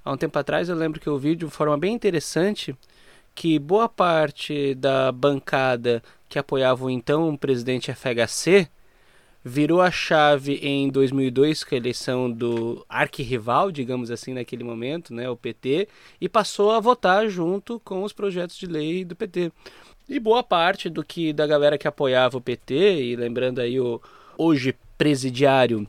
Há 0.04 0.12
um 0.12 0.16
tempo 0.16 0.38
atrás 0.38 0.68
eu 0.68 0.76
lembro 0.76 0.98
que 0.98 1.06
eu 1.06 1.18
vi 1.18 1.36
de 1.36 1.46
forma 1.46 1.76
bem 1.76 1.94
interessante 1.94 2.74
que 3.34 3.58
boa 3.58 3.88
parte 3.88 4.74
da 4.74 5.12
bancada 5.12 6.02
que 6.28 6.38
apoiava 6.38 6.84
o 6.84 6.90
então 6.90 7.36
presidente 7.36 7.92
FHC 7.92 8.68
virou 9.48 9.80
a 9.80 9.92
chave 9.92 10.54
em 10.54 10.88
2002 10.88 11.62
com 11.62 11.76
a 11.76 11.78
eleição 11.78 12.28
do 12.28 12.84
arquirrival, 12.88 13.70
digamos 13.70 14.10
assim, 14.10 14.34
naquele 14.34 14.64
momento, 14.64 15.14
né, 15.14 15.30
o 15.30 15.36
PT, 15.36 15.86
e 16.20 16.28
passou 16.28 16.72
a 16.72 16.80
votar 16.80 17.28
junto 17.28 17.78
com 17.78 18.02
os 18.02 18.12
projetos 18.12 18.56
de 18.56 18.66
lei 18.66 19.04
do 19.04 19.14
PT. 19.14 19.52
E 20.08 20.18
boa 20.18 20.42
parte 20.42 20.90
do 20.90 21.04
que 21.04 21.32
da 21.32 21.46
galera 21.46 21.78
que 21.78 21.86
apoiava 21.86 22.36
o 22.36 22.40
PT, 22.40 23.04
e 23.04 23.14
lembrando 23.14 23.60
aí 23.60 23.78
o 23.78 24.02
hoje 24.36 24.74
presidiário, 24.98 25.86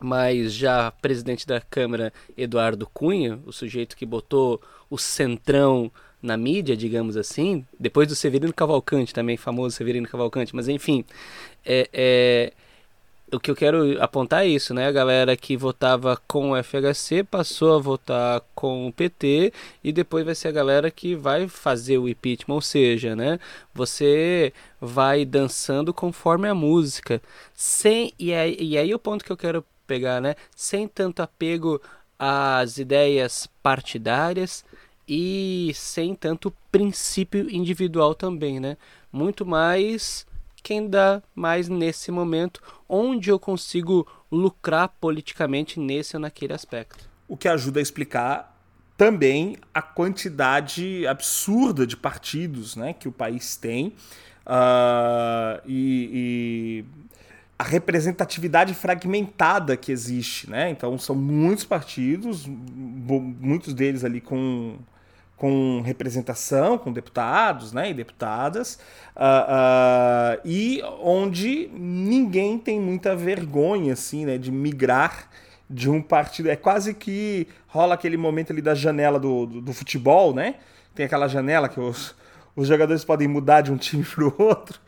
mas 0.00 0.52
já 0.52 0.90
presidente 0.90 1.46
da 1.46 1.60
Câmara 1.60 2.12
Eduardo 2.36 2.88
Cunha, 2.92 3.38
o 3.46 3.52
sujeito 3.52 3.96
que 3.96 4.04
botou 4.04 4.60
o 4.90 4.98
centrão 4.98 5.88
na 6.20 6.36
mídia, 6.36 6.76
digamos 6.76 7.16
assim, 7.16 7.64
depois 7.78 8.08
do 8.08 8.16
Severino 8.16 8.52
Cavalcante, 8.52 9.14
também 9.14 9.36
famoso 9.36 9.76
Severino 9.76 10.08
Cavalcante, 10.08 10.54
mas 10.54 10.66
enfim, 10.66 11.04
é, 11.64 11.88
é 11.92 12.52
o 13.32 13.40
que 13.40 13.50
eu 13.50 13.56
quero 13.56 14.00
apontar 14.02 14.44
é 14.44 14.48
isso, 14.48 14.74
né? 14.74 14.86
A 14.86 14.92
galera 14.92 15.36
que 15.36 15.56
votava 15.56 16.20
com 16.28 16.50
o 16.50 16.62
FHC 16.62 17.24
passou 17.24 17.74
a 17.74 17.78
votar 17.78 18.42
com 18.54 18.86
o 18.86 18.92
PT 18.92 19.52
e 19.82 19.92
depois 19.92 20.24
vai 20.24 20.34
ser 20.34 20.48
a 20.48 20.52
galera 20.52 20.90
que 20.90 21.14
vai 21.14 21.48
fazer 21.48 21.98
o 21.98 22.08
impeachment, 22.08 22.54
ou 22.54 22.60
seja, 22.60 23.16
né? 23.16 23.40
Você 23.74 24.52
vai 24.80 25.24
dançando 25.24 25.94
conforme 25.94 26.46
a 26.48 26.54
música, 26.54 27.22
sem 27.54 28.12
e 28.18 28.34
aí, 28.34 28.56
e 28.60 28.76
aí 28.76 28.94
o 28.94 28.98
ponto 28.98 29.24
que 29.24 29.32
eu 29.32 29.36
quero 29.36 29.64
pegar, 29.86 30.20
né? 30.20 30.34
Sem 30.54 30.86
tanto 30.86 31.22
apego 31.22 31.80
às 32.18 32.76
ideias 32.78 33.48
partidárias 33.62 34.64
e 35.08 35.72
sem 35.74 36.14
tanto 36.14 36.52
princípio 36.70 37.50
individual 37.50 38.14
também, 38.14 38.60
né? 38.60 38.76
Muito 39.10 39.44
mais 39.46 40.26
quem 40.62 40.88
dá 40.88 41.22
mais 41.34 41.68
nesse 41.68 42.10
momento, 42.10 42.62
onde 42.88 43.30
eu 43.30 43.38
consigo 43.38 44.06
lucrar 44.30 44.88
politicamente 45.00 45.80
nesse 45.80 46.16
ou 46.16 46.20
naquele 46.20 46.52
aspecto. 46.52 47.10
O 47.28 47.36
que 47.36 47.48
ajuda 47.48 47.80
a 47.80 47.82
explicar 47.82 48.52
também 48.96 49.56
a 49.74 49.82
quantidade 49.82 51.06
absurda 51.06 51.86
de 51.86 51.96
partidos 51.96 52.76
né, 52.76 52.92
que 52.92 53.08
o 53.08 53.12
país 53.12 53.56
tem 53.56 53.94
uh, 54.46 55.60
e, 55.66 56.10
e, 56.12 56.84
a 57.58 57.64
representatividade 57.64 58.74
fragmentada 58.74 59.76
que 59.76 59.90
existe. 59.90 60.48
Né? 60.48 60.70
Então, 60.70 60.98
são 60.98 61.16
muitos 61.16 61.64
partidos, 61.64 62.46
muitos 62.46 63.74
deles 63.74 64.04
ali 64.04 64.20
com 64.20 64.76
com 65.42 65.80
representação, 65.80 66.78
com 66.78 66.92
deputados 66.92 67.72
né, 67.72 67.90
e 67.90 67.94
deputadas, 67.94 68.78
uh, 69.16 70.36
uh, 70.36 70.40
e 70.44 70.80
onde 71.02 71.68
ninguém 71.74 72.56
tem 72.56 72.78
muita 72.80 73.16
vergonha 73.16 73.94
assim, 73.94 74.24
né, 74.24 74.38
de 74.38 74.52
migrar 74.52 75.28
de 75.68 75.90
um 75.90 76.00
partido. 76.00 76.48
É 76.48 76.54
quase 76.54 76.94
que 76.94 77.48
rola 77.66 77.94
aquele 77.94 78.16
momento 78.16 78.52
ali 78.52 78.62
da 78.62 78.72
janela 78.72 79.18
do, 79.18 79.44
do, 79.46 79.60
do 79.62 79.72
futebol, 79.72 80.32
né? 80.32 80.54
Tem 80.94 81.06
aquela 81.06 81.26
janela 81.26 81.68
que 81.68 81.80
os, 81.80 82.14
os 82.54 82.68
jogadores 82.68 83.04
podem 83.04 83.26
mudar 83.26 83.62
de 83.62 83.72
um 83.72 83.76
time 83.76 84.04
para 84.04 84.24
o 84.24 84.34
outro. 84.38 84.78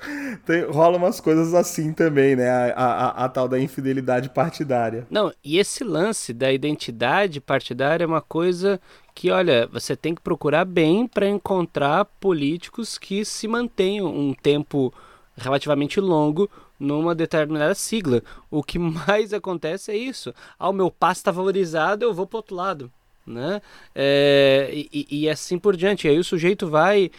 Tem, 0.44 0.64
rola 0.64 0.98
umas 0.98 1.20
coisas 1.20 1.54
assim 1.54 1.92
também, 1.92 2.36
né? 2.36 2.50
A, 2.50 2.72
a, 2.74 3.24
a, 3.24 3.28
tal 3.28 3.48
da 3.48 3.58
infidelidade 3.58 4.28
partidária. 4.28 5.06
Não, 5.10 5.32
e 5.42 5.58
esse 5.58 5.82
lance 5.82 6.32
da 6.32 6.52
identidade 6.52 7.40
partidária 7.40 8.04
é 8.04 8.06
uma 8.06 8.20
coisa 8.20 8.80
que, 9.14 9.30
olha, 9.30 9.66
você 9.72 9.96
tem 9.96 10.14
que 10.14 10.20
procurar 10.20 10.64
bem 10.64 11.06
para 11.06 11.28
encontrar 11.28 12.04
políticos 12.04 12.98
que 12.98 13.24
se 13.24 13.48
mantenham 13.48 14.06
um 14.06 14.34
tempo 14.34 14.92
relativamente 15.36 16.00
longo 16.00 16.50
numa 16.78 17.14
determinada 17.14 17.74
sigla. 17.74 18.22
O 18.50 18.62
que 18.62 18.78
mais 18.78 19.32
acontece 19.32 19.90
é 19.90 19.96
isso. 19.96 20.34
Ah, 20.58 20.68
o 20.68 20.72
meu 20.72 20.90
passo 20.90 21.20
está 21.20 21.30
valorizado, 21.30 22.04
eu 22.04 22.12
vou 22.12 22.26
para 22.26 22.38
outro 22.38 22.54
lado 22.54 22.92
né? 23.26 23.62
É, 23.94 24.70
e, 24.72 25.06
e, 25.10 25.28
assim 25.28 25.58
por 25.58 25.76
diante. 25.76 26.06
E 26.06 26.10
aí 26.10 26.18
o 26.18 26.24
sujeito 26.24 26.68
vai. 26.68 27.10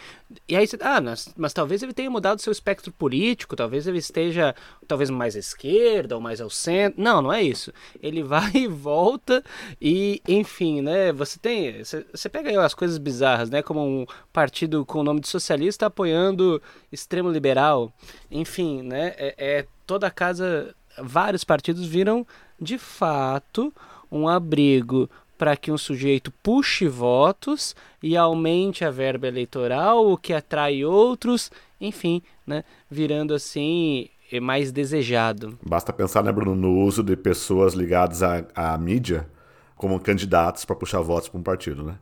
E 0.48 0.56
aí 0.56 0.66
ah, 0.80 1.00
mas, 1.00 1.32
mas 1.36 1.52
talvez 1.52 1.82
ele 1.82 1.92
tenha 1.92 2.10
mudado 2.10 2.40
seu 2.40 2.52
espectro 2.52 2.92
político, 2.92 3.56
talvez 3.56 3.86
ele 3.86 3.98
esteja 3.98 4.54
talvez 4.86 5.10
mais 5.10 5.36
à 5.36 5.38
esquerda 5.38 6.14
ou 6.14 6.20
mais 6.20 6.40
ao 6.40 6.50
centro. 6.50 7.02
Não, 7.02 7.20
não 7.20 7.32
é 7.32 7.42
isso. 7.42 7.72
Ele 8.00 8.22
vai 8.24 8.50
e 8.54 8.68
volta 8.68 9.42
e, 9.80 10.22
enfim, 10.28 10.80
né? 10.80 11.12
Você 11.12 11.38
tem. 11.38 11.82
Você, 11.82 12.06
você 12.12 12.28
pega 12.28 12.50
aí 12.50 12.56
as 12.56 12.74
coisas 12.74 12.98
bizarras, 12.98 13.50
né? 13.50 13.62
Como 13.62 13.80
um 13.80 14.06
partido 14.32 14.84
com 14.84 15.00
o 15.00 15.04
nome 15.04 15.20
de 15.20 15.28
socialista 15.28 15.86
apoiando 15.86 16.62
extremo 16.92 17.30
liberal. 17.30 17.92
Enfim, 18.30 18.82
né? 18.82 19.14
É, 19.16 19.34
é 19.38 19.66
toda 19.86 20.06
a 20.06 20.10
casa. 20.10 20.74
Vários 20.98 21.44
partidos 21.44 21.84
viram 21.84 22.26
de 22.58 22.78
fato 22.78 23.72
um 24.10 24.28
abrigo 24.28 25.10
para 25.36 25.56
que 25.56 25.70
um 25.70 25.78
sujeito 25.78 26.32
puxe 26.42 26.88
votos 26.88 27.74
e 28.02 28.16
aumente 28.16 28.84
a 28.84 28.90
verba 28.90 29.26
eleitoral, 29.26 30.10
o 30.10 30.16
que 30.16 30.32
atrai 30.32 30.84
outros, 30.84 31.50
enfim, 31.80 32.22
né, 32.46 32.64
virando 32.90 33.34
assim 33.34 34.08
mais 34.42 34.72
desejado. 34.72 35.58
Basta 35.64 35.92
pensar, 35.92 36.22
né, 36.22 36.32
Bruno, 36.32 36.54
no 36.56 36.80
uso 36.80 37.02
de 37.02 37.16
pessoas 37.16 37.74
ligadas 37.74 38.22
à, 38.22 38.44
à 38.54 38.76
mídia 38.76 39.28
como 39.76 40.00
candidatos 40.00 40.64
para 40.64 40.74
puxar 40.74 41.00
votos 41.00 41.28
para 41.28 41.38
um 41.38 41.42
partido, 41.42 41.82
né? 41.84 41.98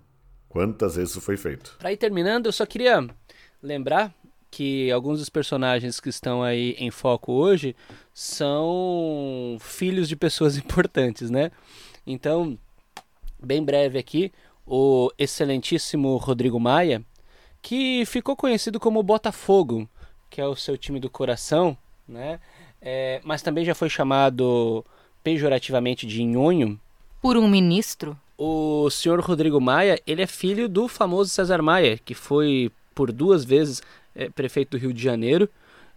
Quantas 0.49 0.95
vezes 0.95 1.11
isso 1.11 1.21
foi 1.21 1.37
feito? 1.37 1.77
Para 1.79 1.93
ir 1.93 1.97
terminando, 1.97 2.47
eu 2.47 2.53
só 2.53 2.65
queria 2.65 3.07
lembrar 3.61 4.15
que 4.51 4.91
alguns 4.93 5.19
dos 5.19 5.29
personagens 5.29 5.99
que 5.99 6.09
estão 6.09 6.41
aí 6.41 6.77
em 6.79 6.91
foco 6.91 7.33
hoje 7.33 7.75
são 8.13 9.57
filhos 9.61 10.09
de 10.09 10.15
pessoas 10.15 10.57
importantes, 10.59 11.29
né? 11.29 11.51
Então, 12.07 12.57
bem 13.45 13.63
breve 13.63 13.99
aqui, 13.99 14.33
o 14.67 15.11
excelentíssimo 15.19 16.17
Rodrigo 16.17 16.59
Maia, 16.59 17.03
que 17.61 18.05
ficou 18.07 18.37
conhecido 18.37 18.79
como 18.79 19.03
Botafogo, 19.03 19.89
que 20.31 20.41
é 20.41 20.47
o 20.47 20.57
seu 20.57 20.77
time 20.77 21.01
do 21.01 21.11
coração, 21.11 21.77
né? 22.07 22.41
É, 22.81 23.21
mas 23.25 23.41
também 23.41 23.65
já 23.65 23.75
foi 23.75 23.89
chamado 23.89 24.85
pejorativamente 25.23 26.07
de 26.07 26.23
nhonho. 26.23 26.79
Por 27.23 27.37
um 27.37 27.49
ministro? 27.49 28.19
O 28.37 28.91
senhor 28.91 29.21
Rodrigo 29.21 29.61
Maia, 29.61 29.99
ele 30.07 30.21
é 30.21 30.27
filho 30.27 30.69
do 30.69 30.89
famoso 30.89 31.31
César 31.31 31.63
Maia, 31.63 31.99
que 32.05 32.15
foi 32.15 32.71
por 32.95 33.11
duas 33.11 33.45
vezes 33.45 33.83
é, 34.15 34.29
prefeito 34.29 34.73
do 34.73 34.77
Rio 34.77 34.93
de 34.93 35.03
Janeiro. 35.03 35.49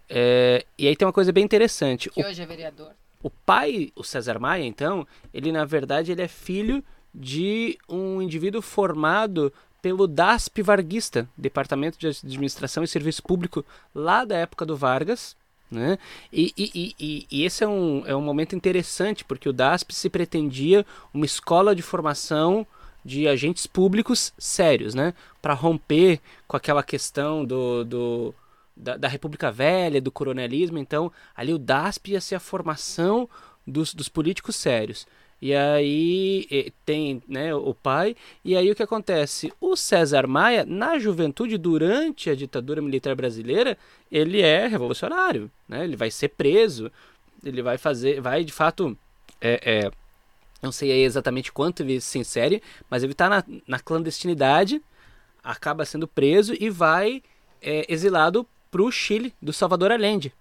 É, 0.10 0.66
e 0.78 0.88
aí 0.88 0.96
tem 0.96 1.06
uma 1.06 1.14
coisa 1.14 1.32
bem 1.32 1.44
interessante. 1.44 2.10
Que 2.10 2.22
o, 2.22 2.26
hoje 2.26 2.42
é 2.42 2.46
vereador. 2.46 2.92
O 3.22 3.30
pai, 3.30 3.92
o 3.96 4.04
César 4.04 4.40
Maia, 4.40 4.64
então, 4.64 5.06
ele 5.34 5.52
na 5.52 5.66
verdade 5.66 6.12
ele 6.12 6.22
é 6.22 6.28
filho 6.28 6.84
de 7.18 7.80
um 7.90 8.22
indivíduo 8.22 8.62
formado 8.62 9.52
pelo 9.82 10.08
DASP 10.08 10.62
Varguista, 10.62 11.28
Departamento 11.36 11.98
de 11.98 12.08
Administração 12.08 12.84
e 12.84 12.88
Serviço 12.88 13.24
Público, 13.24 13.66
lá 13.94 14.24
da 14.24 14.38
época 14.38 14.66
do 14.66 14.78
Vargas. 14.78 15.36
Né? 15.70 15.98
E, 16.32 16.54
e, 16.58 16.96
e, 17.00 17.28
e, 17.30 17.44
esse 17.44 17.64
é 17.64 17.68
um, 17.68 18.04
é 18.06 18.16
um 18.16 18.22
momento 18.22 18.56
interessante, 18.56 19.26
porque 19.26 19.50
o 19.50 19.54
DASP 19.54 19.94
se 19.94 20.10
pretendia 20.10 20.86
uma 21.14 21.26
escola 21.26 21.76
de 21.76 21.82
formação 21.82 22.66
de 23.04 23.28
agentes 23.28 23.68
públicos 23.68 24.34
sérios, 24.38 24.94
né? 24.94 25.14
para 25.42 25.54
romper 25.54 26.20
com 26.48 26.56
aquela 26.56 26.84
questão 26.84 27.44
do, 27.44 27.84
do 27.84 28.36
da, 28.76 28.96
da, 28.96 29.08
República 29.08 29.52
Velha, 29.52 30.00
do 30.00 30.12
coronelismo. 30.12 30.78
Então, 30.78 31.12
ali 31.36 31.54
o 31.54 31.58
DASP 31.58 32.12
ia 32.12 32.22
ser 32.22 32.36
a 32.36 32.40
formação 32.40 33.30
dos, 33.66 33.94
dos 33.94 34.08
políticos 34.08 34.56
sérios. 34.56 35.08
E 35.42 35.54
aí 35.54 36.72
tem 36.86 37.22
né, 37.28 37.54
o 37.54 37.74
pai. 37.74 38.16
E 38.44 38.56
aí 38.56 38.72
o 38.72 38.76
que 38.76 38.84
acontece? 38.84 39.54
O 39.62 39.76
César 39.76 40.28
Maia, 40.28 40.66
na 40.66 40.98
juventude, 40.98 41.58
durante 41.58 42.30
a 42.30 42.36
ditadura 42.36 42.82
militar 42.82 43.16
brasileira, 43.16 43.78
ele 44.12 44.42
é 44.42 44.66
revolucionário. 44.68 45.52
Né? 45.68 45.84
Ele 45.84 45.96
vai 45.96 46.10
ser 46.10 46.30
preso. 46.30 46.92
Ele 47.44 47.62
vai 47.62 47.78
fazer. 47.78 48.20
Vai 48.20 48.44
de 48.44 48.52
fato. 48.52 48.98
É, 49.40 49.62
é, 49.64 49.92
não 50.62 50.72
sei 50.72 51.04
exatamente 51.04 51.52
quanto 51.52 51.84
ele 51.84 52.02
se 52.02 52.18
insere, 52.18 52.64
mas 52.90 53.04
ele 53.04 53.12
está 53.12 53.30
na, 53.30 53.44
na, 53.68 53.80
clandestinidade, 53.80 54.82
acaba 55.44 55.86
sendo 55.86 56.08
preso 56.08 56.56
e 56.60 56.72
vai 56.72 57.22
é, 57.62 57.86
exilado 57.88 58.48
para 58.72 58.82
o 58.82 58.92
Chile, 58.92 59.32
do 59.40 59.54
Salvador 59.54 59.92
Allende. 59.92 60.34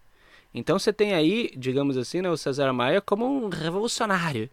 Então 0.54 0.78
você 0.78 0.90
tem 0.90 1.12
aí, 1.12 1.50
digamos 1.54 1.98
assim, 1.98 2.22
né, 2.22 2.30
o 2.30 2.36
César 2.38 2.72
Maia 2.72 3.02
como 3.02 3.26
um 3.26 3.50
revolucionário 3.50 4.48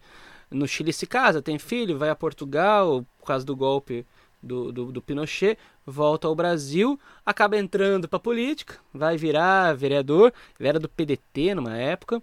no 0.54 0.68
Chile 0.68 0.92
se 0.92 1.06
casa, 1.06 1.42
tem 1.42 1.58
filho, 1.58 1.98
vai 1.98 2.08
a 2.08 2.14
Portugal 2.14 3.04
por 3.18 3.26
causa 3.26 3.44
do 3.44 3.56
golpe 3.56 4.06
do, 4.42 4.70
do, 4.70 4.92
do 4.92 5.02
Pinochet, 5.02 5.58
volta 5.86 6.28
ao 6.28 6.34
Brasil, 6.34 6.98
acaba 7.24 7.56
entrando 7.56 8.08
para 8.08 8.18
política, 8.18 8.76
vai 8.92 9.16
virar 9.16 9.74
vereador, 9.74 10.32
ele 10.58 10.68
era 10.68 10.78
do 10.78 10.88
PDT 10.88 11.54
numa 11.54 11.76
época, 11.76 12.22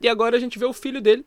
e 0.00 0.08
agora 0.08 0.36
a 0.36 0.40
gente 0.40 0.58
vê 0.58 0.64
o 0.64 0.72
filho 0.72 1.00
dele. 1.00 1.24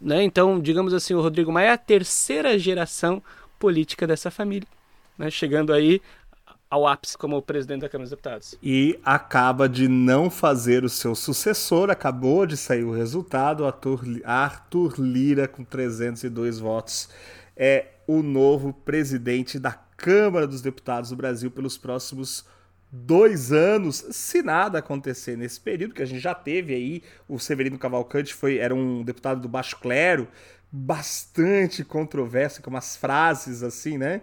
Né? 0.00 0.22
Então, 0.22 0.60
digamos 0.60 0.92
assim, 0.94 1.14
o 1.14 1.20
Rodrigo 1.20 1.52
Maia 1.52 1.68
é 1.68 1.72
a 1.72 1.78
terceira 1.78 2.58
geração 2.58 3.22
política 3.58 4.06
dessa 4.06 4.30
família, 4.30 4.66
né? 5.16 5.30
chegando 5.30 5.72
aí 5.72 6.00
ao 6.72 6.86
ápice 6.86 7.18
como 7.18 7.42
presidente 7.42 7.82
da 7.82 7.88
Câmara 7.90 8.04
dos 8.04 8.10
Deputados. 8.12 8.56
E 8.62 8.98
acaba 9.04 9.68
de 9.68 9.88
não 9.88 10.30
fazer 10.30 10.84
o 10.84 10.88
seu 10.88 11.14
sucessor, 11.14 11.90
acabou 11.90 12.46
de 12.46 12.56
sair 12.56 12.82
o 12.82 12.90
resultado, 12.90 13.66
Arthur 13.66 14.94
Lira 14.98 15.46
com 15.46 15.64
302 15.64 16.58
votos 16.58 17.10
é 17.54 17.88
o 18.06 18.22
novo 18.22 18.72
presidente 18.72 19.58
da 19.58 19.72
Câmara 19.72 20.46
dos 20.46 20.62
Deputados 20.62 21.10
do 21.10 21.16
Brasil 21.16 21.50
pelos 21.50 21.76
próximos 21.76 22.46
dois 22.90 23.52
anos, 23.52 24.06
se 24.10 24.42
nada 24.42 24.78
acontecer 24.78 25.36
nesse 25.36 25.60
período, 25.60 25.92
que 25.92 26.02
a 26.02 26.06
gente 26.06 26.20
já 26.20 26.34
teve 26.34 26.74
aí, 26.74 27.02
o 27.28 27.38
Severino 27.38 27.78
Cavalcante 27.78 28.32
foi, 28.32 28.56
era 28.56 28.74
um 28.74 29.04
deputado 29.04 29.42
do 29.42 29.48
Baixo 29.48 29.78
Clero, 29.78 30.26
bastante 30.72 31.84
controverso, 31.84 32.62
com 32.62 32.70
umas 32.70 32.96
frases 32.96 33.62
assim, 33.62 33.98
né? 33.98 34.22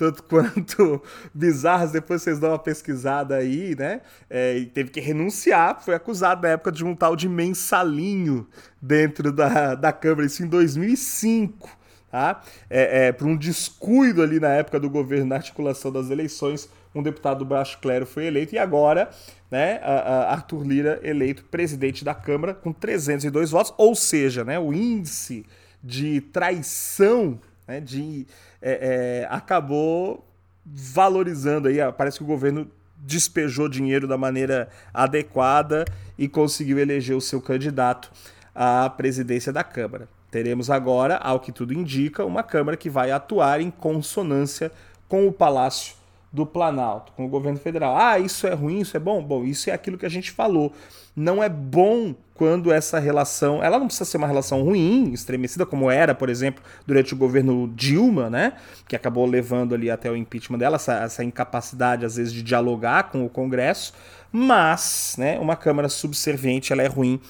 Tanto 0.00 0.22
quanto 0.24 1.02
bizarras, 1.34 1.92
depois 1.92 2.22
vocês 2.22 2.38
dão 2.38 2.50
uma 2.50 2.58
pesquisada 2.58 3.36
aí, 3.36 3.76
né? 3.78 4.00
É, 4.30 4.56
e 4.56 4.64
teve 4.64 4.90
que 4.90 4.98
renunciar, 4.98 5.84
foi 5.84 5.94
acusado 5.94 6.42
na 6.42 6.48
época 6.48 6.72
de 6.72 6.82
um 6.82 6.96
tal 6.96 7.14
de 7.14 7.28
mensalinho 7.28 8.48
dentro 8.80 9.30
da, 9.30 9.74
da 9.74 9.92
Câmara, 9.92 10.26
isso 10.26 10.42
em 10.42 10.48
2005. 10.48 11.78
Tá? 12.10 12.40
É, 12.68 13.06
é, 13.06 13.12
por 13.12 13.28
um 13.28 13.36
descuido 13.36 14.20
ali 14.20 14.40
na 14.40 14.48
época 14.48 14.80
do 14.80 14.90
governo 14.90 15.26
na 15.26 15.36
articulação 15.36 15.92
das 15.92 16.10
eleições, 16.10 16.68
um 16.92 17.04
deputado 17.04 17.38
do 17.40 17.44
Baixo 17.44 17.78
Clero 17.78 18.04
foi 18.04 18.24
eleito 18.24 18.52
e 18.52 18.58
agora, 18.58 19.10
né, 19.48 19.78
a, 19.80 19.92
a 19.92 20.32
Arthur 20.32 20.66
Lira 20.66 20.98
eleito 21.04 21.44
presidente 21.44 22.04
da 22.04 22.12
Câmara 22.12 22.52
com 22.52 22.72
302 22.72 23.52
votos, 23.52 23.72
ou 23.78 23.94
seja, 23.94 24.42
né, 24.42 24.58
o 24.58 24.72
índice 24.72 25.46
de 25.84 26.20
traição 26.20 27.38
né, 27.68 27.80
de, 27.80 28.26
é, 28.62 29.22
é, 29.22 29.26
acabou 29.30 30.26
valorizando 30.64 31.68
aí. 31.68 31.78
Parece 31.96 32.18
que 32.18 32.24
o 32.24 32.26
governo 32.26 32.70
despejou 32.96 33.68
dinheiro 33.68 34.06
da 34.06 34.16
maneira 34.16 34.68
adequada 34.92 35.84
e 36.18 36.28
conseguiu 36.28 36.78
eleger 36.78 37.16
o 37.16 37.20
seu 37.20 37.40
candidato 37.40 38.10
à 38.54 38.88
presidência 38.90 39.52
da 39.52 39.64
Câmara. 39.64 40.08
Teremos 40.30 40.70
agora, 40.70 41.16
ao 41.16 41.40
que 41.40 41.50
tudo 41.50 41.72
indica, 41.72 42.24
uma 42.24 42.42
Câmara 42.42 42.76
que 42.76 42.90
vai 42.90 43.10
atuar 43.10 43.60
em 43.60 43.70
consonância 43.70 44.70
com 45.08 45.26
o 45.26 45.32
Palácio 45.32 45.99
do 46.32 46.46
Planalto, 46.46 47.12
com 47.12 47.24
o 47.24 47.28
governo 47.28 47.58
federal. 47.58 47.96
Ah, 47.96 48.18
isso 48.18 48.46
é 48.46 48.54
ruim, 48.54 48.80
isso 48.80 48.96
é 48.96 49.00
bom? 49.00 49.22
Bom, 49.22 49.44
isso 49.44 49.68
é 49.68 49.72
aquilo 49.72 49.98
que 49.98 50.06
a 50.06 50.10
gente 50.10 50.30
falou. 50.30 50.72
Não 51.14 51.42
é 51.42 51.48
bom 51.48 52.14
quando 52.34 52.72
essa 52.72 52.98
relação, 52.98 53.62
ela 53.62 53.78
não 53.78 53.86
precisa 53.86 54.08
ser 54.08 54.16
uma 54.16 54.26
relação 54.26 54.62
ruim, 54.62 55.12
estremecida 55.12 55.66
como 55.66 55.90
era, 55.90 56.14
por 56.14 56.30
exemplo, 56.30 56.62
durante 56.86 57.12
o 57.12 57.16
governo 57.16 57.70
Dilma, 57.74 58.30
né, 58.30 58.54
que 58.88 58.96
acabou 58.96 59.26
levando 59.26 59.74
ali 59.74 59.90
até 59.90 60.10
o 60.10 60.16
impeachment 60.16 60.56
dela, 60.56 60.76
essa, 60.76 60.94
essa 61.00 61.22
incapacidade 61.22 62.06
às 62.06 62.16
vezes 62.16 62.32
de 62.32 62.42
dialogar 62.42 63.10
com 63.10 63.26
o 63.26 63.28
Congresso, 63.28 63.92
mas, 64.32 65.16
né, 65.18 65.38
uma 65.38 65.56
Câmara 65.56 65.88
subserviente, 65.88 66.72
ela 66.72 66.82
é 66.82 66.86
ruim 66.86 67.20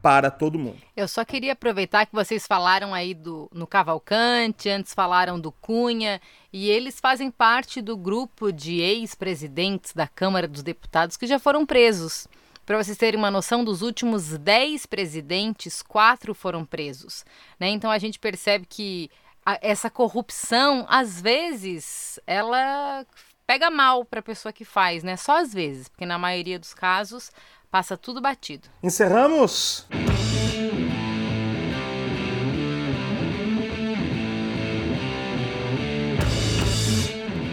para 0.00 0.30
todo 0.30 0.58
mundo. 0.58 0.78
Eu 0.96 1.08
só 1.08 1.24
queria 1.24 1.52
aproveitar 1.52 2.06
que 2.06 2.14
vocês 2.14 2.46
falaram 2.46 2.94
aí 2.94 3.14
do 3.14 3.48
no 3.52 3.66
Cavalcante, 3.66 4.68
antes 4.68 4.94
falaram 4.94 5.38
do 5.38 5.50
Cunha, 5.50 6.20
e 6.52 6.68
eles 6.70 7.00
fazem 7.00 7.30
parte 7.30 7.82
do 7.82 7.96
grupo 7.96 8.52
de 8.52 8.80
ex-presidentes 8.80 9.92
da 9.92 10.06
Câmara 10.06 10.46
dos 10.46 10.62
Deputados 10.62 11.16
que 11.16 11.26
já 11.26 11.38
foram 11.38 11.66
presos. 11.66 12.26
Para 12.64 12.82
vocês 12.82 12.98
terem 12.98 13.18
uma 13.18 13.30
noção, 13.30 13.64
dos 13.64 13.80
últimos 13.80 14.36
10 14.36 14.84
presidentes, 14.86 15.82
quatro 15.82 16.34
foram 16.34 16.64
presos. 16.66 17.24
Né? 17.58 17.70
Então 17.70 17.90
a 17.90 17.98
gente 17.98 18.18
percebe 18.18 18.66
que 18.68 19.10
a, 19.44 19.58
essa 19.62 19.88
corrupção, 19.88 20.84
às 20.88 21.18
vezes, 21.18 22.20
ela 22.26 23.06
pega 23.46 23.70
mal 23.70 24.04
para 24.04 24.20
a 24.20 24.22
pessoa 24.22 24.52
que 24.52 24.66
faz, 24.66 25.02
né? 25.02 25.16
Só 25.16 25.40
às 25.40 25.54
vezes, 25.54 25.88
porque 25.88 26.04
na 26.04 26.18
maioria 26.18 26.58
dos 26.58 26.74
casos 26.74 27.32
passa 27.70 27.96
tudo 27.96 28.20
batido. 28.20 28.68
Encerramos? 28.82 29.86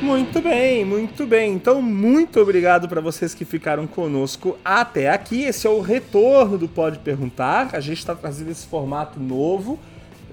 Muito 0.06 0.40
bem, 0.40 0.86
muito 0.86 1.26
bem. 1.26 1.54
Então, 1.54 1.82
muito 1.82 2.40
obrigado 2.40 2.88
para 2.88 3.02
vocês 3.02 3.34
que 3.34 3.44
ficaram 3.44 3.88
conosco 3.88 4.56
até 4.64 5.10
aqui. 5.10 5.42
Esse 5.42 5.66
é 5.66 5.70
o 5.70 5.82
retorno 5.82 6.60
do 6.60 6.68
Pode 6.68 7.00
Perguntar. 7.00 7.72
A 7.74 7.80
gente 7.80 7.98
está 7.98 8.14
trazendo 8.14 8.52
esse 8.52 8.68
formato 8.68 9.20
novo, 9.20 9.80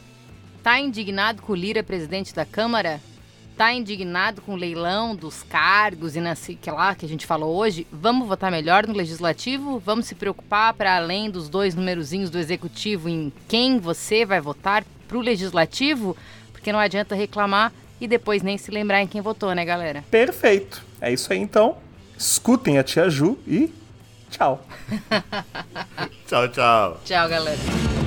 Tá 0.62 0.78
indignado 0.78 1.40
com 1.42 1.52
o 1.52 1.56
Lira, 1.56 1.82
presidente 1.82 2.34
da 2.34 2.44
Câmara? 2.44 3.00
Tá 3.56 3.72
indignado 3.72 4.42
com 4.42 4.52
o 4.52 4.56
leilão 4.56 5.14
dos 5.14 5.42
cargos 5.42 6.16
e 6.16 6.20
na 6.20 6.34
que 6.34 6.70
lá 6.70 6.94
que 6.94 7.04
a 7.04 7.08
gente 7.08 7.26
falou 7.26 7.56
hoje? 7.56 7.86
Vamos 7.90 8.28
votar 8.28 8.50
melhor 8.50 8.86
no 8.86 8.94
legislativo? 8.94 9.78
Vamos 9.78 10.06
se 10.06 10.14
preocupar 10.14 10.74
para 10.74 10.96
além 10.96 11.30
dos 11.30 11.48
dois 11.48 11.74
numerozinhos 11.74 12.30
do 12.30 12.38
executivo 12.38 13.08
em 13.08 13.32
quem 13.48 13.78
você 13.78 14.24
vai 14.24 14.40
votar 14.40 14.84
pro 15.08 15.20
legislativo? 15.20 16.16
Porque 16.52 16.72
não 16.72 16.78
adianta 16.78 17.14
reclamar 17.14 17.72
e 18.00 18.06
depois 18.06 18.42
nem 18.42 18.56
se 18.56 18.70
lembrar 18.70 19.02
em 19.02 19.06
quem 19.06 19.20
votou, 19.20 19.54
né, 19.54 19.64
galera? 19.64 20.04
Perfeito. 20.10 20.82
É 21.00 21.12
isso 21.12 21.32
aí 21.32 21.38
então. 21.38 21.76
Escutem 22.16 22.78
a 22.78 22.82
tia 22.82 23.08
Ju 23.08 23.38
e 23.46 23.72
tchau. 24.30 24.66
tchau, 26.28 26.48
tchau. 26.48 27.00
Tchau, 27.04 27.28
galera. 27.28 27.99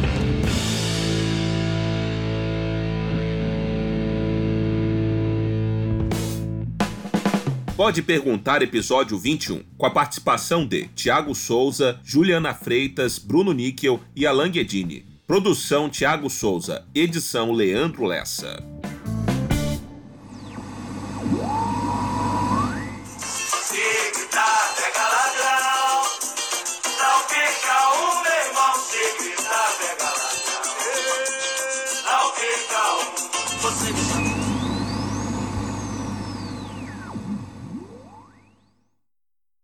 Pode 7.76 8.04
Perguntar, 8.04 8.62
episódio 8.62 9.18
21, 9.18 9.64
com 9.76 9.86
a 9.88 9.90
participação 9.90 10.64
de 10.64 10.88
Tiago 10.90 11.34
Souza, 11.34 12.00
Juliana 12.04 12.54
Freitas, 12.54 13.18
Bruno 13.18 13.52
Níquel 13.52 14.00
e 14.16 14.28
Alan 14.28 14.52
Guedini. 14.52 15.04
Produção 15.26 15.90
Tiago 15.90 16.30
Souza, 16.30 16.86
edição 16.94 17.52
Leandro 17.52 18.06
Lessa. 18.06 18.64